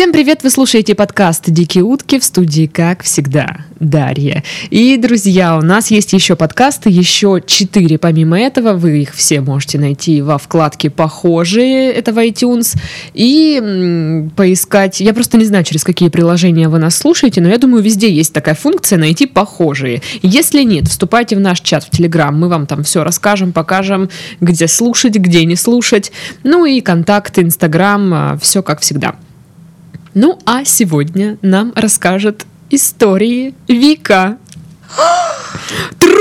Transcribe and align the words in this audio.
Всем 0.00 0.12
привет! 0.12 0.42
Вы 0.42 0.48
слушаете 0.48 0.94
подкаст 0.94 1.50
«Дикие 1.50 1.84
утки» 1.84 2.18
в 2.18 2.24
студии, 2.24 2.64
как 2.64 3.02
всегда, 3.02 3.66
Дарья. 3.80 4.42
И, 4.70 4.96
друзья, 4.96 5.58
у 5.58 5.60
нас 5.60 5.90
есть 5.90 6.14
еще 6.14 6.36
подкасты, 6.36 6.88
еще 6.88 7.42
четыре 7.44 7.98
помимо 7.98 8.40
этого. 8.40 8.72
Вы 8.72 9.02
их 9.02 9.14
все 9.14 9.42
можете 9.42 9.78
найти 9.78 10.22
во 10.22 10.38
вкладке 10.38 10.88
«Похожие», 10.88 11.92
это 11.92 12.14
в 12.14 12.16
iTunes, 12.16 12.78
и 13.12 14.26
поискать... 14.36 15.00
Я 15.00 15.12
просто 15.12 15.36
не 15.36 15.44
знаю, 15.44 15.64
через 15.64 15.84
какие 15.84 16.08
приложения 16.08 16.70
вы 16.70 16.78
нас 16.78 16.96
слушаете, 16.96 17.42
но 17.42 17.50
я 17.50 17.58
думаю, 17.58 17.82
везде 17.82 18.10
есть 18.10 18.32
такая 18.32 18.54
функция 18.54 18.98
«Найти 18.98 19.26
похожие». 19.26 20.00
Если 20.22 20.62
нет, 20.62 20.88
вступайте 20.88 21.36
в 21.36 21.40
наш 21.40 21.60
чат 21.60 21.84
в 21.84 21.90
Телеграм, 21.90 22.34
мы 22.34 22.48
вам 22.48 22.66
там 22.66 22.84
все 22.84 23.04
расскажем, 23.04 23.52
покажем, 23.52 24.08
где 24.40 24.66
слушать, 24.66 25.16
где 25.16 25.44
не 25.44 25.56
слушать. 25.56 26.10
Ну 26.42 26.64
и 26.64 26.80
контакты, 26.80 27.42
Инстаграм, 27.42 28.38
все 28.38 28.62
как 28.62 28.80
всегда. 28.80 29.16
Ну 30.14 30.38
а 30.44 30.64
сегодня 30.64 31.38
нам 31.40 31.72
расскажет 31.76 32.44
истории 32.70 33.54
Вика. 33.68 34.38
Трунь! 35.98 36.16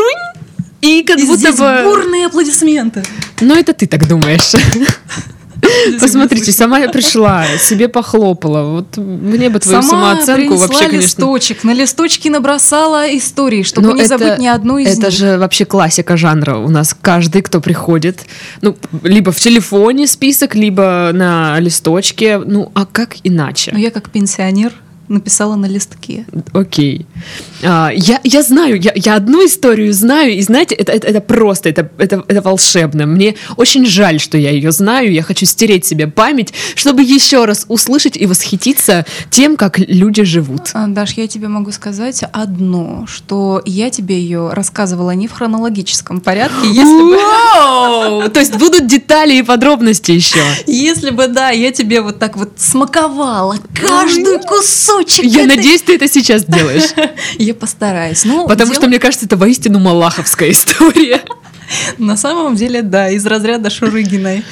И 0.82 1.04
как 1.04 1.20
И 1.20 1.26
будто 1.26 1.52
бы... 1.54 1.84
бурные 1.84 2.28
аплодисменты. 2.28 3.04
Ну 3.42 3.56
это 3.56 3.74
ты 3.74 3.88
так 3.88 4.08
думаешь. 4.08 4.54
Посмотрите, 6.00 6.52
сама 6.52 6.80
я 6.80 6.90
пришла, 6.90 7.46
себе 7.58 7.88
похлопала. 7.88 8.64
Вот 8.64 8.98
мне 8.98 9.50
бы 9.50 9.60
твою 9.60 9.82
Сама 9.82 10.16
самооценку 10.16 10.56
вообще, 10.56 10.88
конечно... 10.88 10.96
листочек, 10.98 11.64
на 11.64 11.74
листочке 11.74 12.30
набросала 12.30 13.06
истории, 13.16 13.64
чтобы 13.64 13.88
Но 13.88 13.94
не 13.94 14.06
забыть 14.06 14.40
ни 14.40 14.48
одну 14.48 14.78
из 14.78 14.98
это 14.98 15.08
них. 15.08 15.12
же 15.12 15.38
вообще 15.38 15.66
классика 15.66 16.18
жанра. 16.18 16.58
У 16.58 16.70
нас 16.70 16.96
каждый, 17.00 17.42
кто 17.42 17.62
приходит, 17.62 18.26
ну, 18.62 18.76
либо 19.04 19.32
в 19.32 19.40
телефоне 19.40 20.08
список, 20.08 20.56
либо 20.56 21.12
на 21.14 21.60
листочке. 21.60 22.38
Ну, 22.38 22.72
а 22.74 22.86
как 22.86 23.18
иначе? 23.24 23.72
Но 23.74 23.80
я 23.80 23.92
как 23.92 24.10
пенсионер 24.10 24.74
написала 25.10 25.56
на 25.56 25.66
листке. 25.66 26.26
Окей. 26.54 27.06
А, 27.64 27.90
я, 27.94 28.20
я 28.24 28.44
знаю, 28.44 28.80
я, 28.80 28.92
я 28.96 29.16
одну 29.16 29.46
историю 29.46 29.92
знаю, 29.94 30.34
и 30.34 30.42
знаете, 30.42 30.76
это, 30.76 30.92
это, 30.92 31.08
это 31.08 31.22
просто, 31.22 31.70
это, 31.70 31.90
это, 31.98 32.24
это 32.28 32.42
волшебно. 32.42 33.06
Мне 33.06 33.36
очень 33.58 33.86
жаль, 33.86 34.20
что 34.20 34.38
я 34.38 34.52
ее 34.52 34.72
знаю, 34.72 35.12
я 35.12 35.24
хочу 35.24 35.46
стереть 35.46 35.86
себе 35.86 36.08
память, 36.08 36.54
чтобы 36.76 37.04
еще 37.04 37.46
раз 37.46 37.66
услышать 37.68 38.16
и 38.16 38.26
восхититься 38.26 39.06
тем, 39.30 39.58
как 39.58 39.80
люди 39.80 40.24
живут. 40.24 40.70
А, 40.74 40.88
Даш, 40.88 41.14
я 41.14 41.28
тебе 41.28 41.48
могу 41.48 41.72
сказать 41.72 42.24
одно, 42.32 43.06
что 43.08 43.62
я 43.66 43.90
тебе 43.90 44.20
ее 44.20 44.52
рассказывала 44.54 45.12
не 45.12 45.28
в 45.28 45.34
хронологическом 45.34 46.22
порядке, 46.22 46.68
если 46.68 48.24
бы! 48.24 48.30
То 48.30 48.40
есть 48.40 48.56
будут 48.58 48.88
детали 48.88 49.36
и 49.36 49.44
подробности 49.44 50.12
еще. 50.12 50.40
если 50.68 51.10
бы, 51.10 51.28
да, 51.28 51.50
я 51.50 51.72
тебе 51.72 52.02
вот 52.02 52.20
так 52.20 52.38
вот 52.38 52.52
смаковала 52.58 53.58
каждый 53.74 54.40
кусочек. 54.40 54.99
Я 55.02 55.44
этой- 55.46 55.56
надеюсь, 55.58 55.82
ты 55.82 55.96
это 55.96 56.08
сейчас 56.08 56.46
делаешь. 56.48 56.90
Я 57.38 57.54
постараюсь. 57.54 58.26
Ну, 58.26 58.48
Потому 58.48 58.74
что, 58.74 58.82
дело- 58.82 58.90
мне 58.90 59.00
кажется, 59.00 59.26
это 59.26 59.38
воистину 59.38 59.80
малаховская 59.80 60.52
история. 60.52 61.22
На 61.98 62.18
самом 62.18 62.56
деле, 62.56 62.82
да, 62.82 63.10
из 63.12 63.26
разряда 63.26 63.70
Шурыгиной. 63.70 64.44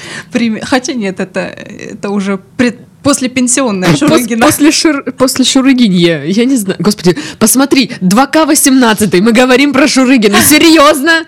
Хотя 0.62 0.94
нет, 0.94 1.20
это, 1.20 1.40
это 1.42 2.10
уже 2.12 2.38
пред- 2.58 2.80
послепенсионная 3.04 3.90
Пос- 3.94 3.98
Шурыгина. 4.00 4.46
После, 4.46 4.70
Шур- 4.72 5.12
после 5.12 5.46
Шурыгинья, 5.46 6.24
я 6.24 6.46
не 6.46 6.56
знаю. 6.58 6.78
Господи, 6.80 7.18
посмотри, 7.40 7.92
2К18, 8.02 9.22
мы 9.22 9.32
говорим 9.32 9.74
про 9.74 9.88
Шурыгину. 9.88 10.36
Серьезно? 10.48 11.24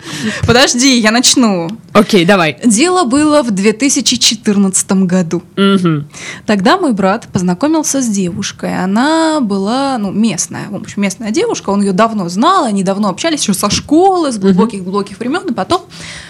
Подожди, 0.46 0.98
я 0.98 1.10
начну. 1.10 1.68
Окей, 1.92 2.24
давай. 2.24 2.58
Дело 2.64 3.04
было 3.04 3.42
в 3.42 3.50
2014 3.50 5.06
году. 5.06 5.42
Мгм. 5.56 6.08
Тогда 6.46 6.76
мой 6.76 6.92
брат 6.92 7.28
познакомился 7.32 8.00
с 8.02 8.06
девушкой. 8.08 8.82
Она 8.82 9.40
была, 9.40 9.96
ну, 9.98 10.10
местная, 10.12 10.68
в 10.68 10.74
общем, 10.76 11.02
местная 11.02 11.30
девушка. 11.30 11.70
Он 11.70 11.80
ее 11.82 11.92
давно 11.92 12.28
знал, 12.28 12.64
они 12.64 12.82
давно 12.84 13.08
общались 13.08 13.42
еще 13.42 13.54
со 13.54 13.70
школы, 13.70 14.32
с 14.32 14.38
глубоких-глубоких 14.38 15.18
времен. 15.18 15.42
И 15.48 15.52
потом 15.54 15.82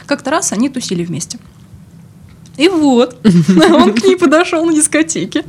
как-то 0.06 0.30
раз 0.30 0.52
они 0.52 0.68
тусили 0.68 1.04
вместе. 1.04 1.38
И 2.60 2.68
вот, 2.68 3.16
он 3.72 3.94
к 3.94 4.04
ней 4.04 4.16
подошел 4.16 4.66
на 4.66 4.74
дискотеке. 4.74 5.46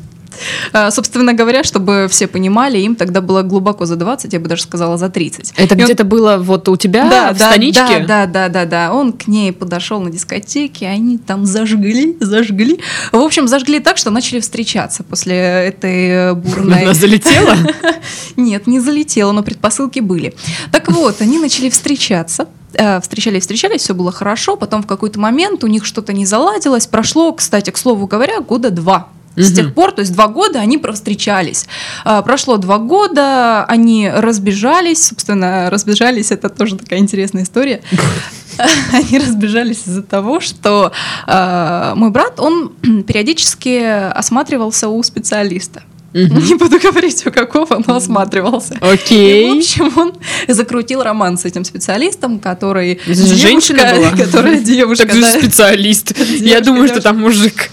А, 0.73 0.91
Собственно 0.91 1.33
говоря, 1.33 1.63
чтобы 1.63 2.07
все 2.09 2.27
понимали, 2.27 2.77
им 2.79 2.95
тогда 2.95 3.21
было 3.21 3.41
глубоко 3.41 3.85
за 3.85 3.95
20, 3.95 4.33
я 4.33 4.39
бы 4.39 4.47
даже 4.47 4.63
сказала 4.63 4.97
за 4.97 5.09
30. 5.09 5.53
Это 5.57 5.75
И 5.75 5.77
он- 5.79 5.85
где-то 5.85 6.03
было 6.03 6.37
вот 6.37 6.67
у 6.69 6.77
тебя 6.77 7.09
да, 7.09 7.33
в 7.33 7.37
да, 7.37 7.51
станичке? 7.51 7.99
Да, 7.99 8.25
да, 8.25 8.27
да, 8.27 8.49
да, 8.49 8.65
да. 8.65 8.93
Он 8.93 9.13
к 9.13 9.27
ней 9.27 9.51
подошел 9.51 9.99
на 10.01 10.09
дискотеке, 10.09 10.87
они 10.87 11.17
там 11.17 11.45
зажгли, 11.45 12.17
зажгли. 12.19 12.79
В 13.11 13.17
общем, 13.17 13.47
зажгли 13.47 13.79
так, 13.79 13.97
что 13.97 14.09
начали 14.09 14.39
встречаться 14.39 15.03
после 15.03 15.35
этой 15.35 16.07
э, 16.09 16.33
бурной... 16.33 16.83
Она 16.83 16.93
залетела? 16.93 17.55
Нет, 18.35 18.67
не 18.67 18.79
залетела, 18.79 19.31
но 19.31 19.43
предпосылки 19.43 19.99
были. 19.99 20.33
Так 20.71 20.89
вот, 20.91 21.21
они 21.21 21.39
начали 21.39 21.69
встречаться. 21.69 22.47
Э, 22.73 22.99
Встречались, 23.01 23.41
встречались, 23.41 23.81
все 23.81 23.93
было 23.93 24.11
хорошо. 24.11 24.55
Потом 24.55 24.83
в 24.83 24.87
какой-то 24.87 25.19
момент 25.19 25.63
у 25.63 25.67
них 25.67 25.85
что-то 25.85 26.13
не 26.13 26.25
заладилось. 26.25 26.87
Прошло, 26.87 27.33
кстати, 27.33 27.69
к 27.69 27.77
слову 27.77 28.07
говоря, 28.07 28.39
года 28.39 28.69
два. 28.69 29.09
С 29.35 29.47
Мгм. 29.47 29.55
тех 29.55 29.73
пор, 29.73 29.91
то 29.93 30.01
есть 30.01 30.13
два 30.13 30.27
года 30.27 30.59
они 30.59 30.77
встречались. 30.93 31.65
Прошло 32.03 32.57
два 32.57 32.77
года, 32.79 33.63
они 33.65 34.09
разбежались. 34.09 35.07
Собственно, 35.07 35.69
разбежались, 35.69 36.31
это 36.31 36.49
тоже 36.49 36.77
такая 36.77 36.99
интересная 36.99 37.43
история. 37.43 37.81
Они 38.91 39.17
разбежались 39.17 39.83
из-за 39.87 40.03
того, 40.03 40.41
что 40.41 40.91
э, 41.25 41.93
мой 41.95 42.09
брат, 42.11 42.39
он 42.39 42.69
периодически 43.07 43.79
осматривался 44.11 44.89
у 44.89 45.01
специалиста. 45.03 45.83
Мгм. 46.13 46.43
Не 46.45 46.55
буду 46.55 46.77
говорить, 46.77 47.25
у 47.25 47.31
какого, 47.31 47.81
но 47.87 47.95
осматривался. 47.95 48.73
И, 48.75 48.79
в 48.79 48.83
Окей. 48.83 49.57
общем, 49.57 49.91
он 49.97 50.13
закрутил 50.49 51.01
роман 51.01 51.37
с 51.37 51.45
этим 51.45 51.63
специалистом, 51.63 52.39
который... 52.39 52.99
Это 53.05 53.13
же 53.15 53.35
женщина 53.35 53.79
девушка, 53.79 54.15
была? 54.17 54.25
Которая 54.25 54.59
девушка, 54.59 55.05
Так 55.07 55.15
же 55.15 55.21
да. 55.21 55.31
специалист. 55.31 56.11
Я 56.19 56.25
Девушка, 56.59 56.63
думаю, 56.65 56.87
что 56.87 56.95
девушка. 56.95 57.01
там 57.09 57.19
мужик. 57.21 57.71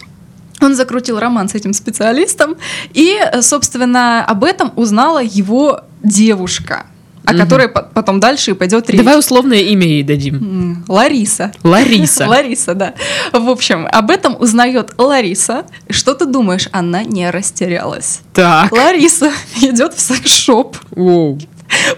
Он 0.61 0.75
закрутил 0.75 1.19
роман 1.19 1.49
с 1.49 1.55
этим 1.55 1.73
специалистом, 1.73 2.57
и, 2.93 3.17
э, 3.21 3.43
собственно, 3.43 4.25
об 4.25 4.45
этом 4.45 4.73
узнала 4.77 5.23
его 5.23 5.83
девушка, 6.03 6.87
о 7.25 7.33
Мгм. 7.33 7.41
которой 7.41 7.69
по- 7.69 7.83
потом 7.83 8.21
дальше 8.21 8.53
и 8.53 8.55
пойдет 8.55 8.89
речь. 8.91 8.99
Давай 8.99 9.19
условное 9.19 9.59
имя 9.61 9.87
ей 9.87 10.03
дадим. 10.03 10.85
Лариса. 10.89 11.53
Лариса. 11.63 12.27
Лариса, 12.29 12.75
да. 12.75 12.95
В 13.33 13.49
общем, 13.51 13.87
об 13.91 14.11
этом 14.11 14.37
узнает 14.41 14.93
Лариса. 14.99 15.65
Что 15.91 16.15
ты 16.15 16.25
думаешь? 16.27 16.69
Она 16.73 17.03
не 17.05 17.31
растерялась. 17.31 18.21
Так. 18.35 18.73
Лариса 18.73 19.31
идет 19.61 19.95
в 19.95 20.01
секс-шоп, 20.01 20.77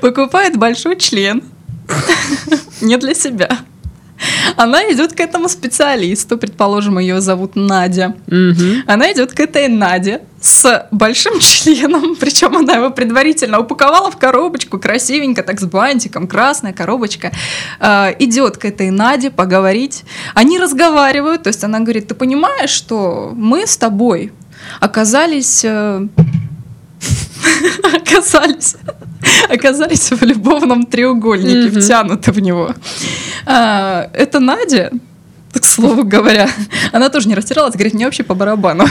покупает 0.01 0.57
большой 0.57 0.97
член. 0.97 1.43
Не 2.81 2.97
для 2.97 3.15
себя. 3.15 3.59
Она 4.57 4.83
идет 4.93 5.13
к 5.13 5.21
этому 5.21 5.49
специалисту, 5.49 6.39
предположим, 6.39 6.99
ее 6.99 7.21
зовут 7.21 7.57
Надя. 7.57 8.15
Она 8.87 9.13
идет 9.13 9.33
к 9.33 9.41
этой 9.41 9.69
Наде 9.69 10.23
с 10.41 10.89
большим 10.91 11.39
членом, 11.41 12.17
причем 12.17 12.57
она 12.57 12.75
его 12.75 12.91
предварительно 12.91 13.59
упаковала 13.61 14.11
в 14.11 14.17
коробочку, 14.17 14.79
красивенько, 14.79 15.43
так 15.43 15.61
с 15.61 15.65
бантиком, 15.65 16.27
красная 16.27 16.73
коробочка. 16.73 17.31
Э, 17.79 18.15
идет 18.19 18.57
к 18.57 18.65
этой 18.65 18.91
Наде 18.91 19.31
поговорить. 19.31 20.05
Они 20.35 20.59
разговаривают, 20.59 21.43
то 21.43 21.49
есть 21.49 21.63
она 21.65 21.81
говорит, 21.81 22.09
ты 22.09 22.15
понимаешь, 22.15 22.71
что 22.71 23.33
мы 23.35 23.67
с 23.67 23.77
тобой 23.77 24.33
оказались... 24.81 25.65
э, 25.65 26.07
оказались 27.95 28.77
оказались 29.49 30.11
в 30.13 30.23
любовном 30.23 30.87
треугольнике, 30.87 31.69
Мгм. 31.71 31.81
втянуты 31.81 32.33
в 32.33 32.41
него. 32.41 32.75
А, 33.47 34.09
это 34.15 34.41
Надя, 34.41 34.91
к 35.53 35.65
слову 35.65 36.05
говоря, 36.05 36.49
она 36.93 37.09
тоже 37.09 37.29
не 37.29 37.35
растерялась, 37.35 37.75
говорит, 37.75 37.95
мне 37.95 38.05
вообще 38.07 38.23
по 38.23 38.35
барабану. 38.35 38.87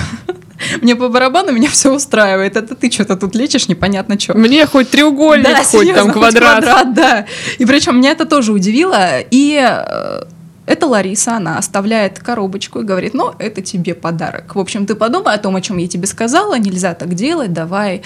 Мне 0.81 0.96
по 0.96 1.07
барабану 1.07 1.54
меня 1.54 1.69
все 1.69 1.94
устраивает. 1.94 2.57
Это 2.57 2.75
ты 2.75 2.92
что-то 2.92 3.16
тут 3.16 3.34
лечишь, 3.34 3.69
непонятно 3.69 4.19
что. 4.19 4.38
Мне 4.38 4.66
хоть 4.66 4.90
треугольник, 4.90 5.56
хоть 5.57 5.68
серьезно, 5.68 5.94
там 5.95 6.12
хоть 6.12 6.22
квадрат. 6.22 6.63
квадрат, 6.63 6.94
да. 6.94 7.25
И 7.60 7.66
причем 7.66 7.98
меня 7.98 8.12
это 8.12 8.25
тоже 8.25 8.52
удивило. 8.52 9.19
И 9.31 9.57
э, 9.57 10.24
это 10.69 10.86
Лариса, 10.86 11.36
она 11.36 11.57
оставляет 11.57 12.19
коробочку 12.19 12.81
и 12.81 12.83
говорит, 12.83 13.16
ну, 13.16 13.33
это 13.39 13.63
тебе 13.63 13.95
подарок. 13.95 14.54
В 14.54 14.60
общем, 14.60 14.86
ты 14.86 14.94
подумай 14.94 15.33
о 15.33 15.39
том, 15.39 15.56
о 15.56 15.62
чем 15.62 15.77
я 15.77 15.88
тебе 15.88 16.06
сказала, 16.06 16.60
нельзя 16.60 16.94
так 16.94 17.16
делать, 17.16 17.51
давай 17.54 18.04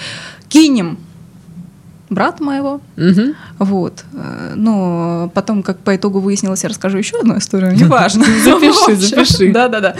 кинем 0.48 0.98
брата 2.10 2.42
моего, 2.42 2.80
Мгм. 2.96 3.34
вот. 3.58 4.04
Э, 4.12 4.52
Но 4.56 5.30
потом, 5.34 5.62
как 5.62 5.78
по 5.78 5.96
итогу 5.96 6.20
выяснилось, 6.20 6.62
я 6.62 6.68
расскажу 6.68 6.98
еще 6.98 7.18
одну 7.18 7.38
историю, 7.38 7.72
неважно. 7.76 8.24
Запиши, 8.44 8.96
запиши. 8.96 9.52
Да-да-да. 9.52 9.94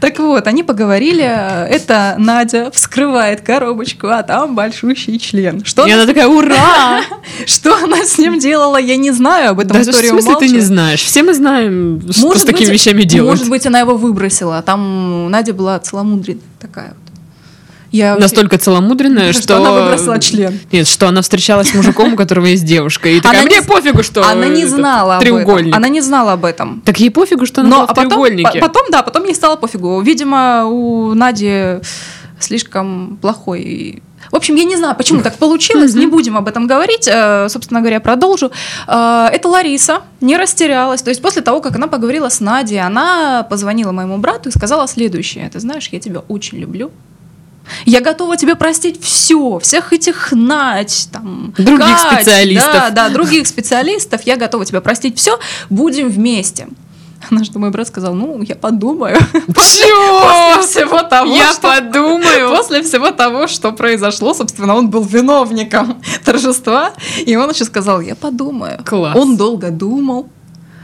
Так 0.00 0.18
вот, 0.18 0.46
они 0.46 0.62
поговорили, 0.62 1.24
это 1.24 2.14
Надя 2.18 2.70
вскрывает 2.72 3.40
коробочку, 3.40 4.06
а 4.08 4.22
там 4.22 4.54
большущий 4.54 5.18
член. 5.18 5.64
Что, 5.64 5.86
И 5.86 5.90
она, 5.90 6.06
такая, 6.06 6.28
ура! 6.28 7.02
что 7.46 7.74
она 7.76 8.04
с 8.04 8.18
ним 8.18 8.38
делала, 8.38 8.76
я 8.78 8.96
не 8.96 9.10
знаю, 9.10 9.50
об 9.50 9.60
этом 9.60 9.82
Да 9.82 9.90
в 9.90 9.94
смысле 9.94 10.36
ты 10.38 10.48
не 10.48 10.60
знаешь? 10.60 11.02
Все 11.02 11.22
мы 11.22 11.34
знаем, 11.34 12.00
что 12.10 12.36
с 12.38 12.44
такими 12.44 12.70
вещами 12.72 13.02
делают. 13.02 13.38
Может 13.38 13.50
быть, 13.50 13.66
она 13.66 13.80
его 13.80 13.96
выбросила, 13.96 14.58
а 14.58 14.62
там 14.62 15.30
Надя 15.30 15.52
была 15.52 15.78
целомудренная 15.78 16.42
такая 16.60 16.88
вот. 16.88 17.07
Я 17.90 18.10
вообще- 18.10 18.22
Настолько 18.22 18.58
целомудренная, 18.58 19.32
Что 19.32 19.42
что... 19.42 19.56
она 19.56 19.72
выбросила 19.72 20.18
член. 20.18 20.58
Нет, 20.72 20.86
что 20.86 21.08
она 21.08 21.22
встречалась 21.22 21.70
с 21.70 21.74
мужиком, 21.74 22.12
у 22.12 22.16
которого 22.16 22.46
есть 22.46 22.64
девушка. 22.64 23.08
И 23.08 23.20
такая, 23.20 23.40
Она 23.40 23.46
мне 23.46 23.56
не- 23.60 23.62
пофигу, 23.64 24.02
что 24.02 24.22
Она 24.28 24.46
не 24.48 24.66
знала 24.66 25.16
об 25.16 25.22
треугольник. 25.22 25.68
этом. 25.68 25.78
Она 25.78 25.88
не 25.88 26.00
знала 26.02 26.32
об 26.32 26.44
этом. 26.44 26.82
Так 26.84 27.00
ей 27.00 27.10
пофигу, 27.10 27.46
что 27.46 27.62
она 27.62 27.70
Но 27.70 27.76
была 27.76 27.86
в 27.86 27.90
а 27.90 27.94
потом, 27.94 28.08
треугольнике. 28.10 28.60
по- 28.60 28.68
потом, 28.68 28.86
да, 28.90 29.02
потом 29.02 29.24
ей 29.24 29.34
стало 29.34 29.56
пофигу. 29.56 30.00
Видимо, 30.02 30.66
у 30.66 31.14
Нади 31.14 31.78
слишком 32.40 33.18
плохой. 33.20 34.02
В 34.30 34.36
общем, 34.36 34.56
я 34.56 34.64
не 34.64 34.76
знаю, 34.76 34.94
почему 34.94 35.22
так 35.22 35.36
получилось, 35.38 35.94
не 35.94 36.06
будем 36.06 36.36
об 36.36 36.46
этом 36.48 36.66
говорить. 36.66 37.08
Э, 37.10 37.48
Собственно 37.48 37.80
говоря, 37.80 37.98
продолжу. 38.00 38.50
Э, 38.86 39.28
Это 39.32 39.48
Лариса 39.48 40.02
не 40.20 40.36
растерялась. 40.36 41.00
То 41.00 41.08
есть 41.10 41.22
после 41.22 41.40
того, 41.40 41.60
как 41.60 41.76
она 41.76 41.86
поговорила 41.86 42.28
с 42.28 42.40
Надей, 42.40 42.80
она 42.80 43.46
позвонила 43.48 43.92
моему 43.92 44.18
брату 44.18 44.50
и 44.50 44.52
сказала 44.52 44.86
следующее. 44.86 45.48
Ты 45.50 45.60
знаешь, 45.60 45.88
я 45.92 45.98
тебя 46.00 46.20
очень 46.28 46.58
люблю. 46.58 46.90
Я 47.84 48.00
готова 48.00 48.36
тебе 48.36 48.54
простить 48.54 49.02
все, 49.02 49.58
всех 49.58 49.92
этих 49.92 50.32
Надь, 50.32 51.08
там, 51.12 51.52
Других 51.56 51.86
Кать, 52.02 52.22
специалистов. 52.22 52.72
Да, 52.72 52.90
да, 52.90 53.08
других 53.08 53.46
специалистов. 53.46 54.22
Я 54.24 54.36
готова 54.36 54.64
тебе 54.64 54.80
простить 54.80 55.18
все. 55.18 55.38
Будем 55.70 56.08
вместе. 56.08 56.68
На 57.30 57.44
что 57.44 57.58
мой 57.58 57.70
брат 57.70 57.88
сказал, 57.88 58.14
ну, 58.14 58.40
я 58.42 58.54
подумаю. 58.54 59.18
После 59.54 59.86
Чё? 59.86 60.62
всего 60.62 61.02
того, 61.02 61.34
Я 61.34 61.52
что- 61.52 61.62
подумаю. 61.62 62.56
После 62.56 62.82
всего 62.82 63.10
того, 63.10 63.48
что 63.48 63.72
произошло, 63.72 64.34
собственно, 64.34 64.76
он 64.76 64.88
был 64.88 65.02
виновником 65.02 66.00
торжества, 66.24 66.92
и 67.26 67.34
он 67.36 67.50
еще 67.50 67.64
сказал, 67.64 68.00
я 68.00 68.14
подумаю. 68.14 68.80
Класс. 68.86 69.16
Он 69.16 69.36
долго 69.36 69.70
думал, 69.70 70.28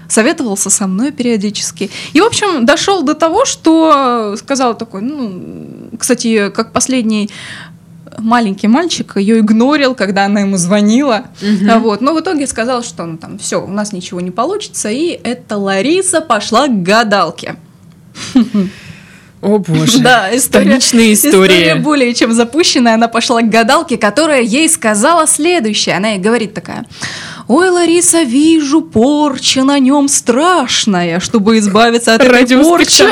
советовался 0.09 0.71
со 0.71 0.87
мной 0.87 1.13
периодически. 1.13 1.91
И, 2.13 2.21
в 2.21 2.25
общем, 2.25 2.65
дошел 2.67 3.03
до 3.03 3.15
того, 3.15 3.45
что 3.45 4.35
сказал 4.37 4.77
такой, 4.77 5.03
ну, 5.03 5.91
кстати, 5.99 6.51
как 6.51 6.73
последний 6.73 7.31
маленький 8.19 8.69
мальчик 8.69 9.17
ее 9.17 9.41
игнорил, 9.41 9.95
когда 9.95 10.27
она 10.27 10.41
ему 10.41 10.57
звонила. 10.57 11.25
А 11.69 11.79
Вот. 11.79 12.01
Но 12.01 12.15
в 12.15 12.21
итоге 12.21 12.47
сказал, 12.47 12.83
что 12.83 13.05
ну, 13.05 13.17
там 13.17 13.39
все, 13.39 13.63
у 13.63 13.69
нас 13.69 13.93
ничего 13.93 14.21
не 14.21 14.31
получится. 14.31 14.89
И 14.91 15.19
эта 15.23 15.57
Лариса 15.57 16.21
пошла 16.21 16.67
к 16.69 16.83
гадалке. 16.83 17.57
О 19.45 19.59
боже. 19.59 19.99
Да, 19.99 20.35
история, 20.35 20.79
истории. 20.79 21.13
история 21.13 21.75
более 21.75 22.15
чем 22.15 22.33
запущенная. 22.33 22.95
Она 22.95 23.09
пошла 23.09 23.43
к 23.43 23.51
гадалке, 23.51 23.99
которая 23.99 24.41
ей 24.41 24.69
сказала 24.71 25.27
следующее. 25.27 25.97
Она 25.97 26.11
ей 26.11 26.19
говорит 26.19 26.55
такая. 26.55 26.87
Ой, 27.47 27.69
Лариса, 27.69 28.23
вижу, 28.23 28.81
порча 28.81 29.65
на 29.65 29.79
нем 29.79 30.09
страшная. 30.09 31.21
Чтобы 31.21 31.59
избавиться 31.59 32.15
от 32.15 32.23
этой 32.23 32.63
порчи, 32.63 33.05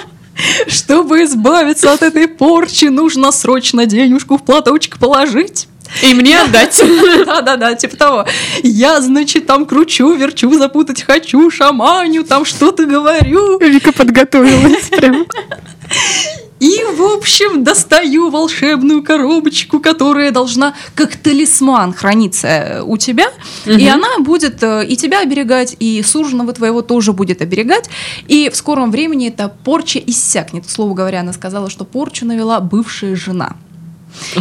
чтобы 0.68 1.24
избавиться 1.24 1.92
от 1.92 2.02
этой 2.02 2.26
порчи, 2.26 2.86
нужно 2.86 3.32
срочно 3.32 3.84
денежку 3.86 4.38
в 4.38 4.44
платочек 4.44 4.98
положить. 4.98 5.68
И 6.02 6.14
мне 6.14 6.40
отдать. 6.40 6.82
Да-да-да, 7.26 7.74
типа 7.74 7.96
того. 7.96 8.26
Я, 8.62 9.00
значит, 9.00 9.46
там 9.46 9.66
кручу, 9.66 10.14
верчу, 10.14 10.52
запутать 10.58 11.02
хочу, 11.02 11.50
шаманю, 11.50 12.24
там 12.24 12.44
что-то 12.44 12.86
говорю. 12.86 13.58
Вика 13.58 13.92
подготовилась 13.92 14.88
прям. 14.88 15.26
И, 16.58 16.82
в 16.96 17.02
общем, 17.02 17.64
достаю 17.64 18.30
волшебную 18.30 19.02
коробочку, 19.02 19.78
которая 19.78 20.30
должна 20.30 20.74
как 20.94 21.16
талисман 21.16 21.92
храниться 21.92 22.46
э, 22.48 22.82
у 22.82 22.96
тебя. 22.96 23.26
И 23.66 23.86
она 23.86 24.18
будет 24.20 24.62
э, 24.62 24.86
и 24.86 24.96
тебя 24.96 25.20
оберегать, 25.20 25.76
и 25.78 26.02
суженого 26.02 26.52
твоего 26.54 26.80
тоже 26.82 27.12
будет 27.12 27.42
оберегать. 27.42 27.90
И 28.26 28.48
в 28.48 28.56
скором 28.56 28.90
времени 28.90 29.28
эта 29.28 29.48
порча 29.64 29.98
иссякнет. 29.98 30.66
К 30.66 30.70
слову 30.70 30.94
говоря, 30.94 31.20
она 31.20 31.32
сказала, 31.34 31.68
что 31.68 31.84
порчу 31.84 32.24
навела 32.24 32.60
бывшая 32.60 33.16
жена. 33.16 33.56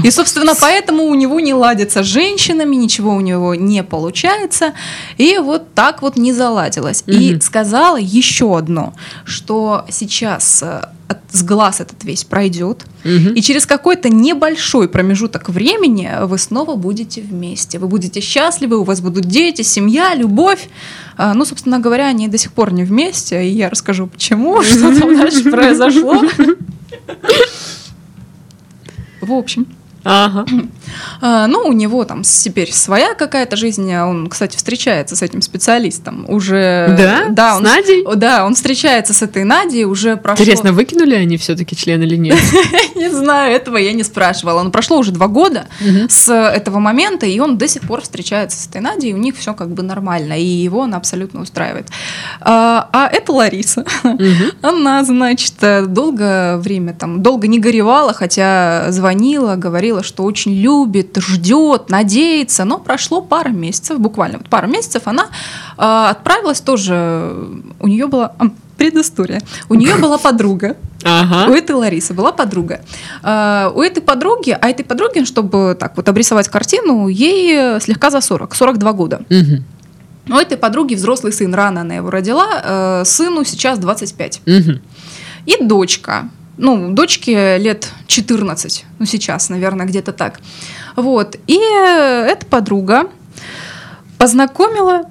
И, 0.03 0.09
собственно, 0.11 0.53
поэтому 0.61 1.03
у 1.03 1.15
него 1.15 1.39
не 1.41 1.53
ладится 1.53 2.01
с 2.01 2.05
женщинами, 2.05 2.75
ничего 2.77 3.13
у 3.13 3.21
него 3.21 3.55
не 3.55 3.83
получается. 3.83 4.73
И 5.17 5.37
вот 5.37 5.73
так 5.73 6.01
вот 6.01 6.15
не 6.17 6.31
заладилось. 6.31 7.03
И 7.07 7.31
Мгм. 7.31 7.41
сказала 7.41 7.97
еще 7.97 8.57
одно, 8.57 8.93
что 9.25 9.85
сейчас 9.89 10.63
э, 10.63 10.81
с 11.35 11.43
глаз 11.43 11.81
этот 11.81 12.03
весь 12.03 12.23
пройдет, 12.23 12.85
Мгм. 13.03 13.33
и 13.33 13.41
через 13.41 13.65
какой-то 13.65 14.09
небольшой 14.09 14.87
промежуток 14.89 15.49
времени 15.49 16.09
вы 16.23 16.37
снова 16.37 16.75
будете 16.75 17.21
вместе. 17.21 17.77
Вы 17.79 17.87
будете 17.87 18.19
счастливы, 18.21 18.77
у 18.79 18.83
вас 18.83 19.01
будут 19.01 19.25
дети, 19.25 19.61
семья, 19.61 20.15
любовь. 20.15 20.67
А, 21.17 21.33
Ну, 21.33 21.45
собственно 21.45 21.79
говоря, 21.79 22.07
они 22.07 22.27
до 22.27 22.37
сих 22.37 22.51
пор 22.53 22.73
не 22.73 22.83
вместе, 22.83 23.45
и 23.45 23.49
я 23.49 23.69
расскажу, 23.69 24.07
почему, 24.07 24.61
что 24.63 24.99
там 24.99 25.15
дальше 25.17 25.49
произошло. 25.51 26.21
В 29.21 29.31
общем, 29.31 29.65
Ага. 30.05 30.45
а, 31.21 31.47
ну, 31.47 31.61
у 31.61 31.73
него 31.73 32.05
там 32.05 32.21
теперь 32.21 32.71
своя 32.71 33.15
какая-то 33.15 33.55
жизнь. 33.55 33.91
а 33.91 34.05
Он, 34.05 34.27
кстати, 34.27 34.55
встречается 34.55 35.15
с 35.15 35.21
этим 35.21 35.41
специалистом 35.41 36.25
уже. 36.29 36.95
Да? 36.97 37.25
Да, 37.29 37.53
С 37.55 37.57
он, 37.57 37.63
Надей? 37.63 38.05
Да, 38.15 38.45
он 38.45 38.53
встречается 38.53 39.13
с 39.13 39.21
этой 39.23 39.43
Надей 39.43 39.85
уже 39.85 40.15
прошло. 40.15 40.43
Интересно, 40.43 40.71
выкинули 40.71 41.15
они 41.15 41.37
все-таки 41.37 41.75
член 41.75 42.01
или 42.03 42.15
нет? 42.15 42.37
Не 42.95 43.09
знаю, 43.09 43.55
этого 43.55 43.77
я 43.77 43.93
не 43.93 44.03
спрашивала. 44.03 44.61
Но 44.61 44.69
прошло 44.69 44.97
уже 44.97 45.11
два 45.11 45.27
года 45.27 45.67
с 46.07 46.31
этого 46.31 46.79
момента, 46.79 47.25
и 47.25 47.39
он 47.39 47.57
до 47.57 47.67
сих 47.67 47.81
пор 47.81 48.01
встречается 48.01 48.57
с 48.57 48.67
этой 48.67 48.81
Надей, 48.81 49.11
и 49.11 49.13
у 49.13 49.17
них 49.17 49.35
все 49.35 49.53
как 49.53 49.69
бы 49.69 49.81
нормально, 49.83 50.33
и 50.39 50.45
его 50.45 50.83
она 50.83 50.97
абсолютно 50.97 51.41
устраивает. 51.41 51.87
А, 52.41 52.89
а 52.93 53.07
это 53.07 53.31
Лариса. 53.31 53.85
Она, 54.61 55.03
значит, 55.03 55.55
долгое 55.87 56.57
время 56.57 56.93
там, 56.93 57.23
долго 57.23 57.47
не 57.47 57.59
горевала, 57.59 58.13
хотя 58.13 58.87
звонила, 58.89 59.55
говорила, 59.55 59.94
что 60.03 60.23
очень 60.23 60.53
любит, 60.53 61.17
ждет, 61.17 61.89
надеется, 61.89 62.65
но 62.65 62.77
прошло 62.77 63.21
пара 63.21 63.49
месяцев, 63.49 63.99
буквально 63.99 64.37
вот 64.37 64.49
пару 64.49 64.67
месяцев, 64.67 65.03
она 65.05 65.27
э, 65.77 66.07
отправилась 66.09 66.61
тоже, 66.61 67.35
у 67.79 67.87
нее 67.87 68.07
была 68.07 68.33
предыстория, 68.77 69.41
у 69.69 69.75
нее 69.75 69.95
была 70.01 70.17
подруга, 70.17 70.75
у 71.03 71.53
этой 71.53 71.75
Ларисы 71.75 72.15
была 72.15 72.31
подруга. 72.31 72.81
А, 73.21 73.71
У 73.75 73.81
этой 73.81 74.01
подруги, 74.01 74.57
а 74.59 74.69
этой 74.69 74.83
подруге, 74.83 75.23
чтобы 75.25 75.77
так 75.79 75.95
вот 75.97 76.09
обрисовать 76.09 76.47
картину, 76.47 77.07
ей 77.07 77.79
слегка 77.79 78.09
за 78.09 78.21
40, 78.21 78.55
42 78.55 78.93
года. 78.93 79.21
У 80.27 80.33
этой 80.33 80.57
подруги 80.57 80.95
взрослый 80.95 81.31
сын, 81.31 81.53
рано 81.53 81.81
она 81.81 81.95
его 81.95 82.09
родила, 82.09 82.47
э, 82.63 83.05
сыну 83.05 83.43
сейчас 83.43 83.77
25. 83.77 84.41
Мгм. 84.45 84.81
И 85.45 85.63
дочка. 85.63 86.29
Ну, 86.57 86.91
дочке 86.93 87.57
лет 87.57 87.89
14, 88.07 88.85
ну 88.99 89.05
сейчас, 89.05 89.49
наверное, 89.49 89.85
где-то 89.85 90.13
так. 90.13 90.39
Вот. 90.95 91.35
И 91.47 91.57
э, 91.57 92.27
эта 92.29 92.45
подруга 92.45 93.09
познакомила 94.17 95.03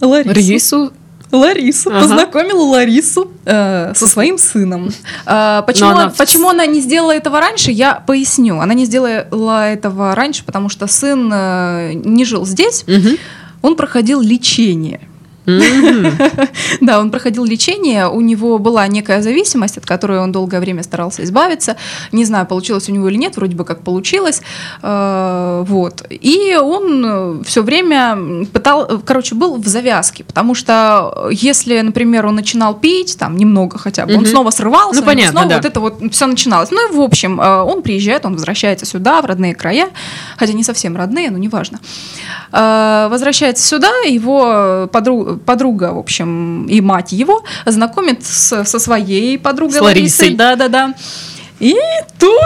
Ларису. 0.00 0.32
Рису. 0.34 0.92
Ларису. 1.32 1.90
Ага. 1.90 2.00
Познакомила 2.00 2.62
Ларису 2.62 3.32
э, 3.46 3.92
со 3.94 4.06
своим 4.06 4.36
сыном. 4.38 4.90
А, 5.24 5.62
почему, 5.62 5.90
Но 5.90 5.96
она- 5.98 6.10
почему 6.10 6.48
она 6.50 6.66
не 6.66 6.80
сделала 6.80 7.12
этого 7.12 7.40
раньше, 7.40 7.70
я 7.72 7.94
поясню. 7.94 8.60
Она 8.60 8.74
не 8.74 8.84
сделала 8.84 9.68
этого 9.70 10.14
раньше, 10.14 10.44
потому 10.44 10.68
что 10.68 10.86
сын 10.86 11.30
э, 11.32 11.92
не 11.94 12.24
жил 12.26 12.44
здесь, 12.44 12.84
Мгм. 12.86 13.16
он 13.62 13.76
проходил 13.76 14.20
лечение. 14.20 15.00
Да, 15.46 17.00
он 17.00 17.10
проходил 17.10 17.44
лечение, 17.44 18.08
у 18.08 18.20
него 18.20 18.58
была 18.58 18.86
некая 18.86 19.22
зависимость, 19.22 19.78
от 19.78 19.86
которой 19.86 20.18
он 20.20 20.32
долгое 20.32 20.60
время 20.60 20.82
старался 20.82 21.24
избавиться. 21.24 21.76
Не 22.12 22.24
знаю, 22.24 22.46
получилось 22.46 22.88
у 22.88 22.92
него 22.92 23.08
или 23.08 23.16
нет, 23.16 23.36
вроде 23.36 23.56
бы 23.56 23.64
как 23.64 23.82
получилось. 23.82 24.42
Э, 24.82 25.64
Вот. 25.66 26.04
И 26.10 26.56
он 26.60 27.42
все 27.44 27.62
время 27.62 28.46
пытал, 28.52 29.00
короче, 29.04 29.34
был 29.34 29.56
в 29.56 29.66
завязке, 29.66 30.24
потому 30.24 30.54
что 30.54 31.28
если, 31.30 31.80
например, 31.80 32.26
он 32.26 32.34
начинал 32.36 32.74
пить, 32.74 33.16
там, 33.18 33.36
немного 33.36 33.78
хотя 33.78 34.06
бы, 34.06 34.14
он 34.16 34.26
снова 34.26 34.50
срывался, 34.50 35.00
Ну, 35.00 35.06
понятно, 35.06 35.32
снова 35.32 35.48
да. 35.48 35.56
вот 35.56 35.64
это 35.64 35.80
вот 35.80 36.12
все 36.12 36.26
начиналось. 36.26 36.70
Ну 36.70 36.88
и 36.88 36.96
в 36.96 37.00
общем, 37.00 37.40
э, 37.40 37.62
он 37.62 37.82
приезжает, 37.82 38.24
он 38.26 38.34
возвращается 38.34 38.86
сюда, 38.86 39.20
в 39.22 39.26
родные 39.26 39.54
края, 39.54 39.88
хотя 40.36 40.52
не 40.52 40.64
совсем 40.64 40.96
родные, 40.96 41.30
но 41.30 41.38
неважно. 41.38 41.80
Э, 42.52 43.08
Возвращается 43.10 43.66
сюда, 43.66 43.90
его 44.06 44.88
подру- 44.92 45.31
подруга, 45.38 45.92
в 45.92 45.98
общем, 45.98 46.66
и 46.66 46.80
мать 46.80 47.12
его 47.12 47.42
знакомит 47.66 48.24
с- 48.24 48.64
со 48.64 48.78
своей 48.78 49.38
подругой 49.38 49.78
С 49.78 49.80
Ларисой. 49.82 50.30
Да-да-да. 50.34 50.94
И 51.60 51.76
тут 52.18 52.40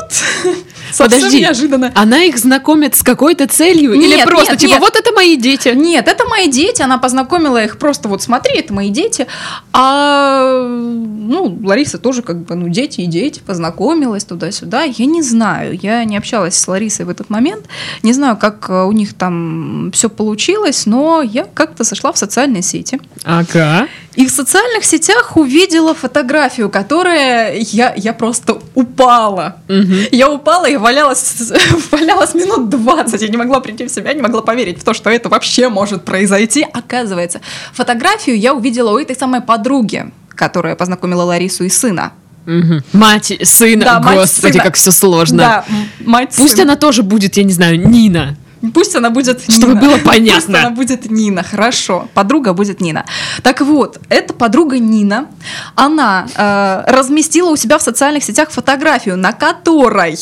совсем 0.93 1.21
Подожди. 1.21 1.41
неожиданно. 1.41 1.93
Она 1.95 2.25
их 2.25 2.39
знакомит 2.39 2.95
с 2.95 3.03
какой-то 3.03 3.47
целью? 3.47 3.93
или 3.93 4.17
Нет, 4.17 4.29
просто 4.29 4.53
нет, 4.53 4.61
типа, 4.61 4.71
нет. 4.73 4.81
вот 4.81 4.97
это 4.97 5.13
мои 5.13 5.37
дети? 5.37 5.69
Нет, 5.75 6.09
это 6.09 6.25
мои 6.25 6.49
дети, 6.49 6.83
она 6.83 6.99
познакомила 6.99 7.63
их 7.63 7.79
просто 7.79 8.09
вот 8.09 8.23
смотри, 8.23 8.59
это 8.59 8.73
мои 8.73 8.91
дети. 8.91 9.27
А 9.73 10.67
ну, 10.67 11.59
Лариса 11.63 11.99
тоже 11.99 12.23
как 12.23 12.45
бы, 12.45 12.55
ну, 12.55 12.69
дети 12.69 13.03
и 13.03 13.07
дети, 13.07 13.41
познакомилась 13.45 14.25
туда-сюда. 14.25 14.83
Я 14.83 15.07
не 15.07 15.23
знаю, 15.23 15.79
я 15.81 16.05
не 16.05 16.17
общалась 16.17 16.57
с 16.57 16.69
Ларисой 16.69 17.07
в 17.07 17.11
этот 17.11 17.31
момент, 17.31 17.67
не 18.03 18.13
знаю, 18.13 18.37
как 18.37 18.69
э, 18.69 18.85
у 18.85 18.93
них 18.93 19.15
там 19.15 19.91
все 19.93 20.09
получилось, 20.09 20.87
но 20.87 21.23
я 21.23 21.45
как-то 21.45 21.85
сошла 21.85 22.13
в 22.13 22.19
социальные 22.19 22.63
сети. 22.63 23.01
Ага. 23.25 23.89
И 24.17 24.27
в 24.27 24.31
социальных 24.31 24.85
сетях 24.85 25.37
увидела 25.37 25.95
фотографию, 25.95 26.71
которая 26.71 27.55
я, 27.59 27.93
я 27.97 28.13
просто 28.15 28.59
упала. 28.75 29.57
Мгм. 29.69 29.97
Я 30.11 30.31
упала 30.31 30.67
и 30.67 30.77
валялась, 30.77 31.53
валялась 31.91 32.35
минут 32.35 32.71
20. 32.71 33.21
Я 33.21 33.29
не 33.29 33.37
могла 33.37 33.61
прийти 33.61 33.85
в 33.85 33.91
себя, 33.91 34.15
не 34.15 34.23
могла 34.23 34.41
поверить 34.41 34.81
в 34.81 34.85
то, 34.85 34.95
что 34.95 35.11
это 35.11 35.29
вообще 35.29 35.69
может 35.69 36.05
произойти. 36.05 36.67
Оказывается, 36.73 37.41
фотографию 37.75 38.39
я 38.39 38.55
увидела 38.55 38.93
у 38.93 38.99
этой 38.99 39.15
самой 39.15 39.43
подруги, 39.43 40.11
которая 40.35 40.77
познакомила 40.77 41.23
Ларису 41.23 41.65
и 41.65 41.69
сына. 41.69 42.13
Мгм. 42.47 42.83
Мать 42.93 43.33
сына, 43.43 43.85
Да, 43.85 44.01
мать 44.01 44.19
господи, 44.19 44.53
сына. 44.53 44.65
как 44.65 44.77
все 44.77 44.93
сложно. 44.93 45.39
Да, 45.39 45.65
мать 46.05 46.33
Пусть 46.37 46.53
сына. 46.53 46.63
она 46.63 46.77
тоже 46.77 47.03
будет, 47.03 47.37
я 47.37 47.45
не 47.45 47.53
знаю, 47.53 47.87
Нина. 47.87 48.37
Пусть 48.75 48.97
она 48.97 49.11
будет 49.11 49.41
Чтобы 49.49 49.75
Нина. 49.75 49.81
было 49.81 49.99
понятно. 49.99 50.41
Пусть 50.41 50.65
она 50.67 50.71
будет 50.71 51.11
Нина, 51.11 51.43
хорошо. 51.43 52.09
Подруга 52.15 52.53
будет 52.53 52.81
Нина. 52.81 53.05
Так 53.43 53.61
вот, 53.61 53.99
эта 54.09 54.33
подруга 54.35 54.79
Нина, 54.79 55.27
она 55.75 56.27
э, 56.35 56.85
разместила 56.91 57.51
у 57.51 57.57
себя 57.57 57.79
в 57.79 57.83
социальных 57.83 58.25
сетях 58.25 58.51
фотографию, 58.51 59.17
на 59.17 59.33
которой 59.33 60.17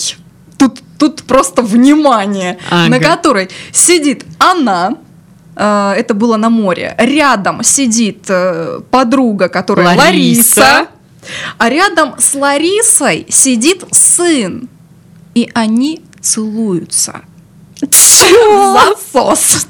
тут, 0.59 0.81
тут 0.99 1.23
просто 1.25 1.63
внимание, 1.63 2.59
Ага. 2.71 2.91
на 2.91 2.99
которой 3.01 3.49
сидит 3.73 4.25
она. 4.39 4.95
э, 5.57 5.93
это 5.97 6.15
было 6.15 6.37
на 6.37 6.51
море. 6.51 6.95
Рядом 6.99 7.63
сидит 7.63 8.25
э, 8.29 8.81
подруга, 8.91 9.49
которая 9.49 9.97
Лариса. 9.97 10.61
Лариса. 10.61 10.89
А 11.57 11.69
рядом 11.71 12.17
с 12.19 12.35
Ларисой 12.35 13.27
сидит 13.31 13.85
сын. 13.93 14.69
И 15.35 15.51
они 15.55 16.03
целуются. 16.21 17.23
Засос. 17.81 19.67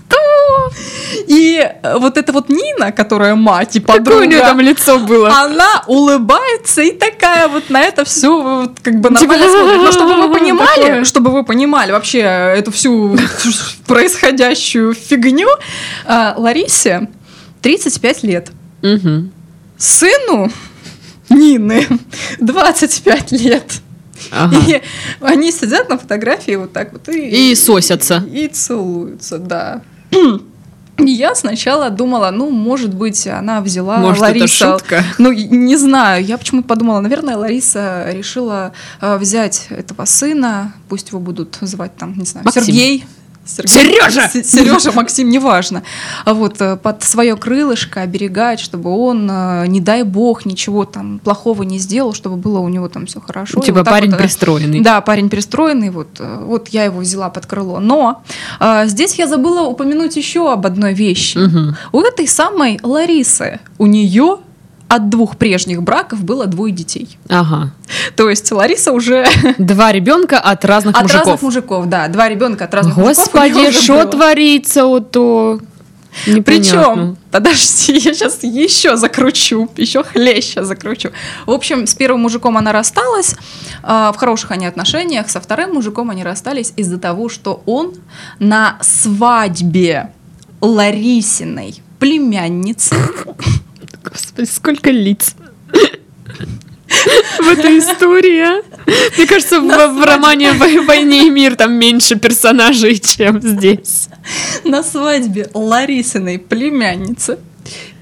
И 1.27 1.59
э, 1.61 1.99
вот 1.99 2.17
эта 2.17 2.33
вот 2.33 2.49
Нина, 2.49 2.93
которая 2.93 3.35
мать 3.35 3.77
и 3.77 3.81
подруга, 3.81 4.05
Какое 4.11 4.27
у 4.27 4.31
нее 4.31 4.41
там 4.41 4.61
лицо 4.61 4.99
было? 4.99 5.29
она 5.31 5.83
улыбается 5.87 6.83
и 6.83 6.91
такая 6.93 7.49
вот 7.49 7.71
на 7.71 7.81
это 7.83 8.05
все 8.05 8.43
вот 8.43 8.81
как 8.83 9.01
бы 9.01 9.09
Типа, 9.17 9.37
нормально 9.37 9.49
смотрит. 9.49 9.83
Но 9.83 9.93
чтобы 9.93 10.17
вы 10.29 10.33
понимали, 10.39 11.05
чтобы 11.05 11.31
вы 11.31 11.45
понимали 11.45 11.93
вообще 11.93 12.19
эту 12.21 12.71
всю 12.73 13.17
происходящую 13.87 14.95
фигню, 14.95 15.49
Ларисе 16.07 17.09
35 17.63 18.23
лет. 18.25 18.51
Сыну 19.79 20.51
Нины 21.31 21.87
25 22.39 23.33
лет. 23.33 23.65
Ага. 24.31 24.57
И 24.67 24.83
они 25.21 25.53
сидят 25.53 25.89
на 25.89 25.99
фотографии 25.99 26.57
вот 26.57 26.73
так 26.73 26.93
вот 26.93 27.09
и, 27.09 27.51
И 27.51 27.55
сосятся. 27.55 28.25
И 28.33 28.49
целуются, 28.49 29.39
да. 29.39 29.83
И 30.97 31.11
я 31.11 31.35
сначала 31.35 31.91
думала, 31.91 32.31
ну, 32.31 32.51
может 32.51 32.95
быть, 32.95 33.27
она 33.27 33.61
взяла 33.61 33.97
Может, 33.97 34.23
это 34.23 34.39
Лариса. 34.39 34.73
шутка? 34.79 35.03
Ну, 35.19 35.33
и- 35.33 35.43
не 35.49 35.77
знаю, 35.77 36.25
я 36.25 36.39
почему-то 36.39 36.69
подумала, 36.69 37.01
наверное, 37.01 37.37
Лариса 37.37 38.07
решила 38.13 38.73
э, 39.01 39.17
взять 39.17 39.67
этого 39.71 40.05
сына, 40.05 40.73
пусть 40.89 41.09
его 41.09 41.19
будут 41.19 41.59
звать 41.63 41.97
там, 41.97 42.17
не 42.17 42.25
знаю, 42.25 42.45
Максим. 42.45 42.63
Сергей. 42.63 43.05
Сережа! 43.45 44.29
Сережа, 44.29 44.93
Максим, 44.93 45.29
неважно. 45.29 45.83
А 46.25 46.35
вот 46.35 46.61
э, 46.61 46.77
под 46.77 47.03
свое 47.03 47.37
крылышко 47.37 48.01
оберегать, 48.01 48.61
чтобы 48.61 48.91
он, 48.91 49.29
э, 49.31 49.67
не 49.67 49.81
дай 49.81 50.03
бог, 50.03 50.47
ничего 50.47 50.85
там 50.85 51.19
плохого 51.19 51.63
не 51.63 51.79
сделал, 51.79 52.15
чтобы 52.15 52.37
было 52.37 52.61
у 52.61 52.69
него 52.69 52.89
там 52.89 53.07
все 53.07 53.21
хорошо. 53.21 53.61
Типа 53.61 53.79
вот 53.79 53.87
парень 53.87 54.11
вот, 54.11 54.21
э, 54.21 54.23
пристроенный. 54.23 54.81
да, 54.81 55.01
парень 55.01 55.29
перестроенный, 55.29 55.91
вот, 55.91 56.21
вот 56.21 56.69
я 56.69 56.85
его 56.85 57.01
взяла 57.01 57.29
под 57.29 57.47
крыло. 57.47 57.81
Но 57.81 58.23
э, 58.61 58.85
здесь 58.87 59.15
я 59.15 59.27
забыла 59.27 59.63
упомянуть 59.63 60.17
еще 60.17 60.53
об 60.53 60.67
одной 60.67 60.95
вещи. 60.95 61.39
Мгм. 61.39 61.77
У 61.93 62.01
этой 62.01 62.27
самой 62.27 62.79
Ларисы, 62.83 63.61
у 63.79 63.87
нее 63.87 64.39
от 64.95 65.09
двух 65.09 65.37
прежних 65.37 65.83
браков 65.83 66.23
было 66.23 66.47
двое 66.47 66.73
детей. 66.73 67.19
Ага. 67.29 67.73
То 68.17 68.31
есть 68.31 68.51
Лариса 68.53 68.93
уже 68.93 69.27
Два 69.59 69.93
ребенка 69.93 70.39
от 70.39 70.65
разных 70.65 70.97
от 70.97 71.03
мужиков. 71.03 71.27
разных 71.27 71.43
мужиков, 71.43 71.87
да, 71.87 72.09
два 72.09 72.29
ребенка 72.29 72.65
от 72.65 72.75
разных 72.75 72.97
мужиков. 72.97 73.17
Господи, 73.17 73.53
неё 73.53 73.69
уже 73.69 73.83
что 73.83 74.05
творится 74.05 74.87
вот 74.87 75.11
то? 75.11 75.61
Причем, 76.25 77.17
подожди, 77.31 77.93
я 77.99 78.15
сейчас 78.15 78.43
еще 78.45 78.97
закручу, 78.97 79.69
еще 79.77 80.05
хлеще 80.05 80.63
закручу. 80.63 81.11
В 81.47 81.51
общем, 81.51 81.87
с 81.87 81.95
первым 81.95 82.23
мужиком 82.23 82.57
она 82.57 82.73
рассталась, 82.73 83.35
а, 83.83 84.13
в 84.13 84.17
хороших 84.17 84.53
они 84.53 84.67
отношениях, 84.67 85.29
со 85.29 85.41
вторым 85.41 85.75
мужиком 85.75 86.11
они 86.11 86.23
расстались 86.23 86.73
из-за 86.77 86.99
того, 86.99 87.29
что 87.29 87.63
он 87.67 87.95
на 88.39 88.79
свадьбе 88.81 90.13
Ларисиной 90.61 91.83
племянницы 91.99 92.95
Господи, 94.05 94.47
сколько 94.47 94.91
лиц. 94.91 95.35
В 97.39 97.49
этой 97.49 97.79
истории, 97.79 98.41
а? 98.41 98.63
Мне 99.17 99.27
кажется, 99.27 99.61
в, 99.61 99.65
в 99.65 100.05
романе 100.05 100.53
«Вой- 100.53 100.85
«Войне 100.85 101.27
и 101.27 101.31
мир» 101.31 101.57
там 101.57 101.73
меньше 101.73 102.17
персонажей, 102.17 102.99
чем 102.99 103.41
здесь. 103.41 104.09
на 104.65 104.83
свадьбе 104.83 105.51
Ларисиной 105.55 106.39
племянницы 106.39 107.39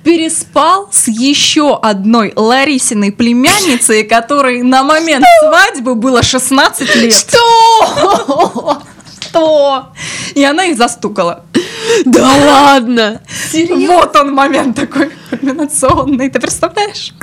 переспал 0.04 0.88
с 0.92 1.09
еще 1.09 1.78
одной 1.80 2.32
Ларисиной 2.35 3.12
племянницей, 3.12 4.02
которой 4.04 4.62
на 4.62 4.82
момент 4.82 5.25
свадьбы 5.40 5.94
было 5.94 6.23
16 6.23 6.94
лет. 6.97 7.14
Что? 7.14 8.82
Что? 9.21 9.92
И 10.35 10.42
она 10.44 10.66
их 10.66 10.76
застукала. 10.76 11.44
Да 12.04 12.28
ладно! 12.46 13.20
Вот 13.86 14.16
он 14.16 14.32
момент 14.32 14.76
такой 14.76 15.10
кульминационный, 15.30 16.30
ты 16.30 16.40
представляешь? 16.40 17.14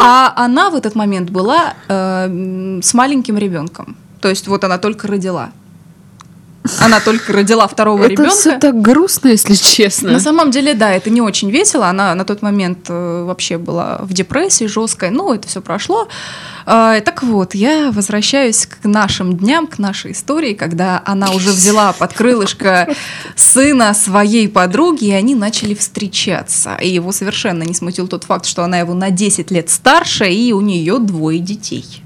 А 0.00 0.32
она 0.36 0.70
в 0.70 0.74
этот 0.74 0.94
момент 0.94 1.30
была 1.30 1.74
э, 1.88 2.80
с 2.82 2.94
маленьким 2.94 3.38
ребенком. 3.38 3.96
То 4.20 4.28
есть 4.28 4.48
вот 4.48 4.64
она 4.64 4.78
только 4.78 5.08
родила. 5.08 5.50
Она 6.80 7.00
только 7.00 7.32
родила 7.32 7.66
второго 7.66 8.04
Это 8.04 8.28
все 8.30 8.50
ребенка. 8.50 8.66
так 8.66 8.80
грустно, 8.80 9.28
если 9.28 9.54
честно. 9.54 10.12
На 10.12 10.20
самом 10.20 10.50
деле, 10.50 10.74
да, 10.74 10.92
это 10.92 11.10
не 11.10 11.20
очень 11.20 11.50
весело. 11.50 11.86
Она 11.88 12.14
на 12.14 12.24
тот 12.24 12.42
момент 12.42 12.86
э, 12.88 13.24
вообще 13.24 13.58
была 13.58 13.98
в 14.02 14.12
депрессии 14.12 14.64
жесткой. 14.64 15.10
Ну, 15.10 15.32
это 15.32 15.48
все 15.48 15.60
прошло. 15.60 16.08
А, 16.64 17.00
так 17.00 17.22
вот, 17.22 17.54
я 17.54 17.90
возвращаюсь 17.90 18.66
к 18.66 18.84
нашим 18.84 19.36
дням, 19.36 19.66
к 19.66 19.78
нашей 19.78 20.12
истории, 20.12 20.54
когда 20.54 21.02
она 21.04 21.30
уже 21.30 21.50
взяла 21.50 21.92
под 21.92 22.12
крылышко 22.12 22.88
сына 23.36 23.94
своей 23.94 24.48
подруги, 24.48 25.06
и 25.06 25.12
они 25.12 25.34
начали 25.34 25.74
встречаться. 25.74 26.76
И 26.80 26.88
его 26.88 27.12
совершенно 27.12 27.62
не 27.62 27.74
смутил 27.74 28.08
тот 28.08 28.24
факт, 28.24 28.46
что 28.46 28.64
она 28.64 28.78
его 28.78 28.94
на 28.94 29.10
10 29.10 29.50
лет 29.50 29.70
старше, 29.70 30.30
и 30.30 30.52
у 30.52 30.60
нее 30.60 30.98
двое 30.98 31.38
детей. 31.38 32.02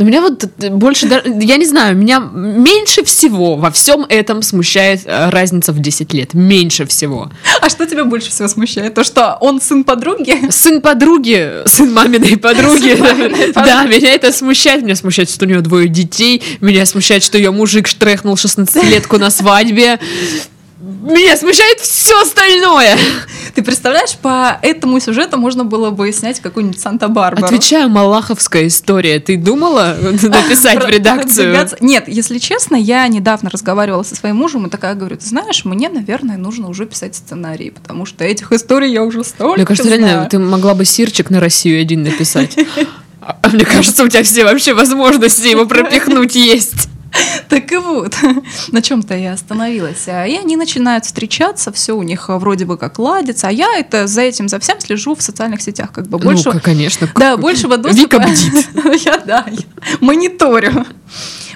Но 0.00 0.06
меня 0.06 0.22
вот 0.22 0.44
э, 0.62 0.70
больше, 0.70 1.06
я 1.26 1.58
не 1.58 1.66
знаю, 1.66 1.94
меня 1.94 2.20
меньше 2.20 3.04
всего 3.04 3.56
во 3.56 3.70
всем 3.70 4.06
этом 4.08 4.40
смущает 4.40 5.02
э, 5.04 5.28
разница 5.28 5.74
в 5.74 5.78
10 5.78 6.14
лет. 6.14 6.32
Меньше 6.32 6.86
всего. 6.86 7.30
А 7.60 7.68
что 7.68 7.84
тебя 7.84 8.06
больше 8.06 8.30
всего 8.30 8.48
смущает? 8.48 8.94
То, 8.94 9.04
что 9.04 9.36
он 9.42 9.60
сын 9.60 9.84
подруги? 9.84 10.50
Сын 10.50 10.80
подруги, 10.80 11.66
сын 11.66 11.92
маминой 11.92 12.38
подруги. 12.38 12.96
Сын 12.96 13.00
маминой 13.00 13.52
Да, 13.54 13.84
меня 13.84 14.14
это 14.14 14.32
смущает. 14.32 14.82
Меня 14.82 14.96
смущает, 14.96 15.28
что 15.28 15.44
у 15.44 15.48
нее 15.48 15.60
двое 15.60 15.86
детей. 15.86 16.42
Меня 16.62 16.86
смущает, 16.86 17.22
что 17.22 17.36
ее 17.36 17.50
мужик 17.50 17.86
штрехнул 17.86 18.36
16-летку 18.36 19.18
на 19.18 19.28
свадьбе. 19.28 20.00
Меня 20.80 21.36
смущает 21.36 21.78
все 21.80 22.22
остальное. 22.22 22.96
Ты 23.54 23.62
представляешь, 23.62 24.16
по 24.16 24.58
этому 24.62 24.98
сюжету 24.98 25.36
можно 25.36 25.64
было 25.64 25.90
бы 25.90 26.10
снять 26.10 26.40
какую-нибудь 26.40 26.80
Санта-Барбару. 26.80 27.44
Отвечаю, 27.44 27.90
малаховская 27.90 28.66
история. 28.66 29.20
Ты 29.20 29.36
думала 29.36 29.94
написать 30.00 30.82
в 30.82 30.88
редакцию? 30.88 31.68
Нет, 31.80 32.04
если 32.06 32.38
честно, 32.38 32.76
я 32.76 33.06
недавно 33.08 33.50
разговаривала 33.50 34.04
со 34.04 34.14
своим 34.14 34.36
мужем 34.36 34.66
и 34.66 34.70
такая 34.70 34.94
говорю, 34.94 35.18
ты 35.18 35.26
знаешь, 35.26 35.66
мне, 35.66 35.90
наверное, 35.90 36.38
нужно 36.38 36.68
уже 36.68 36.86
писать 36.86 37.14
сценарий, 37.14 37.70
потому 37.70 38.06
что 38.06 38.24
этих 38.24 38.50
историй 38.50 38.90
я 38.90 39.02
уже 39.02 39.22
столько 39.22 39.56
Мне 39.56 39.66
кажется, 39.66 39.94
реально, 39.94 40.28
ты 40.30 40.38
могла 40.38 40.74
бы 40.74 40.86
сирчик 40.86 41.28
на 41.28 41.40
Россию 41.40 41.82
один 41.82 42.04
написать. 42.04 42.56
А 43.20 43.48
мне 43.50 43.66
кажется, 43.66 44.02
у 44.02 44.08
тебя 44.08 44.22
все 44.22 44.44
вообще 44.44 44.72
возможности 44.72 45.48
его 45.48 45.66
пропихнуть 45.66 46.36
есть. 46.36 46.88
Так 47.48 47.72
и 47.72 47.76
вот, 47.76 48.14
на 48.72 48.82
чем-то 48.82 49.16
я 49.16 49.32
остановилась. 49.32 50.06
А, 50.08 50.26
И 50.26 50.36
они 50.36 50.56
начинают 50.56 51.04
встречаться, 51.04 51.72
все 51.72 51.96
у 51.96 52.02
них 52.02 52.30
а, 52.30 52.38
вроде 52.38 52.64
бы 52.64 52.76
как 52.76 52.98
ладится, 52.98 53.48
а 53.48 53.50
я 53.50 53.78
это 53.78 54.06
за 54.06 54.22
этим, 54.22 54.48
за 54.48 54.58
всем 54.58 54.80
слежу 54.80 55.14
в 55.14 55.22
социальных 55.22 55.62
сетях, 55.62 55.92
как 55.92 56.08
бы 56.08 56.18
больше... 56.18 56.50
Ну, 56.52 56.60
конечно. 56.60 57.08
Да, 57.16 57.36
большего 57.36 57.76
доступа... 57.76 58.00
Вика 58.00 58.18
бдит. 58.20 59.04
Я, 59.04 59.18
да, 59.18 59.46
я 59.50 59.62
мониторю. 60.00 60.86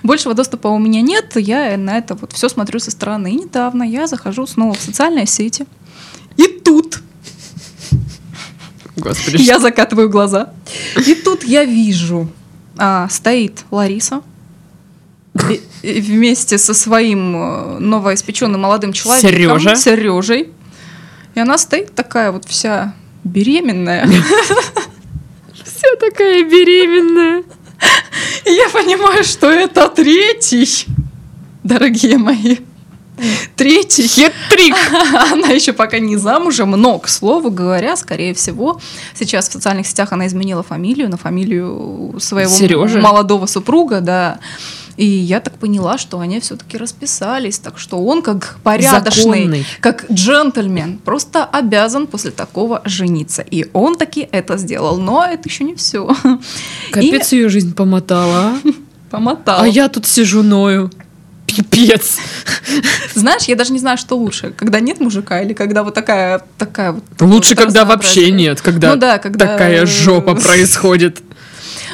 Большего 0.02 0.34
доступа 0.34 0.68
у 0.68 0.78
меня 0.78 1.00
нет, 1.00 1.36
я 1.36 1.76
на 1.78 1.96
это 1.96 2.14
вот 2.14 2.32
все 2.32 2.48
смотрю 2.48 2.78
со 2.78 2.90
стороны. 2.90 3.32
И 3.32 3.36
недавно 3.36 3.82
я 3.82 4.06
захожу 4.06 4.46
снова 4.46 4.74
в 4.74 4.80
социальные 4.80 5.26
сети. 5.26 5.66
И 6.36 6.46
тут 6.46 7.00
Господи, 8.96 9.40
я 9.42 9.58
закатываю 9.58 10.10
глаза. 10.10 10.52
И 11.06 11.14
тут 11.14 11.44
я 11.44 11.64
вижу, 11.64 12.28
а, 12.76 13.08
стоит 13.08 13.64
Лариса 13.70 14.22
вместе 15.82 16.58
со 16.58 16.74
своим 16.74 17.36
э, 17.36 17.78
новоиспеченным 17.78 18.60
молодым 18.60 18.92
человеком 18.92 19.30
Серёжа. 19.30 19.76
Сережей. 19.76 20.50
И 21.34 21.40
она 21.40 21.58
стоит 21.58 21.94
такая 21.94 22.30
вот 22.32 22.44
вся 22.46 22.94
беременная. 23.24 24.06
Вся 25.52 25.88
такая 25.98 26.44
беременная. 26.44 27.42
Я 28.44 28.68
понимаю, 28.68 29.24
что 29.24 29.50
это 29.50 29.88
третий, 29.88 30.86
дорогие 31.62 32.18
мои. 32.18 32.58
Третий. 33.56 34.06
Хет-трик. 34.06 34.74
Она 35.32 35.48
еще 35.48 35.72
пока 35.72 35.98
не 35.98 36.16
замужем, 36.16 36.72
но, 36.72 36.98
к 36.98 37.08
слову 37.08 37.50
говоря, 37.50 37.96
скорее 37.96 38.34
всего, 38.34 38.80
сейчас 39.14 39.48
в 39.48 39.52
социальных 39.52 39.86
сетях 39.86 40.12
она 40.12 40.26
изменила 40.26 40.62
фамилию 40.62 41.08
на 41.08 41.16
фамилию 41.16 42.16
своего 42.18 42.50
Серёжи? 42.50 43.00
молодого 43.00 43.46
супруга, 43.46 44.00
да. 44.00 44.40
И 44.96 45.04
я 45.04 45.40
так 45.40 45.54
поняла, 45.54 45.98
что 45.98 46.20
они 46.20 46.38
все-таки 46.40 46.76
расписались, 46.76 47.58
так 47.58 47.78
что 47.78 47.98
он 48.04 48.22
как 48.22 48.58
порядочный, 48.62 49.24
Законный. 49.24 49.66
как 49.80 50.10
джентльмен, 50.10 50.98
просто 50.98 51.44
обязан 51.44 52.06
после 52.06 52.30
такого 52.30 52.80
жениться. 52.84 53.42
И 53.42 53.66
он 53.72 53.96
таки 53.96 54.28
это 54.30 54.56
сделал, 54.56 54.98
но 54.98 55.24
это 55.24 55.48
еще 55.48 55.64
не 55.64 55.74
все. 55.74 56.08
Капец 56.92 57.32
ее 57.32 57.48
жизнь 57.48 57.74
помотала, 57.74 58.38
а? 58.38 58.58
Помотал. 59.10 59.62
А 59.62 59.68
я 59.68 59.88
тут 59.88 60.06
сижу 60.06 60.42
ною. 60.42 60.90
Пипец. 61.46 62.16
Знаешь, 63.14 63.42
я 63.44 63.54
даже 63.54 63.72
не 63.72 63.78
знаю, 63.78 63.98
что 63.98 64.16
лучше, 64.16 64.52
когда 64.56 64.80
нет 64.80 65.00
мужика 65.00 65.40
или 65.42 65.52
когда 65.52 65.82
вот 65.84 65.94
такая, 65.94 66.42
такая 66.58 66.92
вот. 66.92 67.04
Лучше, 67.20 67.54
вот 67.54 67.64
когда 67.64 67.84
вообще 67.84 68.30
нет, 68.30 68.60
когда, 68.60 68.94
Ну 68.94 68.96
да, 68.96 69.18
когда- 69.18 69.46
такая 69.46 69.86
жопа 69.86 70.34
происходит. 70.34 71.22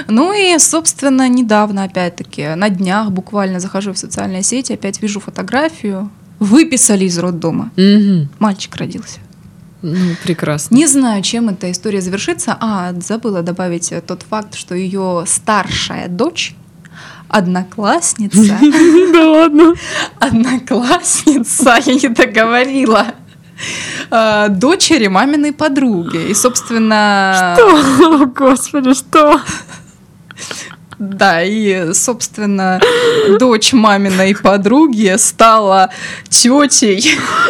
Ну 0.08 0.32
и, 0.32 0.58
собственно, 0.58 1.28
недавно, 1.28 1.84
опять-таки, 1.84 2.54
на 2.56 2.68
днях 2.68 3.10
буквально 3.10 3.60
захожу 3.60 3.92
в 3.92 3.98
социальные 3.98 4.42
сети, 4.42 4.72
опять 4.72 5.02
вижу 5.02 5.20
фотографию. 5.20 6.10
Выписали 6.38 7.04
из 7.04 7.18
роддома. 7.18 7.70
Мгм. 7.76 8.28
Мальчик 8.38 8.74
родился. 8.76 9.18
Ну, 9.82 10.14
прекрасно. 10.22 10.74
Не 10.74 10.86
знаю, 10.86 11.22
чем 11.22 11.48
эта 11.48 11.70
история 11.70 12.00
завершится. 12.00 12.56
А, 12.60 12.92
забыла 13.00 13.42
добавить 13.42 13.92
э, 13.92 14.00
тот 14.00 14.22
факт, 14.28 14.54
что 14.54 14.74
ее 14.74 15.24
старшая 15.26 16.08
дочь, 16.08 16.54
одноклассница, 17.28 18.58
Да 19.12 19.28
ладно. 19.30 19.74
одноклассница, 20.18 21.78
я 21.86 21.94
не 21.94 22.08
договорила, 22.08 23.06
э, 24.10 24.48
дочери 24.50 25.06
маминой 25.06 25.52
подруги. 25.52 26.28
И, 26.30 26.34
собственно... 26.34 27.56
О, 27.58 28.26
господи, 28.26 28.94
что? 28.94 29.40
Да, 30.98 31.42
и, 31.42 31.94
собственно, 31.94 32.78
дочь 33.38 33.72
маминой 33.72 34.36
подруги 34.36 35.14
стала 35.16 35.88
тетей. 36.28 37.00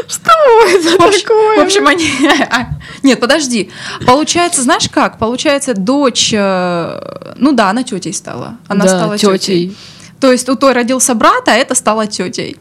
Что 0.07 0.31
это 0.69 1.03
В 1.03 1.05
общем, 1.05 1.21
такое? 1.23 1.59
в 1.59 1.63
общем, 1.65 1.87
они... 1.89 2.09
а, 2.51 2.69
Нет, 3.03 3.19
подожди. 3.19 3.71
Получается, 4.07 4.63
знаешь 4.63 4.89
как? 4.89 5.19
Получается, 5.19 5.75
дочь... 5.75 6.33
э, 6.33 7.01
Ну 7.39 7.51
да, 7.51 7.71
она 7.71 7.83
тетей 7.83 8.13
стала. 8.15 8.57
Она 8.69 8.85
Да, 8.85 8.89
стала 8.89 9.19
тетей. 9.19 9.39
тетей. 9.39 9.77
То 10.21 10.31
есть 10.31 10.49
у 10.49 10.55
той 10.55 10.73
родился 10.73 11.17
брат, 11.17 11.49
а 11.49 11.55
это 11.57 11.75
стала 11.75 12.07
тетей. 12.07 12.57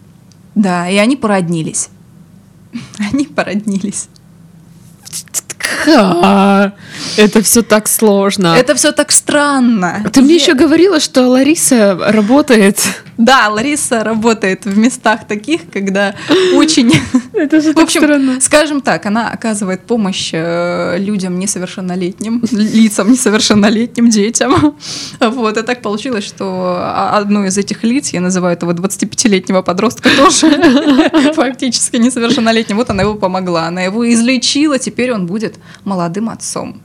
Да, 0.55 0.89
и 0.89 0.97
они 0.97 1.15
породнились. 1.15 1.89
Они 3.11 3.25
породнились. 3.25 4.07
Ха, 5.83 6.73
Это 7.17 7.41
все 7.41 7.61
так 7.61 7.87
сложно. 7.87 8.55
Это 8.57 8.75
все 8.75 8.91
так 8.91 9.11
странно. 9.11 10.03
Ты 10.11 10.21
мне 10.21 10.35
еще 10.35 10.53
говорила, 10.53 10.99
что 10.99 11.27
Лариса 11.27 11.97
работает. 11.99 12.79
Да, 13.19 13.49
Лариса 13.49 14.03
работает 14.05 14.65
в 14.65 14.77
местах 14.77 15.27
таких, 15.27 15.69
когда 15.73 16.15
очень... 16.53 16.93
Это 17.33 17.59
же 17.59 17.73
В 17.73 17.77
общем, 17.79 18.39
скажем 18.41 18.79
так, 18.79 19.05
она 19.05 19.29
оказывает 19.29 19.81
помощь 19.81 20.29
э, 20.33 20.97
людям 20.97 21.37
несовершеннолетним, 21.37 22.41
лицам 22.51 23.11
несовершеннолетним, 23.11 24.09
детям. 24.09 24.75
Вот, 25.19 25.57
и 25.57 25.63
так 25.63 25.81
получилось, 25.81 26.23
что 26.25 26.77
а- 26.79 27.17
одно 27.17 27.45
из 27.45 27.57
этих 27.57 27.83
лиц, 27.83 28.09
я 28.13 28.21
называю 28.21 28.55
этого 28.55 28.71
25-летнего 28.73 29.61
подростка 29.61 30.09
тоже 30.15 30.49
фактически 31.35 31.97
несовершеннолетним, 31.97 32.77
вот 32.77 32.89
она 32.89 33.03
его 33.03 33.15
помогла, 33.15 33.67
она 33.67 33.81
его 33.81 34.09
излечила, 34.11 34.79
теперь 34.79 35.11
он 35.11 35.25
будет 35.27 35.58
молодым 35.83 36.29
отцом. 36.29 36.81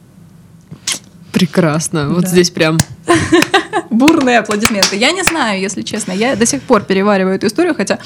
Прекрасно. 1.33 2.11
Вот 2.11 2.23
Да. 2.23 2.29
здесь 2.29 2.51
прям. 2.51 2.79
Бурные 3.91 4.39
аплодисменты. 4.39 4.97
Я 4.97 5.11
не 5.11 5.23
знаю, 5.25 5.61
если 5.61 5.83
честно, 5.83 6.13
я 6.13 6.37
до 6.37 6.47
сих 6.47 6.63
пор 6.63 6.83
перевариваю 6.83 7.35
эту 7.37 7.49
историю, 7.49 7.75
хотя, 7.75 7.99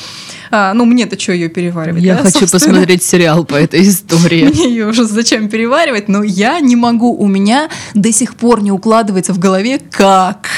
а, 0.50 0.72
ну, 0.72 0.87
мне-то 0.87 1.18
что 1.20 1.33
ее 1.33 1.48
переваривать? 1.48 2.02
Я 2.02 2.16
да, 2.16 2.22
хочу 2.22 2.46
собственно? 2.46 2.74
посмотреть 2.74 3.02
сериал 3.02 3.44
по 3.44 3.54
этой 3.54 3.87
истории. 3.87 4.44
Мне 4.48 4.70
ее 4.70 4.87
уже 4.87 5.04
зачем 5.04 5.48
переваривать, 5.50 6.09
но 6.09 6.22
я 6.22 6.59
не 6.61 6.74
могу, 6.76 7.14
у 7.14 7.26
меня 7.26 7.68
до 7.94 8.11
сих 8.12 8.35
пор 8.35 8.62
не 8.62 8.72
укладывается 8.72 9.33
в 9.35 9.38
голове, 9.38 9.78
как. 9.78 10.48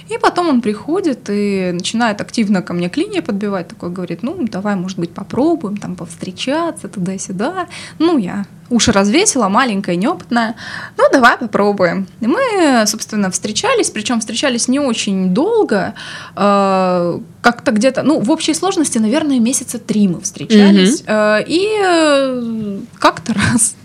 И 0.09 0.17
потом 0.17 0.49
он 0.49 0.61
приходит 0.61 1.29
и 1.29 1.71
начинает 1.73 2.21
активно 2.21 2.61
ко 2.61 2.73
мне 2.73 2.89
клинья 2.89 3.21
подбивать, 3.21 3.67
такой 3.67 3.89
говорит, 3.89 4.23
ну, 4.23 4.37
давай, 4.39 4.75
может 4.75 4.99
быть, 4.99 5.13
попробуем 5.13 5.77
там 5.77 5.95
повстречаться 5.95 6.87
туда-сюда. 6.87 7.67
Ну, 7.99 8.17
я 8.17 8.45
уши 8.69 8.91
развесила, 8.91 9.49
маленькая, 9.49 9.95
неопытная. 9.95 10.55
Ну, 10.97 11.03
давай 11.11 11.37
попробуем. 11.37 12.07
И 12.21 12.27
мы, 12.27 12.85
собственно, 12.85 13.29
встречались, 13.31 13.89
причем 13.89 14.19
встречались 14.19 14.67
не 14.67 14.79
очень 14.79 15.33
долго, 15.33 15.93
э, 16.35 17.19
как-то 17.41 17.71
где-то, 17.71 18.03
ну, 18.03 18.19
в 18.19 18.31
общей 18.31 18.53
сложности, 18.53 18.97
наверное, 18.97 19.39
месяца 19.39 19.79
три 19.79 20.07
мы 20.07 20.21
встречались. 20.21 21.03
Э, 21.05 21.43
И 21.47 21.67
э, 21.81 22.79
как-то 22.99 23.33
раз 23.33 23.75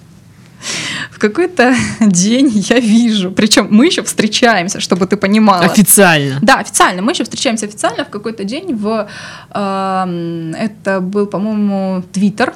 в 1.10 1.18
какой-то 1.18 1.74
день 2.00 2.50
я 2.54 2.80
вижу, 2.80 3.30
причем 3.30 3.68
мы 3.70 3.86
еще 3.86 4.02
встречаемся, 4.02 4.80
чтобы 4.80 5.06
ты 5.06 5.16
понимала. 5.16 5.64
официально. 5.64 6.38
Да, 6.42 6.58
официально. 6.58 7.02
Мы 7.02 7.12
еще 7.12 7.24
встречаемся 7.24 7.66
официально 7.66 8.04
в 8.04 8.08
какой-то 8.08 8.44
день 8.44 8.74
в... 8.74 9.08
эм, 9.54 10.54
это 10.54 11.00
был, 11.00 11.26
по-моему, 11.26 12.02
Твиттер. 12.12 12.54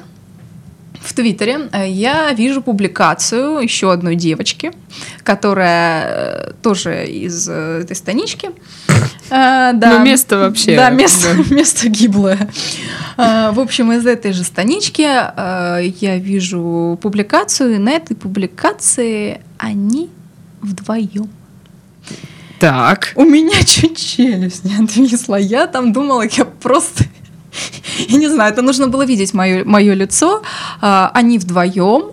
В 1.01 1.13
Твиттере 1.13 1.69
э, 1.71 1.89
я 1.89 2.33
вижу 2.33 2.61
публикацию 2.61 3.59
еще 3.59 3.91
одной 3.91 4.15
девочки, 4.15 4.71
которая 5.23 6.03
э, 6.05 6.51
тоже 6.61 7.05
из 7.07 7.47
э, 7.49 7.81
этой 7.83 7.95
станички. 7.95 8.49
Э, 9.29 9.71
да. 9.73 9.99
Ну, 9.99 10.05
место 10.05 10.37
вообще, 10.37 10.75
Да, 10.75 10.89
место, 10.89 11.35
да. 11.35 11.43
место 11.55 11.89
гиблое. 11.89 12.49
Э, 13.17 13.51
В 13.51 13.59
общем, 13.59 13.91
из 13.91 14.05
этой 14.05 14.33
же 14.33 14.43
станички 14.43 15.05
э, 15.07 15.91
я 15.99 16.17
вижу 16.17 16.97
публикацию, 17.01 17.75
и 17.75 17.77
на 17.77 17.91
этой 17.91 18.15
публикации 18.15 19.41
они 19.57 20.09
вдвоем. 20.61 21.29
Так. 22.59 23.13
У 23.15 23.23
меня 23.23 23.63
чуть 23.63 23.97
челюсть 23.97 24.63
не 24.63 24.75
отвисла. 24.83 25.35
Я 25.35 25.67
там 25.67 25.93
думала, 25.93 26.23
я 26.29 26.45
просто... 26.45 27.03
Я 28.09 28.17
не 28.17 28.27
знаю, 28.27 28.53
это 28.53 28.61
нужно 28.61 28.87
было 28.87 29.05
видеть 29.05 29.33
мое, 29.33 29.63
мое 29.65 29.93
лицо. 29.93 30.41
А, 30.81 31.11
Они 31.13 31.37
вдвоем, 31.37 32.11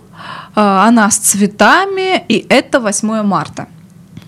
а, 0.54 0.86
она 0.88 1.10
с 1.10 1.16
цветами, 1.16 2.24
и 2.28 2.46
это 2.48 2.80
8 2.80 3.22
марта. 3.22 3.66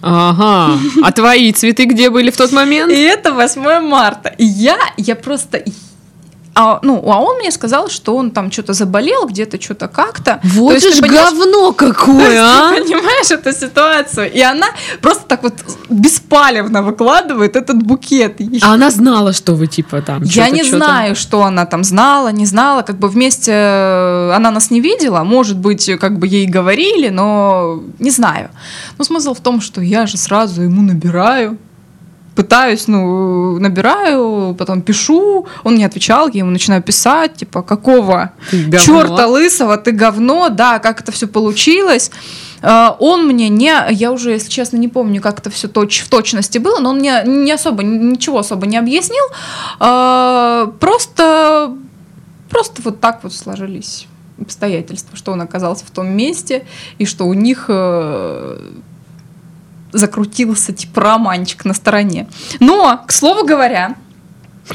Ага. 0.03 0.79
А 1.03 1.13
твои 1.13 1.53
цветы 1.53 1.87
где 1.87 2.11
были 2.11 2.31
в 2.31 2.37
тот 2.37 2.53
момент? 2.53 2.93
И 2.93 3.01
это 3.01 3.33
8 3.33 3.81
марта. 3.81 4.29
И 4.39 4.45
я, 4.45 4.79
я 4.97 5.17
просто... 5.17 5.65
А, 6.59 6.79
ну, 6.83 7.03
а 7.05 7.21
он 7.21 7.37
мне 7.37 7.51
сказал, 7.51 7.88
что 7.90 8.16
он 8.16 8.31
там 8.31 8.51
что-то 8.51 8.73
заболел, 8.73 9.27
где-то 9.27 9.61
что-то 9.61 9.88
как-то. 9.88 10.40
То 10.42 10.49
Вот 10.55 10.73
есть 10.73 10.87
же 10.87 10.90
ты 11.03 11.09
ж 11.09 11.11
говно 11.11 11.73
То 11.73 11.73
какое, 11.73 12.31
есть 12.31 12.42
а! 12.42 12.75
Ты 12.75 12.83
понимаешь 12.83 13.31
эту 13.31 13.53
ситуацию? 13.53 14.33
И 14.33 14.40
она 14.40 14.66
просто 15.03 15.25
так 15.29 15.42
вот 15.42 15.53
беспалевно 15.90 16.83
выкладывает 16.83 17.57
этот 17.57 17.83
букет. 17.83 18.40
А 18.62 18.73
она 18.73 18.90
знала, 18.90 19.35
что 19.35 19.55
вы 19.55 19.66
типа 19.66 20.01
там 20.01 20.23
Я 20.23 20.49
не 20.49 20.62
знаю, 20.62 21.14
что 21.14 21.42
она 21.42 21.66
там 21.66 21.85
знала, 21.85 22.33
не 22.33 22.47
знала, 22.47 22.81
как 22.81 22.99
бы 22.99 23.09
вместе 23.09 23.53
э, 23.53 24.33
она 24.35 24.51
нас 24.51 24.71
не 24.71 24.81
видела, 24.81 25.25
может 25.25 25.59
быть, 25.59 25.90
как 26.01 26.19
бы 26.19 26.27
ей 26.27 26.47
говорили, 26.47 27.11
но 27.11 27.83
не 27.99 28.11
знаю. 28.11 28.49
Но 28.97 29.05
смысл 29.05 29.35
в 29.35 29.40
том, 29.40 29.61
что 29.61 29.83
я 29.83 30.07
же 30.07 30.16
сразу 30.16 30.62
ему 30.62 30.81
набираю, 30.81 31.59
пытаюсь, 32.37 32.87
ну, 32.88 33.59
набираю, 33.59 34.55
потом 34.59 34.83
пишу, 34.83 35.46
он 35.64 35.75
не 35.75 35.85
отвечал, 35.85 36.29
я 36.29 36.40
ему 36.40 36.51
начинаю 36.51 36.83
писать, 36.83 37.37
типа, 37.37 37.62
какого 37.62 38.31
черта 38.85 39.27
лысого, 39.27 39.77
ты 39.79 39.90
говно, 39.90 40.49
да, 40.51 40.79
как 40.79 41.01
это 41.01 41.11
все 41.12 41.27
получилось. 41.27 42.11
Э, 42.62 42.90
Он 42.99 43.27
мне 43.27 43.49
не, 43.49 43.72
я 43.90 44.12
уже, 44.12 44.31
если 44.33 44.51
честно, 44.51 44.77
не 44.77 44.88
помню, 44.88 45.20
как 45.20 45.38
это 45.38 45.51
все 45.51 45.68
точ, 45.68 46.03
в 46.03 46.09
точности 46.09 46.59
было, 46.59 46.79
но 46.79 46.90
он 46.90 46.99
мне 46.99 47.22
не 47.25 47.53
особо, 47.53 47.83
ничего 47.83 48.38
особо 48.38 48.66
не 48.66 48.77
объяснил. 48.77 49.25
Э, 49.81 50.66
Просто, 50.81 51.72
просто 52.51 52.83
вот 52.83 53.01
так 53.01 53.20
вот 53.22 53.33
сложились 53.33 54.07
обстоятельства, 54.40 55.16
что 55.16 55.33
он 55.33 55.40
оказался 55.40 55.85
в 55.87 55.90
том 55.90 56.09
месте, 56.09 56.66
и 56.99 57.07
что 57.07 57.25
у 57.27 57.35
них 57.35 57.66
э, 57.68 58.59
закрутился 59.97 60.73
типа 60.73 61.01
романчик 61.01 61.65
на 61.65 61.75
стороне. 61.75 62.27
Но, 62.61 63.03
к 63.07 63.13
слову 63.13 63.45
говоря, 63.45 63.97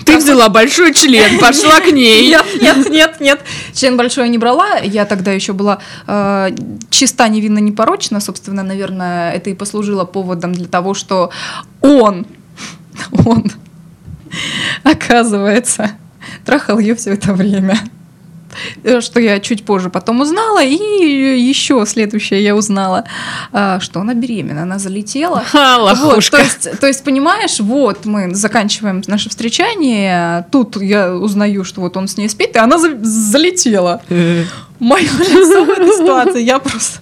Ты 0.05 0.17
взяла 0.17 0.49
большой 0.49 0.93
член, 0.93 1.39
пошла 1.39 1.79
к 1.81 1.91
ней. 1.91 2.29
нет, 2.29 2.45
нет, 2.61 2.89
нет, 2.89 3.19
нет. 3.19 3.39
Член 3.73 3.97
большой 3.97 4.29
не 4.29 4.37
брала. 4.37 4.77
Я 4.77 5.05
тогда 5.05 5.31
еще 5.31 5.53
была 5.53 5.79
э, 6.07 6.49
чиста, 6.89 7.27
невинна, 7.27 7.59
непорочна. 7.59 8.19
Собственно, 8.21 8.63
наверное, 8.63 9.33
это 9.33 9.49
и 9.49 9.53
послужило 9.53 10.05
поводом 10.05 10.53
для 10.53 10.67
того, 10.67 10.93
что 10.93 11.29
он, 11.81 12.25
он, 13.25 13.51
оказывается, 14.83 15.91
трахал 16.45 16.79
ее 16.79 16.95
все 16.95 17.13
это 17.13 17.33
время. 17.33 17.77
Э, 18.83 19.01
Что 19.01 19.19
я 19.19 19.39
чуть 19.39 19.63
позже 19.65 19.89
потом 19.89 20.21
узнала. 20.21 20.63
И 20.63 20.75
еще 20.75 21.85
следующее 21.85 22.43
я 22.43 22.55
узнала, 22.55 23.05
э, 23.53 23.77
что 23.81 23.99
она 24.01 24.13
беременна. 24.13 24.63
Она 24.63 24.79
залетела. 24.79 25.43
Ха, 25.51 25.79
Вот, 25.79 25.99
лохушка. 25.99 26.37
то, 26.37 26.43
есть, 26.43 26.79
то 26.79 26.87
есть, 26.87 27.03
понимаешь, 27.03 27.59
вот 27.59 28.05
мы 28.05 28.33
заканчиваем 28.35 29.01
наше 29.07 29.29
встречание, 29.29 30.45
тут 30.51 30.81
я 30.81 31.13
узнаю, 31.15 31.63
что 31.63 31.81
вот 31.81 31.97
он 31.97 32.07
с 32.07 32.17
ней 32.17 32.29
спит, 32.29 32.55
и 32.55 32.59
она 32.59 32.77
за- 32.77 32.97
залетела. 33.03 34.01
Мое 34.79 35.03
лицо 35.03 35.65
в 35.65 35.69
этой 35.69 35.91
ситуации, 35.93 36.43
я 36.43 36.59
просто... 36.59 36.99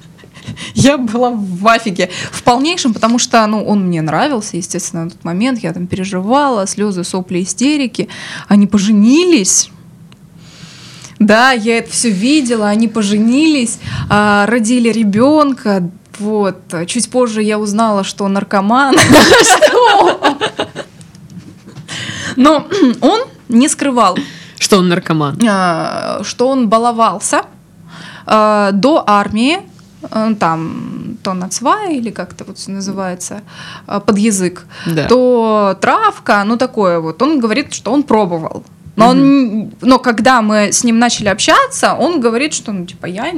Я 0.74 0.98
была 0.98 1.30
в 1.32 1.68
афиге. 1.68 2.10
В 2.32 2.44
полнейшем, 2.44 2.94
потому 2.94 3.20
что 3.20 3.46
ну, 3.48 3.64
он 3.64 3.86
мне 3.86 4.02
нравился, 4.02 4.58
естественно, 4.58 5.06
на 5.06 5.12
тот 5.12 5.24
момент. 5.24 5.60
Я 5.60 5.72
там 5.74 5.88
переживала, 5.88 6.66
слезы, 6.68 7.04
сопли, 7.04 7.44
истерики. 7.44 8.10
Они 8.48 8.68
поженились. 8.68 9.70
Да, 11.20 11.52
я 11.52 11.78
это 11.80 11.92
все 11.92 12.10
видела, 12.10 12.68
они 12.70 12.88
поженились, 12.88 13.80
а, 14.10 14.46
родили 14.48 14.90
ребенка. 14.90 15.90
Вот. 16.18 16.58
Чуть 16.88 17.10
позже 17.12 17.42
я 17.44 17.60
узнала, 17.60 18.04
что 18.04 18.24
он 18.26 18.34
наркоман. 18.34 18.96
Что? 19.42 20.20
Но 22.36 22.68
он 23.02 23.22
не 23.50 23.68
скрывал, 23.68 24.18
Что 24.58 24.78
он 24.78 24.90
наркоман? 24.90 25.40
а, 25.48 26.22
что 26.24 26.48
он 26.50 26.70
баловался 26.70 27.42
а, 28.26 28.72
до 28.72 29.04
армии, 29.06 29.60
а, 30.12 30.34
там, 30.36 31.18
то 31.24 31.34
нацвай 31.34 31.96
или 31.98 32.12
как 32.12 32.34
это 32.34 32.44
вот 32.46 32.58
называется, 32.68 33.42
а, 33.88 34.00
под 34.00 34.18
язык, 34.20 34.66
Да. 34.86 35.06
то 35.08 35.78
травка, 35.82 36.44
ну 36.46 36.56
такое 36.58 37.00
вот. 37.00 37.22
Он 37.22 37.40
говорит, 37.40 37.74
что 37.74 37.92
он 37.92 38.04
пробовал. 38.04 38.64
Но, 39.00 39.10
он, 39.10 39.72
но 39.82 40.00
когда 40.00 40.42
мы 40.42 40.72
с 40.72 40.84
ним 40.84 41.00
начали 41.00 41.30
общаться, 41.30 41.94
он 41.94 42.20
говорит, 42.20 42.54
что 42.54 42.72
ну, 42.72 42.86
типа 42.86 43.06
я, 43.06 43.32